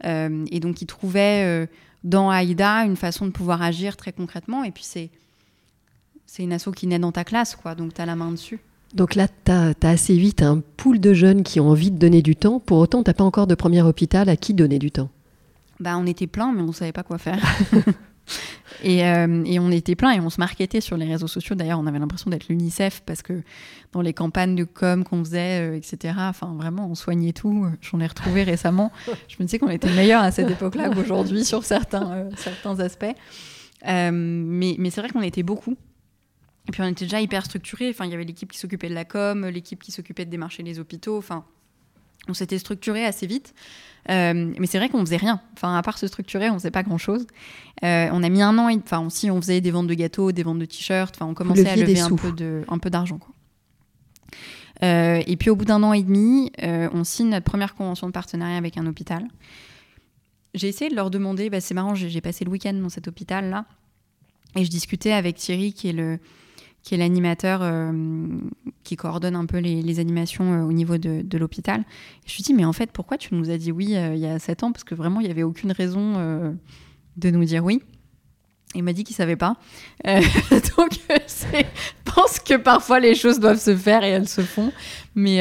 euh, 0.05 0.45
et 0.51 0.59
donc 0.59 0.81
ils 0.81 0.88
trouvaient 0.88 1.67
dans 2.03 2.31
AIDA 2.31 2.86
une 2.86 2.95
façon 2.95 3.27
de 3.27 3.31
pouvoir 3.31 3.62
agir 3.62 3.97
très 3.97 4.12
concrètement. 4.12 4.63
Et 4.63 4.71
puis 4.71 4.83
c'est 4.83 5.09
c'est 6.25 6.41
une 6.41 6.53
asso 6.53 6.69
qui 6.75 6.88
naît 6.88 6.97
dans 6.97 7.12
ta 7.12 7.23
classe, 7.23 7.55
quoi, 7.55 7.75
donc 7.75 7.93
tu 7.93 8.01
as 8.01 8.07
la 8.07 8.15
main 8.15 8.31
dessus. 8.31 8.59
Donc 8.95 9.13
là, 9.13 9.27
tu 9.27 9.51
as, 9.51 9.73
assez 9.83 10.17
vite 10.17 10.41
un 10.41 10.62
pool 10.77 10.99
de 10.99 11.13
jeunes 11.13 11.43
qui 11.43 11.59
ont 11.59 11.69
envie 11.69 11.91
de 11.91 11.97
donner 11.97 12.23
du 12.23 12.36
temps. 12.36 12.59
Pour 12.59 12.79
autant, 12.79 13.03
tu 13.03 13.09
n'as 13.09 13.13
pas 13.13 13.23
encore 13.23 13.45
de 13.45 13.53
premier 13.53 13.83
hôpital 13.83 14.29
à 14.29 14.36
qui 14.36 14.55
donner 14.55 14.79
du 14.79 14.89
temps? 14.89 15.09
Bah, 15.79 15.95
On 15.97 16.07
était 16.07 16.25
plein, 16.25 16.51
mais 16.51 16.62
on 16.62 16.67
ne 16.67 16.71
savait 16.71 16.91
pas 16.91 17.03
quoi 17.03 17.19
faire. 17.19 17.39
Euh, 18.86 19.43
et, 19.45 19.59
on 19.59 19.71
était 19.71 19.95
plein 19.95 20.12
et 20.12 20.19
on 20.19 20.29
se 20.29 20.39
marketait 20.39 20.81
sur 20.81 20.97
les 20.97 21.05
réseaux 21.05 21.27
sociaux. 21.27 21.55
D'ailleurs, 21.55 21.79
on 21.79 21.88
avait 21.88 21.99
l'impression 21.99 22.29
d'être 22.29 22.47
l'UNICEF 22.49 23.01
parce 23.05 23.21
que 23.21 23.41
dans 23.91 24.01
les 24.01 24.13
campagnes 24.13 24.55
de 24.55 24.63
com 24.63 25.03
qu'on 25.03 25.23
faisait, 25.23 25.62
euh, 25.62 25.77
etc., 25.77 26.15
enfin 26.19 26.53
vraiment, 26.57 26.89
on 26.89 26.95
soignait 26.95 27.33
tout. 27.33 27.67
J'en 27.81 27.99
ai 27.99 28.07
retrouvé 28.07 28.43
récemment. 28.43 28.91
Je 29.27 29.36
me 29.39 29.45
disais 29.45 29.59
qu'on 29.59 29.69
était 29.69 29.93
meilleur 29.93 30.21
à 30.21 30.31
cette 30.31 30.49
époque-là 30.49 30.89
qu'aujourd'hui 30.89 31.45
sur 31.45 31.63
certains, 31.63 32.12
euh, 32.12 32.29
certains 32.36 32.79
aspects. 32.79 33.15
mais, 33.86 34.75
mais 34.77 34.89
c'est 34.89 35.01
vrai 35.01 35.09
qu'on 35.09 35.21
était 35.21 35.43
beaucoup. 35.43 35.77
Et 36.67 36.71
puis 36.71 36.81
on 36.81 36.88
était 36.88 37.05
déjà 37.05 37.19
hyper 37.21 37.45
structuré. 37.45 37.89
Enfin, 37.89 38.05
il 38.05 38.12
y 38.12 38.13
avait 38.13 38.23
l'équipe 38.23 38.51
qui 38.51 38.57
s'occupait 38.57 38.89
de 38.89 38.93
la 38.93 39.05
com, 39.05 39.47
l'équipe 39.47 39.83
qui 39.83 39.91
s'occupait 39.91 40.25
de 40.25 40.31
démarcher 40.31 40.63
les 40.63 40.79
hôpitaux. 40.79 41.17
Enfin, 41.17 41.45
on 42.27 42.33
s'était 42.33 42.59
structuré 42.59 43.05
assez 43.05 43.27
vite. 43.27 43.53
Euh, 44.09 44.53
mais 44.59 44.67
c'est 44.67 44.77
vrai 44.77 44.89
qu'on 44.89 44.99
faisait 44.99 45.17
rien. 45.17 45.41
Enfin, 45.53 45.77
à 45.77 45.81
part 45.81 45.97
se 45.97 46.07
structurer, 46.07 46.49
on 46.49 46.55
faisait 46.55 46.71
pas 46.71 46.83
grand 46.83 46.97
chose. 46.97 47.25
Euh, 47.83 48.09
on 48.12 48.21
a 48.23 48.29
mis 48.29 48.41
un 48.41 48.57
an, 48.57 48.69
enfin, 48.77 48.99
aussi, 48.99 49.31
on 49.31 49.41
faisait 49.41 49.62
des 49.62 49.71
ventes 49.71 49.88
de 49.88 49.93
gâteaux, 49.93 50.31
des 50.31 50.43
ventes 50.43 50.59
de 50.59 50.65
t-shirts. 50.65 51.15
Enfin, 51.15 51.25
on 51.25 51.33
commençait 51.33 51.67
à 51.67 51.75
lever 51.75 51.99
un 51.99 52.09
peu, 52.09 52.31
de, 52.31 52.63
un 52.67 52.79
peu 52.79 52.89
d'argent, 52.89 53.17
quoi. 53.17 53.33
Euh, 54.81 55.21
et 55.27 55.38
puis, 55.38 55.49
au 55.49 55.55
bout 55.55 55.65
d'un 55.65 55.81
an 55.83 55.93
et 55.93 56.03
demi, 56.03 56.51
on 56.62 57.03
signe 57.03 57.29
notre 57.29 57.45
première 57.45 57.75
convention 57.75 58.07
de 58.07 58.12
partenariat 58.12 58.57
avec 58.57 58.77
un 58.77 58.86
hôpital. 58.86 59.25
J'ai 60.53 60.67
essayé 60.67 60.91
de 60.91 60.95
leur 60.95 61.09
demander, 61.09 61.49
bah, 61.49 61.62
c'est 61.62 61.73
marrant, 61.73 61.95
j'ai 61.95 62.21
passé 62.21 62.43
le 62.43 62.51
week-end 62.51 62.73
dans 62.73 62.89
cet 62.89 63.07
hôpital-là, 63.07 63.65
et 64.55 64.65
je 64.65 64.69
discutais 64.69 65.13
avec 65.13 65.38
Thierry, 65.38 65.73
qui 65.73 65.89
est 65.89 65.93
le, 65.93 66.19
qui 66.84 66.96
est 66.96 66.98
l'animateur 66.98 67.62
euh, 67.63 67.91
qui 68.84 68.98
coordonne 68.98 69.36
un 69.36 69.46
peu 69.46 69.58
les, 69.58 70.00
animations 70.00 70.54
euh, 70.54 70.63
au 70.63 70.74
niveau 70.74 70.98
de, 70.98 71.38
l'hôpital. 71.38 71.84
Je 72.26 72.36
lui 72.36 72.43
dis, 72.43 72.54
mais 72.54 72.65
en 72.65 72.74
fait, 72.74 72.91
pourquoi 72.91 73.17
tu 73.17 73.34
nous 73.34 73.50
as 73.50 73.58
dit 73.58 73.72
oui 73.72 73.96
euh, 73.96 74.13
il 74.13 74.19
y 74.19 74.28
a 74.28 74.38
sept 74.38 74.63
ans? 74.63 74.72
Parce 74.72 74.84
que 74.84 74.93
vraiment, 74.93 75.22
il 75.22 75.26
n'y 75.26 75.32
avait 75.32 75.43
aucune 75.43 75.72
raison 75.72 76.58
de 77.15 77.30
nous 77.30 77.46
dire 77.46 77.63
oui. 77.63 77.82
Il 78.76 78.84
m'a 78.84 78.91
dit 78.91 79.04
qu'il 79.04 79.15
savait 79.15 79.36
pas. 79.36 79.56
donc, 80.04 81.00
je 81.10 81.63
pense 82.04 82.39
que 82.39 82.58
parfois 82.58 83.00
les 83.00 83.15
choses 83.15 83.39
doivent 83.39 83.60
se 83.62 83.76
faire 83.76 84.04
et 84.04 84.10
elles 84.10 84.28
se 84.28 84.41
font. 84.41 84.74
Mais, 85.15 85.39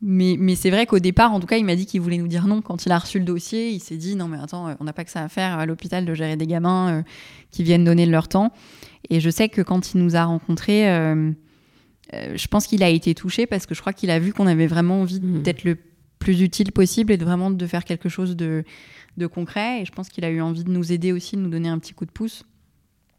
mais, 0.00 0.36
mais 0.38 0.54
c'est 0.56 0.70
vrai 0.70 0.86
qu'au 0.86 0.98
départ, 0.98 1.32
en 1.32 1.40
tout 1.40 1.46
cas, 1.46 1.58
il 1.58 1.64
m'a 1.64 1.76
dit 1.76 1.86
qu'il 1.86 2.00
voulait 2.00 2.16
nous 2.16 2.26
dire 2.26 2.46
non. 2.46 2.62
Quand 2.62 2.84
il 2.86 2.90
a 2.90 2.98
reçu 2.98 3.18
le 3.18 3.24
dossier, 3.24 3.68
il 3.68 3.80
s'est 3.80 3.98
dit 3.98 4.16
non, 4.16 4.28
mais 4.28 4.38
attends, 4.42 4.74
on 4.80 4.84
n'a 4.84 4.94
pas 4.94 5.04
que 5.04 5.10
ça 5.10 5.22
à 5.22 5.28
faire 5.28 5.58
à 5.58 5.66
l'hôpital 5.66 6.04
de 6.04 6.14
gérer 6.14 6.36
des 6.36 6.46
gamins 6.46 7.04
qui 7.50 7.62
viennent 7.62 7.84
donner 7.84 8.06
leur 8.06 8.28
temps. 8.28 8.50
Et 9.10 9.20
je 9.20 9.30
sais 9.30 9.48
que 9.48 9.62
quand 9.62 9.94
il 9.94 10.02
nous 10.02 10.16
a 10.16 10.24
rencontrés, 10.24 10.90
euh, 10.90 11.32
euh, 12.14 12.32
je 12.36 12.46
pense 12.48 12.66
qu'il 12.66 12.82
a 12.82 12.88
été 12.88 13.14
touché 13.14 13.46
parce 13.46 13.66
que 13.66 13.74
je 13.74 13.80
crois 13.80 13.92
qu'il 13.92 14.10
a 14.10 14.18
vu 14.18 14.32
qu'on 14.32 14.46
avait 14.46 14.66
vraiment 14.66 15.00
envie 15.02 15.20
mmh. 15.20 15.42
d'être 15.42 15.64
le 15.64 15.76
plus 16.18 16.40
utile 16.40 16.72
possible 16.72 17.12
et 17.12 17.16
de 17.16 17.24
vraiment 17.24 17.50
de 17.50 17.66
faire 17.66 17.84
quelque 17.84 18.08
chose 18.08 18.36
de, 18.36 18.64
de 19.16 19.26
concret. 19.26 19.82
Et 19.82 19.84
je 19.84 19.92
pense 19.92 20.08
qu'il 20.08 20.24
a 20.24 20.30
eu 20.30 20.40
envie 20.40 20.64
de 20.64 20.70
nous 20.70 20.92
aider 20.92 21.12
aussi, 21.12 21.36
de 21.36 21.40
nous 21.40 21.50
donner 21.50 21.68
un 21.68 21.78
petit 21.78 21.94
coup 21.94 22.04
de 22.06 22.10
pouce. 22.10 22.44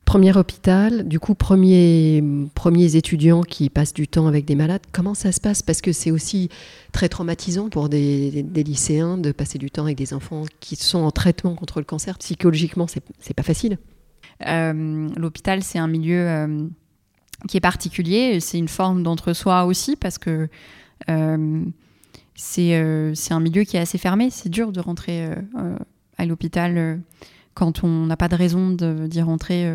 Premier 0.05 0.35
hôpital, 0.37 1.07
du 1.07 1.19
coup, 1.19 1.33
premier, 1.33 2.21
premiers 2.55 2.97
étudiants 2.97 3.41
qui 3.41 3.69
passent 3.69 3.93
du 3.93 4.07
temps 4.07 4.27
avec 4.27 4.45
des 4.45 4.53
malades. 4.53 4.81
Comment 4.91 5.13
ça 5.13 5.31
se 5.31 5.39
passe? 5.39 5.61
Parce 5.61 5.81
que 5.81 5.93
c'est 5.93 6.11
aussi 6.11 6.49
très 6.91 7.07
traumatisant 7.07 7.69
pour 7.69 7.87
des, 7.87 8.43
des, 8.43 8.63
lycéens 8.63 9.17
de 9.17 9.31
passer 9.31 9.57
du 9.57 9.71
temps 9.71 9.83
avec 9.83 9.97
des 9.97 10.13
enfants 10.13 10.43
qui 10.59 10.75
sont 10.75 10.99
en 10.99 11.11
traitement 11.11 11.55
contre 11.55 11.79
le 11.79 11.85
cancer. 11.85 12.17
Psychologiquement, 12.17 12.85
c'est 12.87 13.33
pas 13.33 13.43
facile. 13.43 13.77
Euh, 14.47 15.09
l'hôpital, 15.15 15.63
c'est 15.63 15.79
un 15.79 15.87
milieu 15.87 16.27
euh, 16.27 16.67
qui 17.47 17.57
est 17.57 17.61
particulier. 17.61 18.39
C'est 18.39 18.57
une 18.57 18.67
forme 18.67 19.03
d'entre-soi 19.03 19.65
aussi 19.65 19.95
parce 19.95 20.17
que 20.17 20.49
euh, 21.09 21.65
c'est 22.35 22.73
un 22.73 23.39
milieu 23.39 23.63
qui 23.63 23.77
est 23.77 23.81
assez 23.81 23.97
fermé. 23.97 24.29
C'est 24.29 24.49
dur 24.49 24.71
de 24.71 24.79
rentrer 24.79 25.29
à 26.17 26.25
l'hôpital 26.25 26.99
quand 27.53 27.83
on 27.83 28.05
n'a 28.05 28.17
pas 28.17 28.27
de 28.27 28.35
raison 28.35 28.71
d'y 28.71 29.21
rentrer 29.21 29.71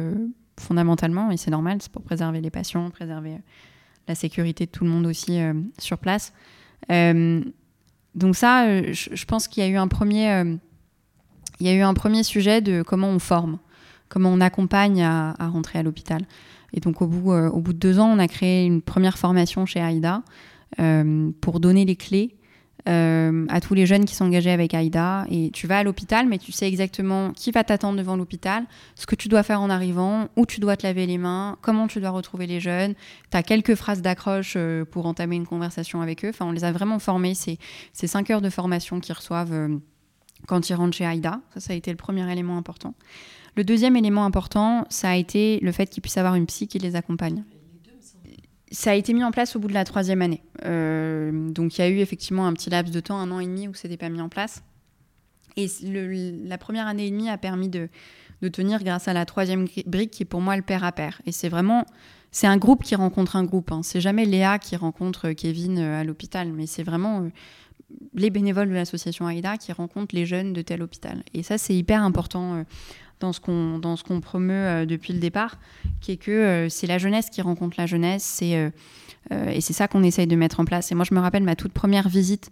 fondamentalement. 0.59 1.31
Et 1.31 1.37
c'est 1.37 1.51
normal, 1.51 1.79
c'est 1.81 1.93
pour 1.93 2.03
préserver 2.03 2.41
les 2.41 2.51
patients, 2.51 2.91
préserver 2.91 3.39
la 4.09 4.15
sécurité 4.15 4.67
de 4.67 4.71
tout 4.71 4.85
le 4.85 4.91
monde 4.91 5.07
aussi 5.07 5.39
sur 5.79 5.99
place. 5.99 6.33
donc 6.89 8.35
ça, 8.35 8.83
je, 8.93 9.25
pense 9.25 9.47
qu'il 9.47 9.63
y 9.63 9.67
a 9.67 9.69
eu 9.69 9.77
un 9.77 9.89
premier... 9.89 10.43
il 11.61 11.67
y 11.67 11.71
a 11.71 11.75
eu 11.75 11.83
un 11.83 11.95
premier 11.95 12.25
sujet 12.25 12.61
de 12.61 12.83
comment 12.83 13.09
on 13.09 13.21
forme 13.21 13.59
comment 14.09 14.31
on 14.31 14.41
accompagne 14.41 15.03
à, 15.03 15.35
rentrer 15.39 15.79
à 15.79 15.83
l'hôpital. 15.83 16.23
Et 16.73 16.81
donc, 16.81 17.01
au 17.01 17.07
bout, 17.07 17.33
au 17.33 17.61
bout 17.61 17.73
de 17.73 17.79
deux 17.79 17.99
ans, 17.99 18.11
on 18.11 18.19
a 18.19 18.29
créé 18.29 18.67
une 18.67 18.83
première 18.83 19.19
formation 19.19 19.67
chez 19.67 19.81
AIDA 19.81 20.23
pour 21.41 21.61
donner 21.61 21.85
les 21.85 21.97
clés 21.97 22.39
euh, 22.89 23.45
à 23.51 23.61
tous 23.61 23.75
les 23.75 23.85
jeunes 23.85 24.07
qui 24.07 24.15
sont 24.15 24.25
engagés 24.25 24.51
avec 24.51 24.73
AIDA. 24.73 25.27
Et 25.31 25.51
tu 25.51 25.67
vas 25.67 25.79
à 25.79 25.83
l'hôpital, 25.83 26.27
mais 26.27 26.39
tu 26.39 26.53
sais 26.53 26.67
exactement 26.67 27.33
qui 27.33 27.51
va 27.51 27.63
t'attendre 27.65 27.99
devant 27.99 28.17
l'hôpital, 28.17 28.65
ce 28.95 29.05
que 29.07 29.15
tu 29.15 29.29
dois 29.29 29.43
faire 29.43 29.61
en 29.61 29.69
arrivant, 29.69 30.29
où 30.37 30.47
tu 30.47 30.61
dois 30.61 30.77
te 30.77 30.87
laver 30.87 31.07
les 31.07 31.19
mains, 31.19 31.59
comment 31.61 31.87
tu 31.87 32.01
dois 32.01 32.11
retrouver 32.11 32.47
les 32.47 32.61
jeunes. 32.61 32.95
Tu 33.31 33.37
as 33.37 33.43
quelques 33.43 33.75
phrases 33.75 34.01
d'accroche 34.01 34.55
euh, 34.57 34.85
pour 34.85 35.05
entamer 35.07 35.37
une 35.37 35.47
conversation 35.47 36.01
avec 36.01 36.25
eux. 36.25 36.31
Enfin, 36.31 36.47
on 36.47 36.53
les 36.53 36.65
a 36.65 36.73
vraiment 36.73 36.99
formés. 36.99 37.35
C'est 37.35 37.59
ces 37.93 38.07
cinq 38.07 38.31
heures 38.31 38.41
de 38.41 38.51
formation 38.51 39.01
qu'ils 39.01 39.15
reçoivent 39.15 39.53
euh, 39.53 39.77
quand 40.47 40.71
ils 40.71 40.75
rentrent 40.75 40.97
chez 40.97 41.05
AIDA. 41.05 41.41
Ça, 41.55 41.61
ça 41.61 41.73
a 41.75 41.77
été 41.77 41.91
le 41.91 41.99
premier 41.99 42.31
élément 42.33 42.57
important. 42.57 42.95
Le 43.59 43.65
deuxième 43.65 43.97
élément 43.97 44.25
important, 44.25 44.87
ça 44.89 45.11
a 45.11 45.17
été 45.17 45.59
le 45.63 45.73
fait 45.73 45.87
qu'ils 45.91 46.01
puissent 46.01 46.17
avoir 46.17 46.37
une 46.37 46.47
psy 46.47 46.69
qui 46.69 46.79
les 46.79 46.95
accompagne 46.95 47.43
ça 48.71 48.91
a 48.91 48.95
été 48.95 49.15
mis 49.15 49.25
en 49.25 49.31
place 49.31 49.57
au 49.57 49.61
bout 49.61 49.69
de 49.69 49.73
la 49.73 49.85
troisième 49.85 50.21
année. 50.21 50.43
Euh, 50.67 51.51
donc 51.51 51.79
il 51.79 51.81
y 51.81 51.85
a 51.85 51.89
eu 51.89 52.01
effectivement 52.01 52.47
un 52.47 52.53
petit 52.53 52.69
laps 52.69 52.95
de 52.95 53.01
temps, 53.01 53.17
un 53.19 53.31
an 53.31 53.41
et 53.41 53.47
demi 53.47 53.67
où 53.67 53.73
c'était 53.73 53.97
pas 53.97 54.11
mis 54.11 54.21
en 54.21 54.29
place. 54.29 54.63
Et 55.57 55.67
la 56.45 56.59
première 56.59 56.87
année 56.87 57.07
et 57.07 57.11
demie 57.11 57.31
a 57.31 57.39
permis 57.39 57.71
de, 57.71 57.89
tenir 58.53 58.85
grâce 58.85 59.09
à 59.09 59.15
la 59.15 59.25
troisième 59.25 59.67
brique 59.87 60.11
qui 60.11 60.23
est 60.25 60.27
pour 60.27 60.43
moi 60.43 60.55
le 60.55 60.63
père 60.63 60.85
à 60.85 60.93
père. 60.93 61.23
Et 61.25 61.33
c'est 61.33 61.49
vraiment, 61.49 61.87
c'est 62.31 62.47
un 62.47 62.59
groupe 62.59 62.85
qui 62.85 62.95
rencontre 62.95 63.37
un 63.37 63.45
groupe. 63.45 63.73
Hein. 63.73 63.81
C'est 63.83 64.03
jamais 64.03 64.27
Léa 64.27 64.59
qui 64.59 64.77
rencontre 64.77 65.33
Kevin 65.33 65.79
euh, 65.79 66.01
à 66.01 66.05
l'hôpital, 66.05 66.53
mais 66.53 66.67
c'est 66.67 66.83
vraiment 66.83 67.23
euh, 67.23 67.29
les 68.13 68.29
bénévoles 68.29 68.69
de 68.69 68.75
l'association 68.75 69.27
AIDA 69.31 69.57
qui 69.57 69.73
rencontrent 69.73 70.15
les 70.15 70.27
jeunes 70.27 70.53
de 70.53 70.61
tel 70.61 70.83
hôpital. 70.83 71.23
Et 71.33 71.43
ça 71.43 71.57
c'est 71.57 71.75
hyper 71.75 72.03
important 72.03 72.65
dans 73.21 73.33
ce 73.33 73.41
qu'on 73.41 73.79
dans 73.79 73.97
ce 73.97 74.05
qu'on 74.05 74.21
promeut 74.21 74.55
euh, 74.55 74.87
depuis 74.87 75.13
le 75.13 75.19
départ, 75.19 75.59
qui 76.01 76.13
est 76.13 76.17
que 76.17 76.31
euh, 76.31 76.69
c'est 76.69 76.87
la 76.87 76.99
jeunesse 76.99 77.31
qui 77.31 77.43
rencontre 77.43 77.77
la 77.79 77.87
jeunesse, 77.87 78.23
c'est 78.23 78.57
euh, 78.57 78.71
et 79.51 79.61
c'est 79.61 79.73
ça 79.73 79.89
qu'on 79.89 80.03
essaye 80.03 80.27
de 80.27 80.37
mettre 80.37 80.61
en 80.61 80.65
place. 80.65 80.91
Et 80.91 80.95
moi, 80.95 81.05
je 81.05 81.15
me 81.15 81.21
rappelle 81.21 81.43
ma 81.43 81.57
toute 81.57 81.73
première 81.73 82.09
visite 82.09 82.51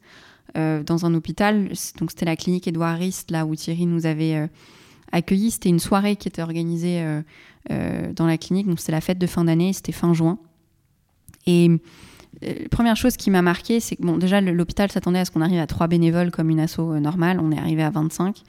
dans 0.54 1.04
un 1.04 1.12
hôpital, 1.12 1.68
donc 1.98 2.10
c'était 2.10 2.24
la 2.24 2.36
clinique 2.36 2.66
Édouard 2.66 2.96
Rist, 2.96 3.30
là 3.30 3.44
où 3.44 3.54
Thierry 3.54 3.84
nous 3.84 4.06
avait 4.06 4.48
accueillis. 5.12 5.50
C'était 5.50 5.68
une 5.68 5.80
soirée 5.80 6.16
qui 6.16 6.28
était 6.28 6.40
organisée 6.40 7.04
dans 7.68 8.26
la 8.26 8.38
clinique, 8.38 8.66
donc 8.66 8.80
c'était 8.80 8.92
la 8.92 9.02
fête 9.02 9.18
de 9.18 9.26
fin 9.26 9.44
d'année, 9.44 9.74
c'était 9.74 9.92
fin 9.92 10.14
juin. 10.14 10.38
Et 11.46 11.68
la 12.40 12.68
première 12.70 12.96
chose 12.96 13.18
qui 13.18 13.30
m'a 13.30 13.42
marqué, 13.42 13.80
c'est 13.80 13.96
que 13.96 14.02
bon, 14.02 14.16
déjà 14.16 14.40
l'hôpital 14.40 14.90
s'attendait 14.90 15.18
à 15.18 15.24
ce 15.26 15.30
qu'on 15.30 15.42
arrive 15.42 15.60
à 15.60 15.66
trois 15.66 15.88
bénévoles 15.88 16.30
comme 16.30 16.48
une 16.48 16.60
asso 16.60 16.80
normale, 17.00 17.38
on 17.40 17.52
est 17.52 17.58
arrivé 17.58 17.82
à 17.82 17.90
25. 17.90 18.42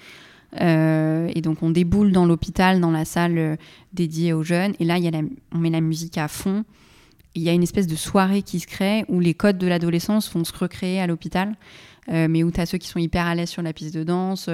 Euh, 0.62 1.30
et 1.36 1.42
donc 1.42 1.62
on 1.62 1.70
déboule 1.70 2.12
dans 2.12 2.26
l'hôpital, 2.26 2.80
dans 2.80 2.92
la 2.92 3.06
salle 3.06 3.38
euh, 3.38 3.56
dédiée 3.94 4.34
aux 4.34 4.44
jeunes. 4.44 4.74
Et 4.80 4.86
là, 4.86 4.98
y 4.98 5.08
a 5.08 5.12
on 5.54 5.58
met 5.58 5.70
la 5.70 5.82
musique 5.82 6.18
à 6.18 6.28
fond. 6.28 6.64
Il 7.36 7.44
y 7.44 7.50
a 7.50 7.54
une 7.54 7.64
espèce 7.64 7.88
de 7.88 7.96
soirée 7.96 8.42
qui 8.42 8.60
se 8.60 8.68
crée 8.68 9.06
où 9.10 9.20
les 9.20 9.34
codes 9.34 9.58
de 9.58 9.68
l'adolescence 9.68 10.32
vont 10.34 10.44
se 10.44 10.54
recréer 10.54 11.00
à 11.00 11.08
l'hôpital. 11.08 11.56
Euh, 12.10 12.28
mais 12.30 12.44
où 12.44 12.52
tu 12.52 12.62
as 12.62 12.66
ceux 12.66 12.78
qui 12.78 12.88
sont 12.88 13.00
hyper 13.00 13.26
à 13.26 13.36
l'aise 13.36 13.50
sur 13.50 13.62
la 13.62 13.74
piste 13.74 13.94
de 13.94 14.04
danse, 14.04 14.50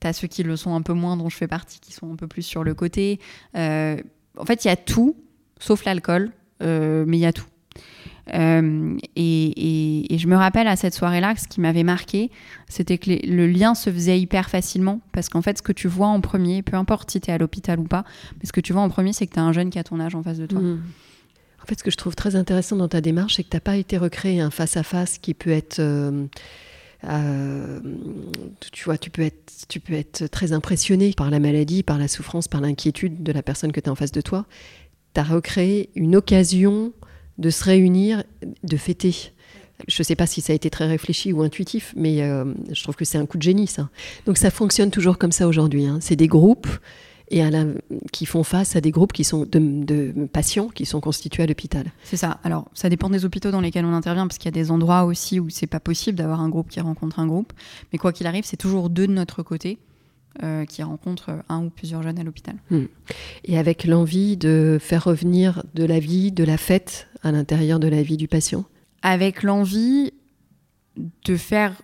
tu 0.00 0.06
as 0.06 0.12
ceux 0.14 0.26
qui 0.26 0.42
le 0.42 0.56
sont 0.56 0.74
un 0.74 0.80
peu 0.80 0.94
moins, 0.94 1.18
dont 1.18 1.28
je 1.28 1.36
fais 1.36 1.46
partie, 1.46 1.78
qui 1.78 1.92
sont 1.92 2.10
un 2.10 2.16
peu 2.16 2.26
plus 2.26 2.42
sur 2.42 2.64
le 2.64 2.72
côté. 2.72 3.20
en 3.54 4.44
fait, 4.46 4.64
il 4.64 4.68
y 4.68 4.70
a 4.70 4.76
tout, 4.76 5.14
sauf 5.60 5.84
l'alcool, 5.84 6.32
mais 6.60 7.18
il 7.18 7.20
y 7.20 7.26
a 7.26 7.32
tout. 7.34 7.44
Euh, 8.32 8.96
et, 9.16 10.16
je 10.16 10.26
me 10.28 10.36
rappelle 10.36 10.68
à 10.68 10.76
cette 10.76 10.94
soirée-là, 10.94 11.34
ce 11.36 11.48
qui 11.48 11.60
m'avait 11.60 11.82
marqué, 11.82 12.30
c'était 12.68 12.98
que 12.98 13.10
le 13.10 13.46
lien 13.46 13.74
se 13.74 13.90
faisait 13.90 14.18
hyper 14.18 14.48
facilement. 14.48 15.00
Parce 15.12 15.28
qu'en 15.28 15.42
fait, 15.42 15.58
ce 15.58 15.62
que 15.62 15.72
tu 15.72 15.88
vois 15.88 16.06
en 16.06 16.20
premier, 16.20 16.62
peu 16.62 16.76
importe 16.76 17.10
si 17.10 17.20
tu 17.20 17.30
es 17.30 17.34
à 17.34 17.38
l'hôpital 17.38 17.78
ou 17.80 17.84
pas, 17.84 18.04
mais 18.40 18.46
ce 18.46 18.52
que 18.52 18.60
tu 18.60 18.72
vois 18.72 18.82
en 18.82 18.88
premier, 18.88 19.12
c'est 19.12 19.26
que 19.26 19.34
tu 19.34 19.40
as 19.40 19.44
un 19.44 19.52
jeune 19.52 19.70
qui 19.70 19.78
a 19.78 19.84
ton 19.84 20.00
âge 20.00 20.14
en 20.14 20.22
face 20.22 20.38
de 20.38 20.46
toi. 20.46 20.60
Mmh. 20.60 20.80
En 21.62 21.66
fait, 21.66 21.78
ce 21.78 21.84
que 21.84 21.90
je 21.90 21.96
trouve 21.96 22.14
très 22.14 22.36
intéressant 22.36 22.76
dans 22.76 22.88
ta 22.88 23.00
démarche, 23.00 23.36
c'est 23.36 23.42
que 23.42 23.48
tu 23.48 23.56
n'as 23.56 23.60
pas 23.60 23.76
été 23.76 23.96
recréé 23.96 24.40
un 24.40 24.50
face-à-face 24.50 25.18
qui 25.18 25.34
peut 25.34 25.50
être. 25.50 25.78
Euh, 25.80 26.26
euh, 27.04 27.80
tu 28.72 28.84
vois, 28.84 28.96
tu 28.96 29.10
peux, 29.10 29.22
être, 29.22 29.52
tu 29.68 29.80
peux 29.80 29.94
être 29.94 30.26
très 30.26 30.52
impressionné 30.52 31.12
par 31.14 31.30
la 31.30 31.38
maladie, 31.38 31.82
par 31.82 31.98
la 31.98 32.08
souffrance, 32.08 32.48
par 32.48 32.60
l'inquiétude 32.60 33.22
de 33.22 33.32
la 33.32 33.42
personne 33.42 33.72
que 33.72 33.80
tu 33.80 33.88
as 33.88 33.92
en 33.92 33.94
face 33.94 34.12
de 34.12 34.20
toi. 34.20 34.46
Tu 35.14 35.20
as 35.20 35.24
recréé 35.24 35.90
une 35.94 36.16
occasion 36.16 36.92
de 37.38 37.50
se 37.50 37.64
réunir, 37.64 38.24
de 38.62 38.76
fêter. 38.76 39.32
Je 39.88 40.00
ne 40.00 40.04
sais 40.04 40.16
pas 40.16 40.26
si 40.26 40.40
ça 40.40 40.52
a 40.52 40.56
été 40.56 40.70
très 40.70 40.86
réfléchi 40.86 41.32
ou 41.32 41.42
intuitif, 41.42 41.92
mais 41.96 42.22
euh, 42.22 42.44
je 42.72 42.82
trouve 42.82 42.94
que 42.94 43.04
c'est 43.04 43.18
un 43.18 43.26
coup 43.26 43.38
de 43.38 43.42
génie, 43.42 43.66
ça. 43.66 43.88
Donc 44.26 44.38
ça 44.38 44.50
fonctionne 44.50 44.90
toujours 44.90 45.18
comme 45.18 45.32
ça 45.32 45.48
aujourd'hui. 45.48 45.86
Hein. 45.86 45.98
C'est 46.00 46.16
des 46.16 46.28
groupes 46.28 46.68
et 47.30 47.42
qui 48.12 48.26
font 48.26 48.44
face 48.44 48.76
à 48.76 48.80
des 48.80 48.90
groupes 48.90 49.12
qui 49.12 49.24
sont 49.24 49.46
de, 49.50 50.26
patients 50.32 50.68
qui 50.68 50.86
sont 50.86 51.00
constitués 51.00 51.42
à 51.42 51.46
l'hôpital. 51.46 51.90
C'est 52.04 52.16
ça. 52.16 52.38
Alors, 52.44 52.70
ça 52.74 52.88
dépend 52.88 53.08
des 53.08 53.24
hôpitaux 53.24 53.50
dans 53.50 53.60
lesquels 53.60 53.84
on 53.84 53.94
intervient, 53.94 54.26
parce 54.26 54.38
qu'il 54.38 54.46
y 54.46 54.48
a 54.48 54.62
des 54.62 54.70
endroits 54.70 55.04
aussi 55.04 55.40
où 55.40 55.48
c'est 55.48 55.66
pas 55.66 55.80
possible 55.80 56.18
d'avoir 56.18 56.40
un 56.40 56.48
groupe 56.48 56.68
qui 56.68 56.80
rencontre 56.80 57.18
un 57.18 57.26
groupe. 57.26 57.52
Mais 57.92 57.98
quoi 57.98 58.12
qu'il 58.12 58.26
arrive, 58.26 58.44
c'est 58.44 58.56
toujours 58.56 58.90
deux 58.90 59.06
de 59.06 59.12
notre 59.12 59.42
côté. 59.42 59.78
Euh, 60.42 60.64
qui 60.64 60.82
rencontrent 60.82 61.30
un 61.48 61.62
ou 61.64 61.70
plusieurs 61.70 62.02
jeunes 62.02 62.18
à 62.18 62.24
l'hôpital. 62.24 62.56
Hmm. 62.68 62.86
Et 63.44 63.56
avec 63.56 63.84
l'envie 63.84 64.36
de 64.36 64.78
faire 64.80 65.04
revenir 65.04 65.62
de 65.74 65.84
la 65.84 66.00
vie, 66.00 66.32
de 66.32 66.42
la 66.42 66.56
fête 66.56 67.06
à 67.22 67.30
l'intérieur 67.30 67.78
de 67.78 67.86
la 67.86 68.02
vie 68.02 68.16
du 68.16 68.26
patient? 68.26 68.64
Avec 69.02 69.44
l'envie 69.44 70.12
de 70.96 71.36
faire 71.36 71.80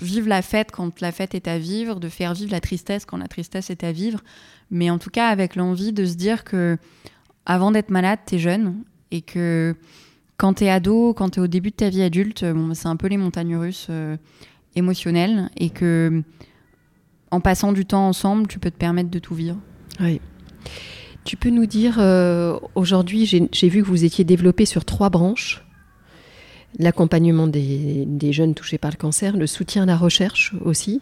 vivre 0.00 0.28
la 0.28 0.40
fête 0.40 0.70
quand 0.72 1.02
la 1.02 1.12
fête 1.12 1.34
est 1.34 1.46
à 1.46 1.58
vivre, 1.58 2.00
de 2.00 2.08
faire 2.08 2.32
vivre 2.32 2.52
la 2.52 2.60
tristesse 2.60 3.04
quand 3.04 3.18
la 3.18 3.28
tristesse 3.28 3.68
est 3.68 3.84
à 3.84 3.92
vivre, 3.92 4.20
mais 4.70 4.88
en 4.88 4.96
tout 4.96 5.10
cas 5.10 5.28
avec 5.28 5.54
l'envie 5.54 5.92
de 5.92 6.06
se 6.06 6.14
dire 6.14 6.44
que 6.44 6.78
avant 7.44 7.70
d'être 7.70 7.90
malade, 7.90 8.20
tu 8.26 8.36
es 8.36 8.38
jeune 8.38 8.82
et 9.10 9.20
que 9.20 9.76
quand 10.38 10.54
tu 10.54 10.64
es 10.64 10.70
ado, 10.70 11.12
quand 11.12 11.28
tu 11.28 11.40
es 11.40 11.42
au 11.42 11.48
début 11.48 11.68
de 11.68 11.76
ta 11.76 11.90
vie 11.90 12.02
adulte, 12.02 12.46
bon, 12.46 12.72
c'est 12.72 12.88
un 12.88 12.96
peu 12.96 13.08
les 13.08 13.18
montagnes 13.18 13.56
russes 13.56 13.88
euh, 13.90 14.16
émotionnelles 14.74 15.50
et 15.58 15.68
que 15.68 16.22
en 17.30 17.40
passant 17.40 17.72
du 17.72 17.86
temps 17.86 18.08
ensemble, 18.08 18.46
tu 18.48 18.58
peux 18.58 18.70
te 18.70 18.76
permettre 18.76 19.10
de 19.10 19.18
tout 19.18 19.34
vivre. 19.34 19.56
Oui. 20.00 20.20
Tu 21.24 21.36
peux 21.36 21.50
nous 21.50 21.66
dire, 21.66 21.96
euh, 21.98 22.58
aujourd'hui, 22.74 23.26
j'ai 23.26 23.68
vu 23.68 23.82
que 23.82 23.88
vous 23.88 24.04
étiez 24.04 24.24
développé 24.24 24.64
sur 24.64 24.84
trois 24.84 25.10
branches. 25.10 25.64
L'accompagnement 26.78 27.46
des, 27.46 28.32
jeunes 28.32 28.54
touchés 28.54 28.78
par 28.78 28.90
le 28.90 28.96
cancer, 28.96 29.36
le 29.36 29.46
soutien 29.46 29.82
à 29.82 29.86
la 29.86 29.96
recherche 29.96 30.54
aussi, 30.64 31.00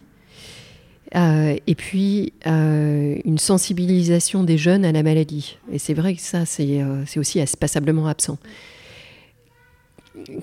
euh, 1.15 1.55
et 1.67 1.75
puis 1.75 2.33
euh, 2.47 3.17
une 3.23 3.37
sensibilisation 3.37 4.43
des 4.43 4.57
jeunes 4.57 4.83
à 4.83 4.91
la 4.91 5.03
maladie. 5.03 5.57
Et 5.71 5.77
c'est 5.77 5.93
vrai 5.93 6.15
que 6.15 6.21
ça, 6.21 6.45
c'est 6.45 6.83
aussi 7.17 7.43
passablement 7.59 8.07
absent. 8.07 8.39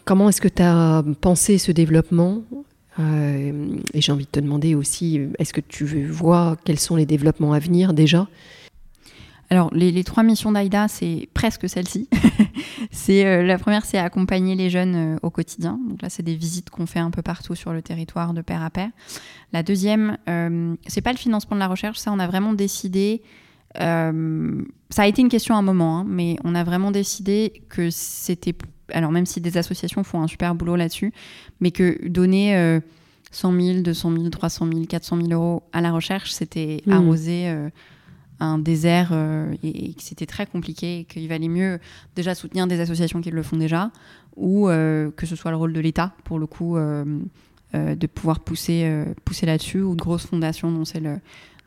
Comment 0.05 0.29
est-ce 0.29 0.41
que 0.41 0.49
tu 0.49 0.63
as 0.63 1.05
pensé 1.21 1.59
ce 1.59 1.73
développement? 1.73 2.43
Euh, 2.99 3.77
et 3.93 4.01
j'ai 4.01 4.13
envie 4.13 4.25
de 4.25 4.31
te 4.31 4.41
demander 4.41 4.75
aussi, 4.75 5.21
est-ce 5.39 5.53
que 5.53 5.61
tu 5.61 6.07
vois 6.07 6.57
quels 6.65 6.79
sont 6.79 6.97
les 6.97 7.07
développements 7.07 7.53
à 7.53 7.59
venir 7.59 7.93
déjà? 7.93 8.27
Alors, 9.49 9.73
les, 9.73 10.03
trois 10.03 10.25
missions 10.25 10.51
d'AIDA, 10.51 10.89
c'est 10.89 11.29
presque 11.33 11.69
celle-ci. 11.69 12.09
euh, 13.11 13.43
la 13.45 13.59
première, 13.59 13.85
c'est 13.85 13.99
accompagner 13.99 14.57
les 14.57 14.71
jeunes 14.71 14.95
euh, 14.97 15.19
au 15.23 15.31
quotidien. 15.31 15.79
Donc 15.89 16.03
là, 16.03 16.09
c'est 16.09 16.25
des 16.25 16.35
visites 16.35 16.69
qu'on 16.69 16.87
fait 16.87 16.99
un 16.99 17.13
peu 17.13 17.23
partout 17.23 17.55
sur 17.55 17.73
le 17.73 17.81
territoire, 17.81 18.35
de 18.35 18.41
pair 18.41 18.63
à 18.63 18.71
pair. 18.71 18.91
La 19.53 19.63
deuxième, 19.63 20.19
c'est 20.89 21.01
pas 21.01 21.13
le 21.13 21.19
financement 21.19 21.55
de 21.55 21.61
la 21.61 21.69
recherche. 21.69 21.99
Ça, 21.99 22.11
on 22.11 22.19
a 22.19 22.27
vraiment 22.27 22.55
décidé. 22.55 23.23
ça 23.77 24.11
a 24.97 25.07
été 25.07 25.23
une 25.23 25.29
question 25.29 25.55
à 25.55 25.59
un 25.59 25.63
moment, 25.63 26.01
hein, 26.01 26.05
mais 26.09 26.37
on 26.43 26.57
a 26.57 26.65
vraiment 26.65 26.91
décidé 26.91 27.63
que 27.69 27.89
c'était 27.91 28.55
alors 28.93 29.13
même 29.13 29.27
si 29.27 29.41
des 29.41 29.57
associations 29.57 30.05
font 30.05 30.23
un 30.23 30.27
super 30.27 30.55
boulot 30.55 30.77
là-dessus, 30.77 31.13
mais 31.61 31.71
que 31.71 32.07
donner 32.09 32.81
100 33.31 33.61
000, 33.61 33.81
200 33.83 34.13
000, 34.17 34.29
300 34.31 34.67
000, 34.73 34.87
400 34.87 35.17
000 35.17 35.29
euros 35.33 35.63
à 35.73 35.81
la 35.81 35.93
recherche, 35.93 36.31
c'était 36.33 36.83
mmh. 36.87 36.93
arroser 36.93 37.49
euh, 37.49 37.69
un 38.41 38.59
désert 38.59 39.11
euh, 39.13 39.55
et, 39.63 39.95
que 39.95 40.03
c'était 40.03 40.27
très 40.27 40.47
compliqué 40.47 41.01
et 41.01 41.05
qu'il 41.05 41.29
valait 41.29 41.49
mieux 41.49 41.79
déjà 42.15 42.35
soutenir 42.35 42.67
des 42.67 42.81
associations 42.81 43.21
qui 43.21 43.31
le 43.31 43.43
font 43.43 43.57
déjà 43.57 43.91
ou 44.37 44.69
euh, 44.69 45.11
que 45.11 45.27
ce 45.27 45.37
soit 45.37 45.51
le 45.51 45.57
rôle 45.57 45.73
de 45.73 45.81
l'État 45.81 46.15
pour 46.25 46.39
le 46.39 46.47
coup 46.47 46.77
de 47.75 48.07
pouvoir 48.07 48.41
pousser, 48.41 49.05
pousser 49.27 49.45
là-dessus 49.45 49.83
ou 49.83 49.95
de 49.95 50.01
grosses 50.01 50.25
fondations 50.25 50.73
dont 50.73 50.87
c'est 50.87 51.01
le, 51.01 51.19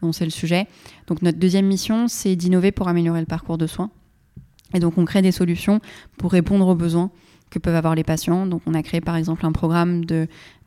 dont 0.02 0.12
c'est 0.12 0.26
le 0.26 0.32
sujet. 0.32 0.68
Donc 1.06 1.22
notre 1.22 1.38
deuxième 1.38 1.68
mission, 1.68 2.08
c'est 2.08 2.36
d'innover 2.36 2.72
pour 2.72 2.88
améliorer 2.88 3.20
le 3.20 3.28
parcours 3.28 3.60
de 3.60 3.68
soins. 3.68 3.92
Et 4.74 4.80
donc 4.80 4.98
on 4.98 5.06
crée 5.06 5.22
des 5.22 5.32
solutions 5.32 5.80
pour 6.18 6.32
répondre 6.32 6.68
aux 6.68 6.76
besoins 6.76 7.12
que 7.50 7.60
peuvent 7.60 7.76
avoir 7.76 7.96
les 7.96 8.04
patients. 8.04 8.46
Donc 8.46 8.62
on 8.66 8.74
a 8.74 8.84
créé 8.84 9.02
par 9.02 9.16
exemple 9.16 9.46
un 9.46 9.52
programme 9.52 10.04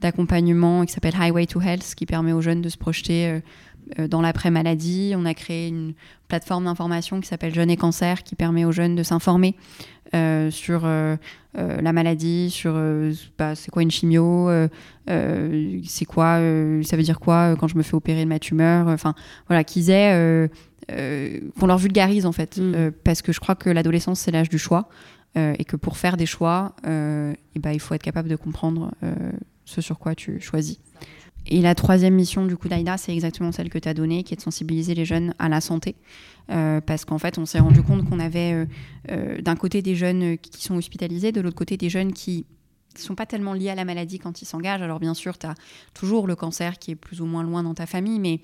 d'accompagnement 0.00 0.84
qui 0.84 0.92
s'appelle 0.92 1.14
Highway 1.18 1.46
to 1.46 1.60
Health, 1.60 1.94
qui 1.94 2.06
permet 2.06 2.32
aux 2.32 2.40
jeunes 2.40 2.62
de 2.62 2.68
se 2.68 2.76
projeter 2.76 3.28
euh, 3.28 3.40
euh, 3.98 4.08
dans 4.08 4.20
l'après-maladie. 4.20 5.14
On 5.16 5.24
a 5.24 5.34
créé 5.34 5.68
une 5.68 5.94
plateforme 6.28 6.64
d'information 6.64 7.20
qui 7.20 7.28
s'appelle 7.28 7.54
Jeunes 7.54 7.70
et 7.70 7.76
Cancer, 7.76 8.22
qui 8.22 8.34
permet 8.34 8.64
aux 8.64 8.72
jeunes 8.72 8.96
de 8.96 9.02
s'informer 9.02 9.54
euh, 10.14 10.50
sur 10.50 10.86
la 11.54 11.92
maladie, 11.92 12.50
sur 12.50 12.80
bah, 13.38 13.54
c'est 13.54 13.70
quoi 13.70 13.82
une 13.82 13.90
chimio, 13.90 14.50
c'est 15.06 16.04
quoi, 16.06 16.38
ça 16.82 16.96
veut 16.96 17.02
dire 17.02 17.20
quoi 17.20 17.56
quand 17.56 17.68
je 17.68 17.76
me 17.76 17.82
fais 17.82 17.94
opérer 17.94 18.24
de 18.24 18.28
ma 18.28 18.38
tumeur. 18.38 18.88
Enfin 18.88 19.14
voilà, 19.48 19.62
qu'ils 19.62 19.90
aient 19.90 20.48
qu'on 20.88 21.66
leur 21.66 21.78
vulgarise 21.78 22.26
en 22.26 22.32
fait, 22.32 22.58
Mm. 22.58 22.90
parce 23.04 23.22
que 23.22 23.32
je 23.32 23.40
crois 23.40 23.54
que 23.54 23.70
l'adolescence 23.70 24.20
c'est 24.20 24.30
l'âge 24.30 24.48
du 24.48 24.58
choix 24.58 24.88
et 25.36 25.64
que 25.64 25.76
pour 25.76 25.96
faire 25.96 26.16
des 26.16 26.26
choix, 26.26 26.74
et 26.84 27.58
ben, 27.58 27.72
il 27.72 27.80
faut 27.80 27.94
être 27.94 28.02
capable 28.02 28.28
de 28.28 28.36
comprendre 28.36 28.90
ce 29.64 29.80
sur 29.80 29.98
quoi 29.98 30.14
tu 30.14 30.40
choisis. 30.40 30.78
Et 31.46 31.60
la 31.60 31.74
troisième 31.74 32.14
mission 32.14 32.46
du 32.46 32.56
coup 32.56 32.68
d'AIDA, 32.68 32.96
c'est 32.96 33.12
exactement 33.12 33.52
celle 33.52 33.68
que 33.68 33.78
tu 33.78 33.88
as 33.88 33.94
donnée, 33.94 34.22
qui 34.22 34.34
est 34.34 34.36
de 34.36 34.42
sensibiliser 34.42 34.94
les 34.94 35.04
jeunes 35.04 35.34
à 35.38 35.48
la 35.48 35.60
santé. 35.60 35.96
Euh, 36.50 36.80
parce 36.80 37.04
qu'en 37.04 37.18
fait, 37.18 37.38
on 37.38 37.46
s'est 37.46 37.58
rendu 37.58 37.82
compte 37.82 38.08
qu'on 38.08 38.20
avait 38.20 38.52
euh, 38.52 38.66
euh, 39.10 39.40
d'un 39.40 39.56
côté 39.56 39.82
des 39.82 39.94
jeunes 39.94 40.38
qui 40.38 40.62
sont 40.62 40.76
hospitalisés, 40.76 41.32
de 41.32 41.40
l'autre 41.40 41.56
côté 41.56 41.76
des 41.76 41.88
jeunes 41.88 42.12
qui 42.12 42.46
ne 42.94 43.00
sont 43.00 43.14
pas 43.14 43.26
tellement 43.26 43.54
liés 43.54 43.70
à 43.70 43.74
la 43.74 43.84
maladie 43.84 44.18
quand 44.18 44.42
ils 44.42 44.44
s'engagent. 44.44 44.82
Alors 44.82 45.00
bien 45.00 45.14
sûr, 45.14 45.38
tu 45.38 45.46
as 45.46 45.54
toujours 45.94 46.26
le 46.26 46.36
cancer 46.36 46.78
qui 46.78 46.92
est 46.92 46.96
plus 46.96 47.20
ou 47.20 47.26
moins 47.26 47.42
loin 47.42 47.62
dans 47.62 47.74
ta 47.74 47.86
famille, 47.86 48.20
mais 48.20 48.40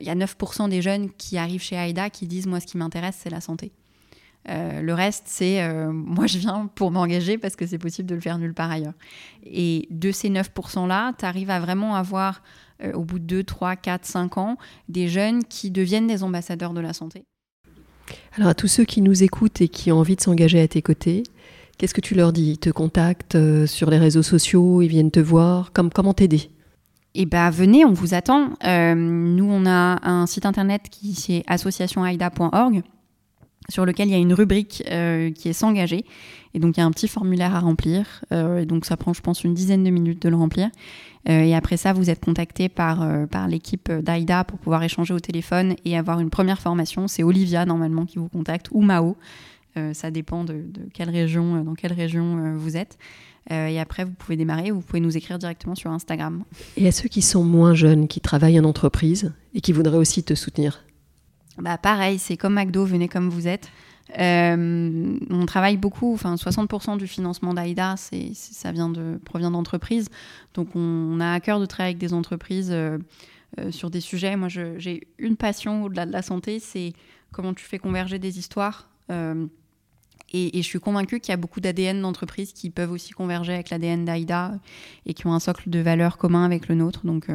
il 0.00 0.06
y 0.06 0.10
a 0.10 0.14
9% 0.14 0.68
des 0.68 0.82
jeunes 0.82 1.10
qui 1.10 1.38
arrivent 1.38 1.62
chez 1.62 1.76
AIDA 1.76 2.10
qui 2.10 2.26
disent, 2.26 2.46
moi, 2.46 2.60
ce 2.60 2.66
qui 2.66 2.76
m'intéresse, 2.76 3.16
c'est 3.18 3.30
la 3.30 3.40
santé. 3.40 3.72
Euh, 4.48 4.80
le 4.80 4.94
reste, 4.94 5.24
c'est 5.26 5.62
euh, 5.62 5.90
moi 5.92 6.26
je 6.26 6.38
viens 6.38 6.70
pour 6.74 6.90
m'engager 6.90 7.36
parce 7.38 7.56
que 7.56 7.66
c'est 7.66 7.78
possible 7.78 8.08
de 8.08 8.14
le 8.14 8.20
faire 8.20 8.38
nulle 8.38 8.54
part 8.54 8.70
ailleurs. 8.70 8.94
Et 9.44 9.86
de 9.90 10.12
ces 10.12 10.30
9%-là, 10.30 11.12
tu 11.18 11.24
arrives 11.24 11.50
à 11.50 11.60
vraiment 11.60 11.94
avoir, 11.94 12.42
euh, 12.82 12.92
au 12.92 13.04
bout 13.04 13.18
de 13.18 13.24
2, 13.24 13.44
3, 13.44 13.76
4, 13.76 14.04
5 14.04 14.38
ans, 14.38 14.56
des 14.88 15.08
jeunes 15.08 15.44
qui 15.44 15.70
deviennent 15.70 16.06
des 16.06 16.22
ambassadeurs 16.22 16.72
de 16.72 16.80
la 16.80 16.92
santé. 16.92 17.24
Alors 18.36 18.48
à 18.48 18.54
tous 18.54 18.68
ceux 18.68 18.84
qui 18.84 19.02
nous 19.02 19.22
écoutent 19.22 19.60
et 19.60 19.68
qui 19.68 19.92
ont 19.92 19.98
envie 19.98 20.16
de 20.16 20.20
s'engager 20.20 20.60
à 20.60 20.66
tes 20.66 20.82
côtés, 20.82 21.22
qu'est-ce 21.78 21.94
que 21.94 22.00
tu 22.00 22.14
leur 22.14 22.32
dis? 22.32 22.52
Ils 22.52 22.58
te 22.58 22.70
contactent 22.70 23.36
euh, 23.36 23.66
sur 23.66 23.90
les 23.90 23.98
réseaux 23.98 24.22
sociaux, 24.22 24.82
ils 24.82 24.88
viennent 24.88 25.10
te 25.10 25.20
voir, 25.20 25.72
Comme, 25.72 25.90
comment 25.90 26.14
t'aider? 26.14 26.50
Eh 27.14 27.26
ben, 27.26 27.50
venez, 27.50 27.84
on 27.84 27.92
vous 27.92 28.14
attend. 28.14 28.50
Euh, 28.64 28.94
nous, 28.94 29.48
on 29.50 29.66
a 29.66 30.08
un 30.08 30.26
site 30.26 30.46
internet 30.46 30.82
qui 30.90 31.14
c'est 31.14 31.42
associationaida.org 31.48 32.82
sur 33.68 33.84
lequel 33.84 34.08
il 34.08 34.12
y 34.12 34.14
a 34.14 34.18
une 34.18 34.32
rubrique 34.32 34.82
euh, 34.90 35.30
qui 35.32 35.48
est 35.48 35.52
s'engager. 35.52 36.04
Et 36.54 36.58
donc, 36.58 36.76
il 36.76 36.80
y 36.80 36.82
a 36.82 36.86
un 36.86 36.90
petit 36.90 37.08
formulaire 37.08 37.54
à 37.54 37.60
remplir. 37.60 38.24
Euh, 38.32 38.60
et 38.60 38.66
donc, 38.66 38.84
ça 38.84 38.96
prend, 38.96 39.12
je 39.12 39.20
pense, 39.20 39.44
une 39.44 39.54
dizaine 39.54 39.84
de 39.84 39.90
minutes 39.90 40.22
de 40.22 40.28
le 40.28 40.36
remplir. 40.36 40.68
Et 41.26 41.54
après 41.54 41.76
ça, 41.76 41.92
vous 41.92 42.08
êtes 42.08 42.24
contacté 42.24 42.70
par, 42.70 43.06
par 43.28 43.46
l'équipe 43.46 43.92
d'AIDA 43.92 44.42
pour 44.44 44.58
pouvoir 44.58 44.82
échanger 44.82 45.12
au 45.12 45.20
téléphone 45.20 45.74
et 45.84 45.98
avoir 45.98 46.18
une 46.18 46.30
première 46.30 46.58
formation. 46.58 47.08
C'est 47.08 47.22
Olivia, 47.22 47.66
normalement, 47.66 48.06
qui 48.06 48.18
vous 48.18 48.30
contacte, 48.30 48.68
ou 48.70 48.80
Mao. 48.80 49.18
Ça 49.92 50.10
dépend 50.10 50.44
de, 50.44 50.54
de, 50.54 50.88
quelle 50.94 51.10
région, 51.10 51.62
dans 51.62 51.74
quelle 51.74 51.92
région 51.92 52.56
vous 52.56 52.78
êtes. 52.78 52.96
Et 53.50 53.80
après, 53.80 54.04
vous 54.04 54.12
pouvez 54.12 54.36
démarrer, 54.36 54.70
vous 54.70 54.80
pouvez 54.80 55.00
nous 55.00 55.16
écrire 55.16 55.38
directement 55.38 55.74
sur 55.74 55.90
Instagram. 55.90 56.44
Et 56.76 56.86
à 56.86 56.92
ceux 56.92 57.08
qui 57.08 57.20
sont 57.20 57.44
moins 57.44 57.74
jeunes, 57.74 58.06
qui 58.06 58.20
travaillent 58.20 58.60
en 58.60 58.64
entreprise 58.64 59.32
et 59.54 59.60
qui 59.60 59.72
voudraient 59.72 59.98
aussi 59.98 60.22
te 60.22 60.34
soutenir 60.34 60.84
bah 61.60 61.78
pareil, 61.78 62.18
c'est 62.18 62.36
comme 62.36 62.54
McDo, 62.54 62.84
venez 62.84 63.08
comme 63.08 63.28
vous 63.28 63.46
êtes. 63.46 63.68
Euh, 64.18 65.18
on 65.30 65.46
travaille 65.46 65.76
beaucoup, 65.76 66.12
enfin 66.14 66.34
60% 66.34 66.96
du 66.96 67.06
financement 67.06 67.54
d'AIDA, 67.54 67.94
ça 67.96 68.72
vient 68.72 68.88
de, 68.88 69.20
provient 69.24 69.50
d'entreprises. 69.50 70.08
Donc 70.54 70.74
on, 70.74 70.80
on, 70.80 71.20
a 71.20 71.32
à 71.32 71.40
cœur 71.40 71.60
de 71.60 71.66
travailler 71.66 71.92
avec 71.94 71.98
des 71.98 72.12
entreprises 72.12 72.70
euh, 72.72 72.98
euh, 73.60 73.70
sur 73.70 73.90
des 73.90 74.00
sujets. 74.00 74.34
Moi, 74.36 74.48
j'ai 74.48 75.06
une 75.18 75.36
passion 75.36 75.84
au-delà 75.84 76.06
de 76.06 76.12
la 76.12 76.22
santé, 76.22 76.58
c'est 76.58 76.92
comment 77.30 77.54
tu 77.54 77.64
fais 77.64 77.78
converger 77.78 78.18
des 78.18 78.38
histoires. 78.38 78.88
Euh, 80.34 80.48
et, 80.52 80.62
je 80.62 80.66
suis 80.66 80.80
convaincue 80.80 81.20
qu'il 81.20 81.32
y 81.32 81.34
a 81.34 81.36
beaucoup 81.36 81.60
d'ADN 81.60 82.00
d'entreprises 82.02 82.52
qui 82.52 82.70
peuvent 82.70 82.92
aussi 82.92 83.12
converger 83.12 83.54
avec 83.54 83.70
l'ADN 83.70 84.04
d'AIDA 84.04 84.52
et 85.06 85.14
qui 85.14 85.26
ont 85.26 85.34
un 85.34 85.40
socle 85.40 85.70
de 85.70 85.78
valeurs 85.80 86.18
commun 86.18 86.44
avec 86.44 86.68
le 86.68 86.74
nôtre. 86.74 87.00
Donc 87.04 87.28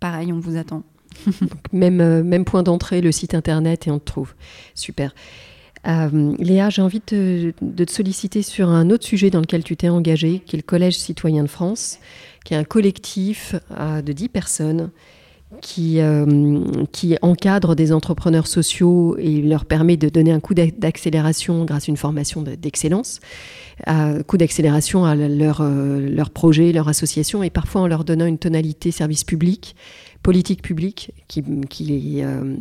pareil, 0.00 0.32
on 0.32 0.40
vous 0.40 0.56
attend. 0.56 0.82
même, 1.72 2.00
euh, 2.00 2.22
même 2.22 2.44
point 2.44 2.62
d'entrée, 2.62 3.00
le 3.00 3.12
site 3.12 3.34
internet, 3.34 3.86
et 3.86 3.90
on 3.90 3.98
te 3.98 4.04
trouve. 4.04 4.34
Super. 4.74 5.14
Euh, 5.86 6.34
Léa, 6.38 6.70
j'ai 6.70 6.82
envie 6.82 7.02
de, 7.06 7.52
te 7.60 7.90
solliciter 7.90 8.42
sur 8.42 8.68
un 8.68 8.90
autre 8.90 9.04
sujet 9.04 9.30
dans 9.30 9.40
lequel 9.40 9.64
tu 9.64 9.76
t'es 9.76 9.88
engagée, 9.88 10.40
qui 10.44 10.56
est 10.56 10.58
le 10.58 10.64
Collège 10.64 10.96
citoyen 10.96 11.42
de 11.42 11.48
France, 11.48 11.98
qui 12.44 12.54
est 12.54 12.56
un 12.56 12.64
collectif 12.64 13.56
euh, 13.72 14.02
de 14.02 14.12
10 14.12 14.28
personnes 14.28 14.90
qui, 15.60 16.00
euh, 16.00 16.64
qui 16.92 17.16
encadre 17.22 17.76
des 17.76 17.92
entrepreneurs 17.92 18.46
sociaux 18.46 19.16
et 19.18 19.42
leur 19.42 19.64
permet 19.64 19.96
de 19.96 20.08
donner 20.08 20.32
un 20.32 20.40
coup 20.40 20.54
d'accélération 20.54 21.64
grâce 21.64 21.88
à 21.88 21.92
une 21.92 21.96
formation 21.96 22.42
d'excellence, 22.42 23.20
un 23.86 24.22
coup 24.22 24.36
d'accélération 24.36 25.04
à 25.04 25.14
leur, 25.14 25.60
euh, 25.60 26.00
leur 26.00 26.30
projet, 26.30 26.72
leur 26.72 26.88
association, 26.88 27.42
et 27.42 27.50
parfois 27.50 27.82
en 27.82 27.86
leur 27.86 28.04
donnant 28.04 28.26
une 28.26 28.38
tonalité 28.38 28.90
service 28.90 29.24
public 29.24 29.74
politique 30.22 30.62
publique 30.62 31.12
qui, 31.26 31.42
qui, 31.68 32.20
euh, 32.22 32.54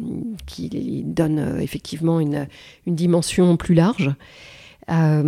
qui 0.47 1.03
donne 1.05 1.37
euh, 1.37 1.59
effectivement 1.59 2.19
une, 2.19 2.47
une, 2.87 2.95
dimension 2.95 3.55
plus 3.55 3.75
large. 3.75 4.11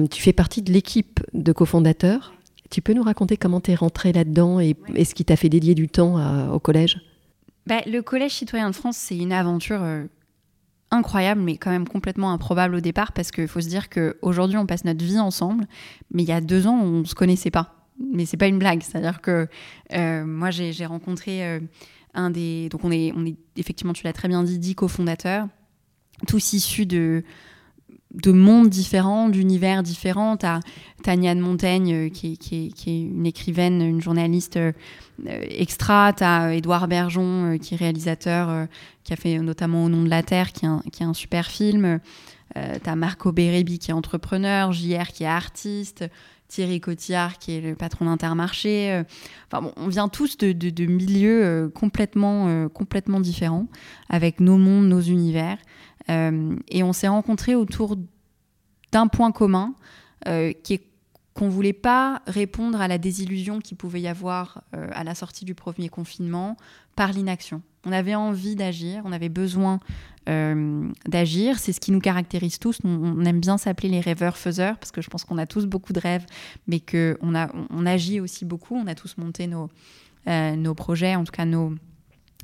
Tu 0.10 0.22
fais 0.22 0.34
partie 0.34 0.62
de 0.62 0.74
l'équipe 0.74 1.22
de 1.34 1.52
cofondateurs. 1.54 2.34
Tu 2.70 2.82
peux 2.82 2.94
nous 2.94 3.04
raconter 3.04 3.38
comment 3.38 3.62
tu 3.62 3.72
es 3.72 3.76
rentré 3.76 4.12
là-dedans 4.12 4.60
et, 4.60 4.76
et, 4.96 5.06
ce 5.06 5.14
qui 5.14 5.24
t'a 5.24 5.36
fait 5.36 5.48
dédier 5.48 5.76
du 5.76 5.88
temps 5.88 6.18
à, 6.18 6.50
au 6.52 6.60
collège? 6.60 7.00
Bah, 7.68 7.82
Le 7.86 8.02
Collège 8.02 8.34
citoyen 8.34 8.70
de 8.70 8.76
France, 8.76 8.98
c'est 8.98 9.18
une 9.18 9.34
aventure 9.34 9.82
euh, 9.82 10.06
incroyable, 10.92 11.42
mais 11.42 11.58
quand 11.58 11.72
même 11.72 11.88
complètement 11.88 12.32
improbable 12.32 12.76
au 12.76 12.80
départ, 12.80 13.12
parce 13.12 13.32
qu'il 13.32 13.48
faut 13.48 13.62
se 13.62 13.70
dire 13.70 13.90
qu'aujourd'hui, 13.90 14.58
on 14.58 14.66
passe 14.66 14.86
notre 14.86 15.04
vie 15.04 15.20
ensemble, 15.20 15.66
mais 16.12 16.24
il 16.24 16.30
y 16.30 16.34
a 16.34 16.42
deux 16.42 16.68
ans, 16.68 16.80
on 16.80 17.00
ne 17.00 17.06
se 17.06 17.16
connaissait 17.16 17.52
pas. 17.52 17.76
Mais 18.12 18.26
c'est 18.26 18.38
pas 18.38 18.48
une 18.48 18.60
blague, 18.60 18.82
c'est-à-dire 18.82 19.22
que 19.22 19.48
euh, 19.94 20.26
moi, 20.26 20.50
j'ai 20.52 20.86
rencontré 20.86 21.62
un 22.16 22.32
des. 22.32 22.70
Donc, 22.70 22.84
on 22.84 22.92
est, 22.92 23.14
on 23.16 23.26
est 23.26 23.36
effectivement, 23.56 23.94
tu 23.94 24.04
l'as 24.04 24.14
très 24.14 24.28
bien 24.28 24.44
dit, 24.44 24.58
dix 24.58 24.74
cofondateurs, 24.74 25.48
tous 26.28 26.54
issus 26.54 26.88
de, 26.88 27.24
de 28.14 28.32
mondes 28.32 28.70
différents, 28.70 29.30
d'univers 29.30 29.84
différents. 29.84 30.38
Tu 30.38 30.46
as 30.46 30.60
Tania 31.04 31.36
de 31.36 31.42
Montaigne, 31.42 32.10
qui 32.12 32.34
est, 32.34 32.38
qui, 32.38 32.74
est, 32.86 33.02
une 33.02 33.26
écrivaine, 33.26 33.82
une 33.82 34.02
journaliste 34.02 34.58
euh, 34.58 34.72
extra. 35.20 36.14
Tu 36.14 36.24
as 36.24 36.54
Édouard 36.54 36.88
Bergeon, 36.88 37.54
euh, 37.54 37.58
qui 37.58 37.74
est 37.74 37.78
réalisateur, 37.78 38.50
euh, 38.50 38.66
qui 39.04 39.14
a 39.14 39.16
fait 39.16 39.40
notamment 39.40 39.86
Au 39.86 39.90
nom 39.90 40.04
de 40.04 40.10
la 40.10 40.24
Terre, 40.24 40.52
qui 40.52 40.66
est 40.66 41.04
un, 41.04 41.14
super 41.14 41.48
film. 41.48 42.00
Euh, 42.56 42.76
tu 42.84 42.90
as 42.90 42.96
Marco 42.96 43.32
Bérébi, 43.32 43.80
qui 43.80 43.92
est 43.92 43.94
entrepreneur, 43.94 44.72
JR, 44.72 45.08
qui 45.08 45.24
est 45.24 45.28
artiste. 45.28 46.06
Thierry 46.54 46.80
Cotillard, 46.80 47.40
qui 47.40 47.54
est 47.54 47.62
le 47.62 47.74
patron 47.74 48.06
d'Intermarché. 48.06 49.04
Enfin, 49.48 49.64
bon, 49.64 49.74
on 49.76 49.88
vient 49.88 50.08
tous 50.08 50.38
de, 50.38 50.86
milieux 50.86 51.44
euh, 51.44 51.70
complètement, 51.70 52.48
euh, 52.48 52.70
complètement 52.70 53.20
différents, 53.20 53.68
avec 54.08 54.40
nos 54.40 54.58
mondes, 54.58 54.88
nos 54.88 55.02
univers. 55.02 55.58
Euh, 56.10 56.56
et 56.70 56.84
on 56.84 56.94
s'est 56.94 57.08
rencontrés 57.08 57.56
autour 57.56 57.98
d'un 58.92 59.08
point 59.08 59.32
commun, 59.32 59.74
euh, 60.28 60.52
qui 60.64 60.74
est 60.74 60.88
qu'on 61.34 61.50
voulait 61.50 61.74
pas 61.74 62.22
répondre 62.28 62.80
à 62.80 62.88
la 62.88 63.00
désillusion 63.00 63.58
qu'il 63.58 63.76
pouvait 63.76 64.02
y 64.02 64.08
avoir 64.08 64.62
à 64.72 65.04
la 65.04 65.16
sortie 65.16 65.46
du 65.46 65.56
premier 65.56 65.90
confinement 65.90 66.58
par 66.96 67.12
l'inaction. 67.12 67.64
On 67.86 67.92
avait 67.92 68.14
envie 68.14 68.56
d'agir, 68.56 69.02
on 69.04 69.12
avait 69.12 69.30
besoin 69.30 69.80
euh, 70.30 70.90
d'agir. 71.06 71.60
C'est 71.60 71.74
ce 71.74 71.82
qui 71.82 71.92
nous 71.92 72.00
caractérise 72.00 72.58
tous. 72.58 72.80
On, 72.86 73.26
aime 73.26 73.42
bien 73.42 73.58
s'appeler 73.58 73.90
les 73.90 74.00
rêveurs-faiseurs 74.00 74.78
parce 74.78 74.92
que 74.92 75.02
je 75.02 75.10
pense 75.10 75.26
qu'on 75.26 75.38
a 75.38 75.46
tous 75.46 75.66
beaucoup 75.66 75.92
de 75.92 76.00
rêves, 76.00 76.26
mais 76.68 76.80
qu'on 76.80 77.16
on, 77.22 77.48
on, 77.70 77.86
agit 77.86 78.22
aussi 78.22 78.46
beaucoup. 78.46 78.76
On 78.76 78.88
a 78.88 78.96
tous 78.96 79.18
monté 79.18 79.48
nos, 79.48 79.70
euh, 80.28 80.56
nos 80.56 80.74
projets, 80.76 81.16
en 81.16 81.26
tout 81.26 81.34
cas 81.34 81.44
nos, 81.44 81.74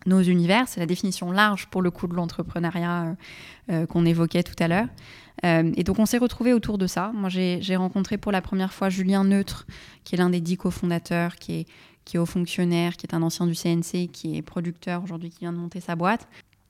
nos 0.06 0.22
univers. 0.22 0.68
C'est 0.68 0.80
la 0.80 0.86
définition 0.86 1.32
large 1.32 1.68
pour 1.68 1.82
le 1.82 1.92
coup 1.92 2.08
de 2.08 2.14
l'entrepreneuriat 2.14 3.16
euh, 3.70 3.86
qu'on 3.86 4.06
évoquait 4.06 4.44
tout 4.44 4.56
à 4.60 4.68
l'heure. 4.68 4.88
Euh, 5.46 5.72
et 5.76 5.84
donc 5.84 6.00
on 6.00 6.06
s'est 6.06 6.18
retrouvés 6.18 6.54
autour 6.54 6.78
de 6.78 6.88
ça. 6.88 7.12
Moi 7.14 7.30
j'ai 7.30 7.76
rencontré 7.76 8.18
pour 8.18 8.32
la 8.32 8.42
première 8.42 8.74
fois 8.74 8.90
Julien 8.90 9.24
Neutre, 9.24 9.66
qui 10.04 10.16
est 10.16 10.18
l'un 10.18 10.30
des 10.30 10.42
dix 10.42 10.58
cofondateurs, 10.58 11.36
qui 11.36 11.62
est, 11.62 11.68
qui 12.06 12.18
est 12.18 12.20
haut 12.20 12.26
fonctionnaire, 12.26 12.98
qui 12.98 13.06
est 13.06 13.14
un 13.14 13.22
ancien 13.22 13.48
du 13.48 13.56
CNC, 13.56 14.10
qui 14.12 14.38
est 14.38 14.42
producteur 14.42 15.04
aujourd'hui, 15.04 15.30
qui 15.30 15.40
vient 15.40 15.54
de 15.54 15.58
monter 15.58 15.80
sa 15.80 15.96
boîte. 15.96 16.28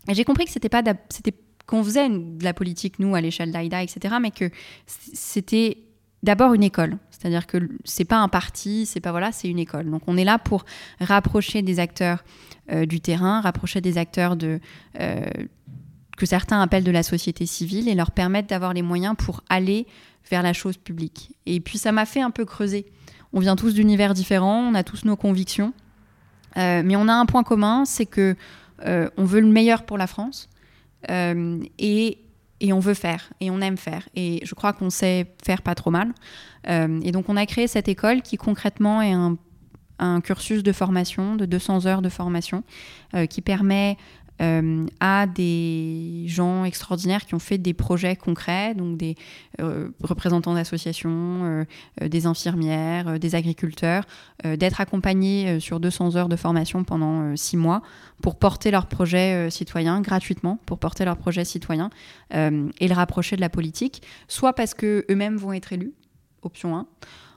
Et 0.07 0.13
j'ai 0.13 0.23
compris 0.23 0.45
que 0.45 0.51
c'était 0.51 0.69
pas 0.69 0.83
c'était 1.09 1.33
qu'on 1.65 1.83
faisait 1.83 2.09
de 2.09 2.43
la 2.43 2.53
politique 2.53 2.97
nous 2.97 3.13
à 3.13 3.21
l'échelle 3.21 3.51
d'AIDA, 3.51 3.83
etc., 3.83 4.15
mais 4.19 4.31
que 4.31 4.49
c'était 4.87 5.77
d'abord 6.23 6.53
une 6.53 6.63
école. 6.63 6.97
C'est-à-dire 7.12 7.47
que 7.47 7.58
c'est 7.84 8.05
pas 8.05 8.17
un 8.17 8.27
parti, 8.29 8.86
c'est 8.86 8.99
pas 8.99 9.12
voilà, 9.12 9.32
c'est 9.32 9.49
une 9.49 9.60
école. 9.60 9.89
Donc 9.89 10.03
on 10.08 10.17
est 10.17 10.23
là 10.23 10.38
pour 10.38 10.65
rapprocher 10.99 11.62
des 11.62 11.79
acteurs 11.79 12.23
euh, 12.71 12.86
du 12.86 13.01
terrain, 13.01 13.41
rapprocher 13.41 13.82
des 13.82 13.97
acteurs 13.97 14.36
de 14.36 14.60
euh, 14.99 15.25
que 16.17 16.25
certains 16.25 16.62
appellent 16.62 16.84
de 16.84 16.91
la 16.91 17.03
société 17.03 17.45
civile 17.45 17.88
et 17.88 17.95
leur 17.95 18.12
permettre 18.12 18.47
d'avoir 18.47 18.73
les 18.73 18.82
moyens 18.82 19.15
pour 19.17 19.43
aller 19.49 19.88
vers 20.29 20.43
la 20.43 20.53
chose 20.53 20.77
publique. 20.77 21.34
Et 21.45 21.60
puis 21.60 21.77
ça 21.77 21.91
m'a 21.91 22.05
fait 22.05 22.21
un 22.21 22.32
peu 22.32 22.45
creuser. 22.45 22.86
On 23.32 23.39
vient 23.39 23.55
tous 23.55 23.73
d'univers 23.73 24.13
différents, 24.13 24.60
on 24.60 24.75
a 24.75 24.84
tous 24.84 25.05
nos 25.05 25.15
convictions, 25.15 25.73
euh, 26.58 26.82
mais 26.84 26.95
on 26.95 27.08
a 27.08 27.13
un 27.13 27.25
point 27.25 27.43
commun, 27.43 27.86
c'est 27.86 28.05
que 28.05 28.36
on 28.86 29.25
veut 29.25 29.41
le 29.41 29.47
meilleur 29.47 29.84
pour 29.84 29.97
la 29.97 30.08
France 30.08 30.47
et, 31.10 32.17
et, 32.59 32.73
on 32.73 32.79
veut 32.79 32.93
faire 32.93 33.31
et 33.39 33.49
on 33.49 33.61
aime 33.61 33.77
faire. 33.77 34.07
Et 34.15 34.41
je 34.43 34.55
crois 34.55 34.73
qu'on 34.73 34.89
sait 34.89 35.27
faire 35.43 35.61
pas 35.61 35.75
trop 35.75 35.91
mal. 35.91 36.13
Euh, 36.67 36.99
et 37.03 37.11
donc 37.11 37.29
on 37.29 37.37
a 37.37 37.45
créé 37.45 37.67
cette 37.67 37.87
école 37.87 38.21
qui 38.21 38.37
concrètement 38.37 39.01
est 39.01 39.13
un, 39.13 39.37
un 39.99 40.21
cursus 40.21 40.63
de 40.63 40.71
formation 40.71 41.35
de 41.35 41.45
200 41.45 41.85
heures 41.85 42.01
de 42.01 42.09
formation 42.09 42.63
qui 43.29 43.41
permet 43.41 43.97
euh, 44.41 44.86
à 44.99 45.28
des 45.28 46.23
gens 46.28 46.63
extraordinaires 46.63 47.25
qui 47.25 47.36
ont 47.36 47.39
fait 47.39 47.58
des 47.58 47.73
projets 47.73 48.15
concrets, 48.15 48.73
donc 48.75 48.97
des 48.97 49.15
représentants 50.02 50.54
d'associations, 50.54 51.65
des 52.02 52.25
infirmières, 52.25 53.19
des 53.19 53.36
agriculteurs, 53.36 54.06
d'être 54.43 54.80
accompagnés 54.80 55.60
sur 55.60 55.80
200 55.80 56.15
heures 56.15 56.30
de 56.30 56.38
formation 56.38 56.84
pendant 56.84 57.36
six 57.36 57.58
mois 57.58 57.82
pour 58.21 58.38
porter 58.38 58.71
leurs 58.71 58.88
projets 58.88 59.49
citoyens 59.49 59.99
gratuitement, 59.99 60.60
pour 60.65 60.80
porter 60.80 61.04
leurs 61.04 61.17
projets 61.17 61.43
citoyens 61.43 61.89
et 62.32 62.88
le 62.88 62.93
rapprocher 62.93 63.36
de 63.36 63.41
la 63.41 63.49
politique, 63.49 64.02
soit 64.30 64.54
parce 64.54 64.73
que 64.73 65.06
eux-mêmes 65.10 65.36
vont 65.36 65.52
être 65.52 65.73
élus, 65.73 65.93
option 66.41 66.78
1, 66.78 66.88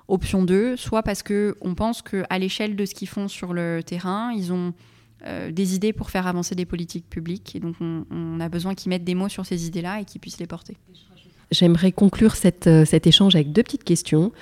Option 0.09 0.43
2, 0.43 0.77
soit 0.77 1.03
parce 1.03 1.23
qu'on 1.23 1.75
pense 1.75 2.03
qu'à 2.03 2.39
l'échelle 2.39 2.77
de 2.77 2.85
ce 2.85 2.95
qu'ils 2.95 3.09
font 3.09 3.29
sur 3.29 3.55
le 3.55 3.83
terrain, 3.83 4.33
ils 4.33 4.53
ont 4.53 4.75
euh, 5.25 5.53
des 5.53 5.75
idées 5.75 5.93
pour 5.93 6.11
faire 6.11 6.27
avancer 6.27 6.55
des 6.55 6.67
politiques 6.67 7.09
publiques. 7.09 7.55
Et 7.55 7.61
donc, 7.61 7.77
on, 7.81 8.41
a 8.41 8.49
besoin 8.49 8.75
qu'ils 8.75 8.91
mettent 8.91 9.05
des 9.05 9.15
mots 9.15 9.29
sur 9.29 9.47
ces 9.47 9.67
idées-là 9.67 10.01
et 10.01 10.05
qu'ils 10.05 10.21
puissent 10.21 10.41
les 10.41 10.47
porter. 10.47 10.77
J'aimerais 11.51 11.93
conclure 11.93 12.35
euh, 12.67 12.85
cet 12.85 13.07
échange 13.07 13.35
avec 13.35 13.53
deux 13.53 13.63
petites 13.63 13.85
questions. 13.85 14.33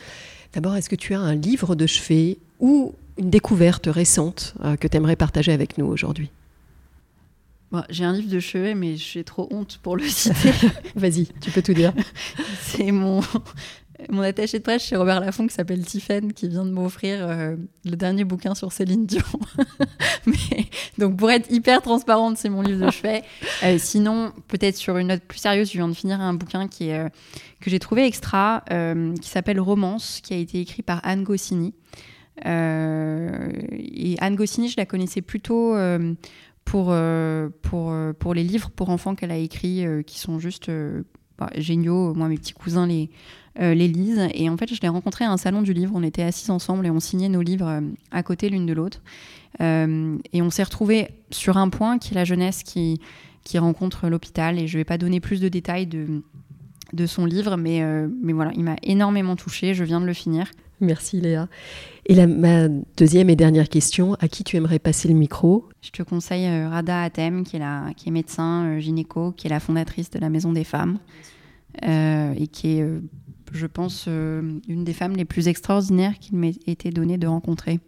D'abord, 0.52 0.76
est-ce 0.76 0.88
que 0.88 0.96
tu 0.96 1.14
as 1.14 1.20
un 1.20 1.34
livre 1.34 1.74
de 1.74 1.86
chevet 1.86 2.38
ou 2.58 2.94
une 3.18 3.30
découverte 3.30 3.86
récente 3.86 4.54
euh, 4.64 4.76
que 4.76 4.88
tu 4.88 4.96
aimerais 4.96 5.16
partager 5.16 5.52
avec 5.52 5.76
nous 5.76 5.86
aujourd'hui? 5.86 6.30
J'ai 7.88 8.04
un 8.04 8.12
livre 8.12 8.30
de 8.30 8.40
chevet, 8.40 8.74
mais 8.74 8.96
j'ai 8.96 9.22
trop 9.22 9.46
honte 9.50 9.78
pour 9.82 9.96
le 9.96 10.02
citer. 10.08 10.52
Vas-y, 10.96 11.28
tu 11.40 11.50
peux 11.50 11.62
tout 11.62 11.74
dire. 11.74 11.92
C'est 12.62 12.90
mon, 12.90 13.20
mon 14.08 14.22
attaché 14.22 14.58
de 14.58 14.62
presse 14.62 14.84
chez 14.84 14.96
Robert 14.96 15.20
Laffont 15.20 15.46
qui 15.46 15.54
s'appelle 15.54 15.84
Tiffen 15.84 16.32
qui 16.32 16.48
vient 16.48 16.64
de 16.64 16.70
m'offrir 16.70 17.18
euh, 17.20 17.56
le 17.84 17.96
dernier 17.96 18.24
bouquin 18.24 18.54
sur 18.54 18.72
Céline 18.72 19.06
Dion. 19.06 19.22
Donc 20.98 21.16
pour 21.16 21.30
être 21.30 21.50
hyper 21.50 21.82
transparente, 21.82 22.36
c'est 22.36 22.48
mon 22.48 22.62
livre 22.62 22.86
de 22.86 22.90
chevet. 22.90 23.22
Euh, 23.64 23.76
sinon, 23.78 24.32
peut-être 24.48 24.76
sur 24.76 24.96
une 24.96 25.08
note 25.08 25.22
plus 25.22 25.38
sérieuse, 25.38 25.68
je 25.68 25.78
viens 25.78 25.88
de 25.88 25.94
finir 25.94 26.20
un 26.20 26.34
bouquin 26.34 26.68
qui 26.68 26.88
est, 26.88 26.98
euh, 26.98 27.08
que 27.60 27.70
j'ai 27.70 27.78
trouvé 27.78 28.06
extra, 28.06 28.64
qui 29.20 29.28
s'appelle 29.28 29.60
Romance, 29.60 30.20
qui 30.22 30.34
a 30.34 30.36
été 30.36 30.60
écrit 30.60 30.82
par 30.82 31.00
Anne 31.04 31.24
Goscinny. 31.24 31.74
et 32.44 34.16
Anne 34.20 34.36
Goscinny, 34.36 34.68
je 34.68 34.76
la 34.78 34.86
connaissais 34.86 35.20
plutôt 35.20 35.76
pour, 36.64 36.94
pour, 37.62 37.94
pour 38.18 38.34
les 38.34 38.44
livres 38.44 38.70
pour 38.70 38.88
enfants 38.88 39.14
qu'elle 39.14 39.30
a 39.30 39.36
écrits, 39.36 39.84
qui 40.06 40.18
sont 40.18 40.38
juste 40.38 40.70
bah, 41.38 41.50
géniaux. 41.56 42.14
Moi, 42.14 42.28
mes 42.28 42.36
petits 42.36 42.54
cousins 42.54 42.86
les 42.86 43.10
euh, 43.58 43.74
les 43.74 43.88
lisent. 43.88 44.28
Et 44.32 44.48
en 44.48 44.56
fait, 44.56 44.72
je 44.72 44.80
l'ai 44.80 44.88
rencontré 44.88 45.24
à 45.24 45.32
un 45.32 45.36
salon 45.36 45.62
du 45.62 45.72
livre. 45.72 45.92
On 45.94 46.04
était 46.04 46.22
assis 46.22 46.50
ensemble 46.50 46.86
et 46.86 46.90
on 46.90 47.00
signait 47.00 47.28
nos 47.28 47.42
livres 47.42 47.66
euh, 47.66 47.80
à 48.12 48.22
côté 48.22 48.48
l'une 48.48 48.64
de 48.64 48.72
l'autre. 48.72 49.02
Euh, 49.60 50.16
et 50.32 50.40
on 50.40 50.50
s'est 50.50 50.62
retrouvés 50.62 51.08
sur 51.30 51.56
un 51.56 51.68
point 51.68 51.98
qui 51.98 52.12
est 52.12 52.14
la 52.14 52.24
jeunesse 52.24 52.62
qui, 52.62 53.00
qui 53.42 53.58
rencontre 53.58 54.08
l'hôpital. 54.08 54.58
Et 54.58 54.68
je 54.68 54.76
ne 54.76 54.80
vais 54.80 54.84
pas 54.84 54.98
donner 54.98 55.18
plus 55.18 55.40
de 55.40 55.48
détails 55.48 55.86
de, 55.86 56.22
de 56.92 57.06
son 57.06 57.24
livre, 57.24 57.56
mais, 57.56 57.82
mais 58.22 58.32
voilà, 58.32 58.52
il 58.54 58.62
m'a 58.62 58.76
énormément 58.84 59.34
touchée. 59.34 59.74
Je 59.74 59.82
viens 59.82 60.00
de 60.00 60.06
le 60.06 60.14
finir. 60.14 60.46
Merci 60.80 61.20
Léa. 61.20 61.48
Et 62.06 62.14
la, 62.14 62.26
ma 62.26 62.68
deuxième 62.96 63.28
et 63.28 63.36
dernière 63.36 63.68
question, 63.68 64.14
à 64.20 64.28
qui 64.28 64.44
tu 64.44 64.56
aimerais 64.56 64.78
passer 64.78 65.08
le 65.08 65.14
micro? 65.14 65.68
Je 65.82 65.90
te 65.90 66.02
conseille 66.02 66.48
Rada 66.66 67.02
Atem, 67.02 67.44
qui 67.44 67.56
est, 67.56 67.58
la, 67.58 67.88
qui 67.96 68.08
est 68.08 68.12
médecin 68.12 68.78
gynéco, 68.78 69.32
qui 69.32 69.48
est 69.48 69.50
la 69.50 69.60
fondatrice 69.60 70.10
de 70.10 70.18
la 70.18 70.30
Maison 70.30 70.52
des 70.52 70.64
Femmes, 70.64 70.98
et 71.82 72.46
qui 72.50 72.78
est 72.78 72.86
je 73.52 73.66
pense, 73.66 74.06
euh, 74.08 74.58
une 74.68 74.84
des 74.84 74.92
femmes 74.92 75.16
les 75.16 75.24
plus 75.24 75.48
extraordinaires 75.48 76.18
qu'il 76.18 76.36
m'ait 76.36 76.54
été 76.66 76.90
donné 76.90 77.18
de 77.18 77.26
rencontrer. 77.26 77.80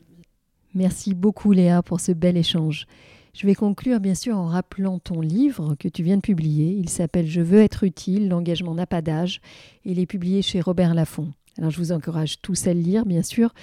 Merci 0.75 1.14
beaucoup 1.14 1.53
Léa 1.53 1.83
pour 1.83 2.01
ce 2.01 2.12
bel 2.12 2.37
échange. 2.37 2.87
Je 3.35 3.46
vais 3.46 3.55
conclure 3.55 4.01
bien 4.01 4.14
sûr 4.14 4.37
en 4.37 4.46
rappelant 4.46 4.98
ton 4.98 5.20
livre 5.20 5.75
que 5.79 5.88
tu 5.88 6.03
viens 6.03 6.16
de 6.16 6.22
publier. 6.22 6.77
Il 6.79 6.88
s'appelle 6.88 7.27
Je 7.27 7.40
veux 7.40 7.61
être 7.61 7.85
utile, 7.85 8.29
l'engagement 8.29 8.75
n'a 8.75 8.87
pas 8.87 9.01
d'âge. 9.01 9.40
Il 9.85 9.98
est 9.98 10.07
publié 10.07 10.42
chez 10.42 10.61
Robert 10.61 10.94
Laffont. 10.94 11.33
Alors 11.59 11.70
je 11.70 11.79
vous 11.79 11.92
encourage 11.92 12.40
tous 12.40 12.66
à 12.66 12.75
le 12.75 12.81
lire 12.81 13.07
bien 13.07 13.22
sûr. 13.22 13.55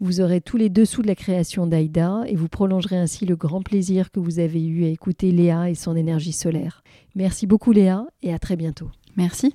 Vous 0.00 0.20
aurez 0.20 0.42
tous 0.42 0.58
les 0.58 0.68
dessous 0.68 1.00
de 1.00 1.06
la 1.06 1.14
création 1.14 1.66
d'Aïda 1.66 2.24
et 2.26 2.36
vous 2.36 2.48
prolongerez 2.48 2.96
ainsi 2.96 3.24
le 3.24 3.36
grand 3.36 3.62
plaisir 3.62 4.10
que 4.10 4.20
vous 4.20 4.38
avez 4.38 4.62
eu 4.62 4.84
à 4.84 4.88
écouter 4.88 5.32
Léa 5.32 5.70
et 5.70 5.74
son 5.74 5.96
énergie 5.96 6.32
solaire. 6.32 6.82
Merci 7.14 7.46
beaucoup 7.46 7.72
Léa 7.72 8.06
et 8.22 8.34
à 8.34 8.38
très 8.38 8.56
bientôt. 8.56 8.90
Merci. 9.16 9.54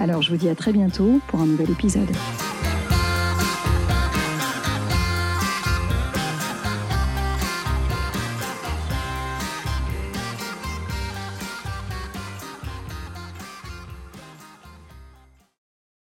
Alors 0.00 0.22
je 0.22 0.30
vous 0.30 0.36
dis 0.36 0.48
à 0.48 0.54
très 0.54 0.72
bientôt 0.72 1.20
pour 1.28 1.40
un 1.40 1.46
nouvel 1.46 1.70
épisode. 1.70 2.10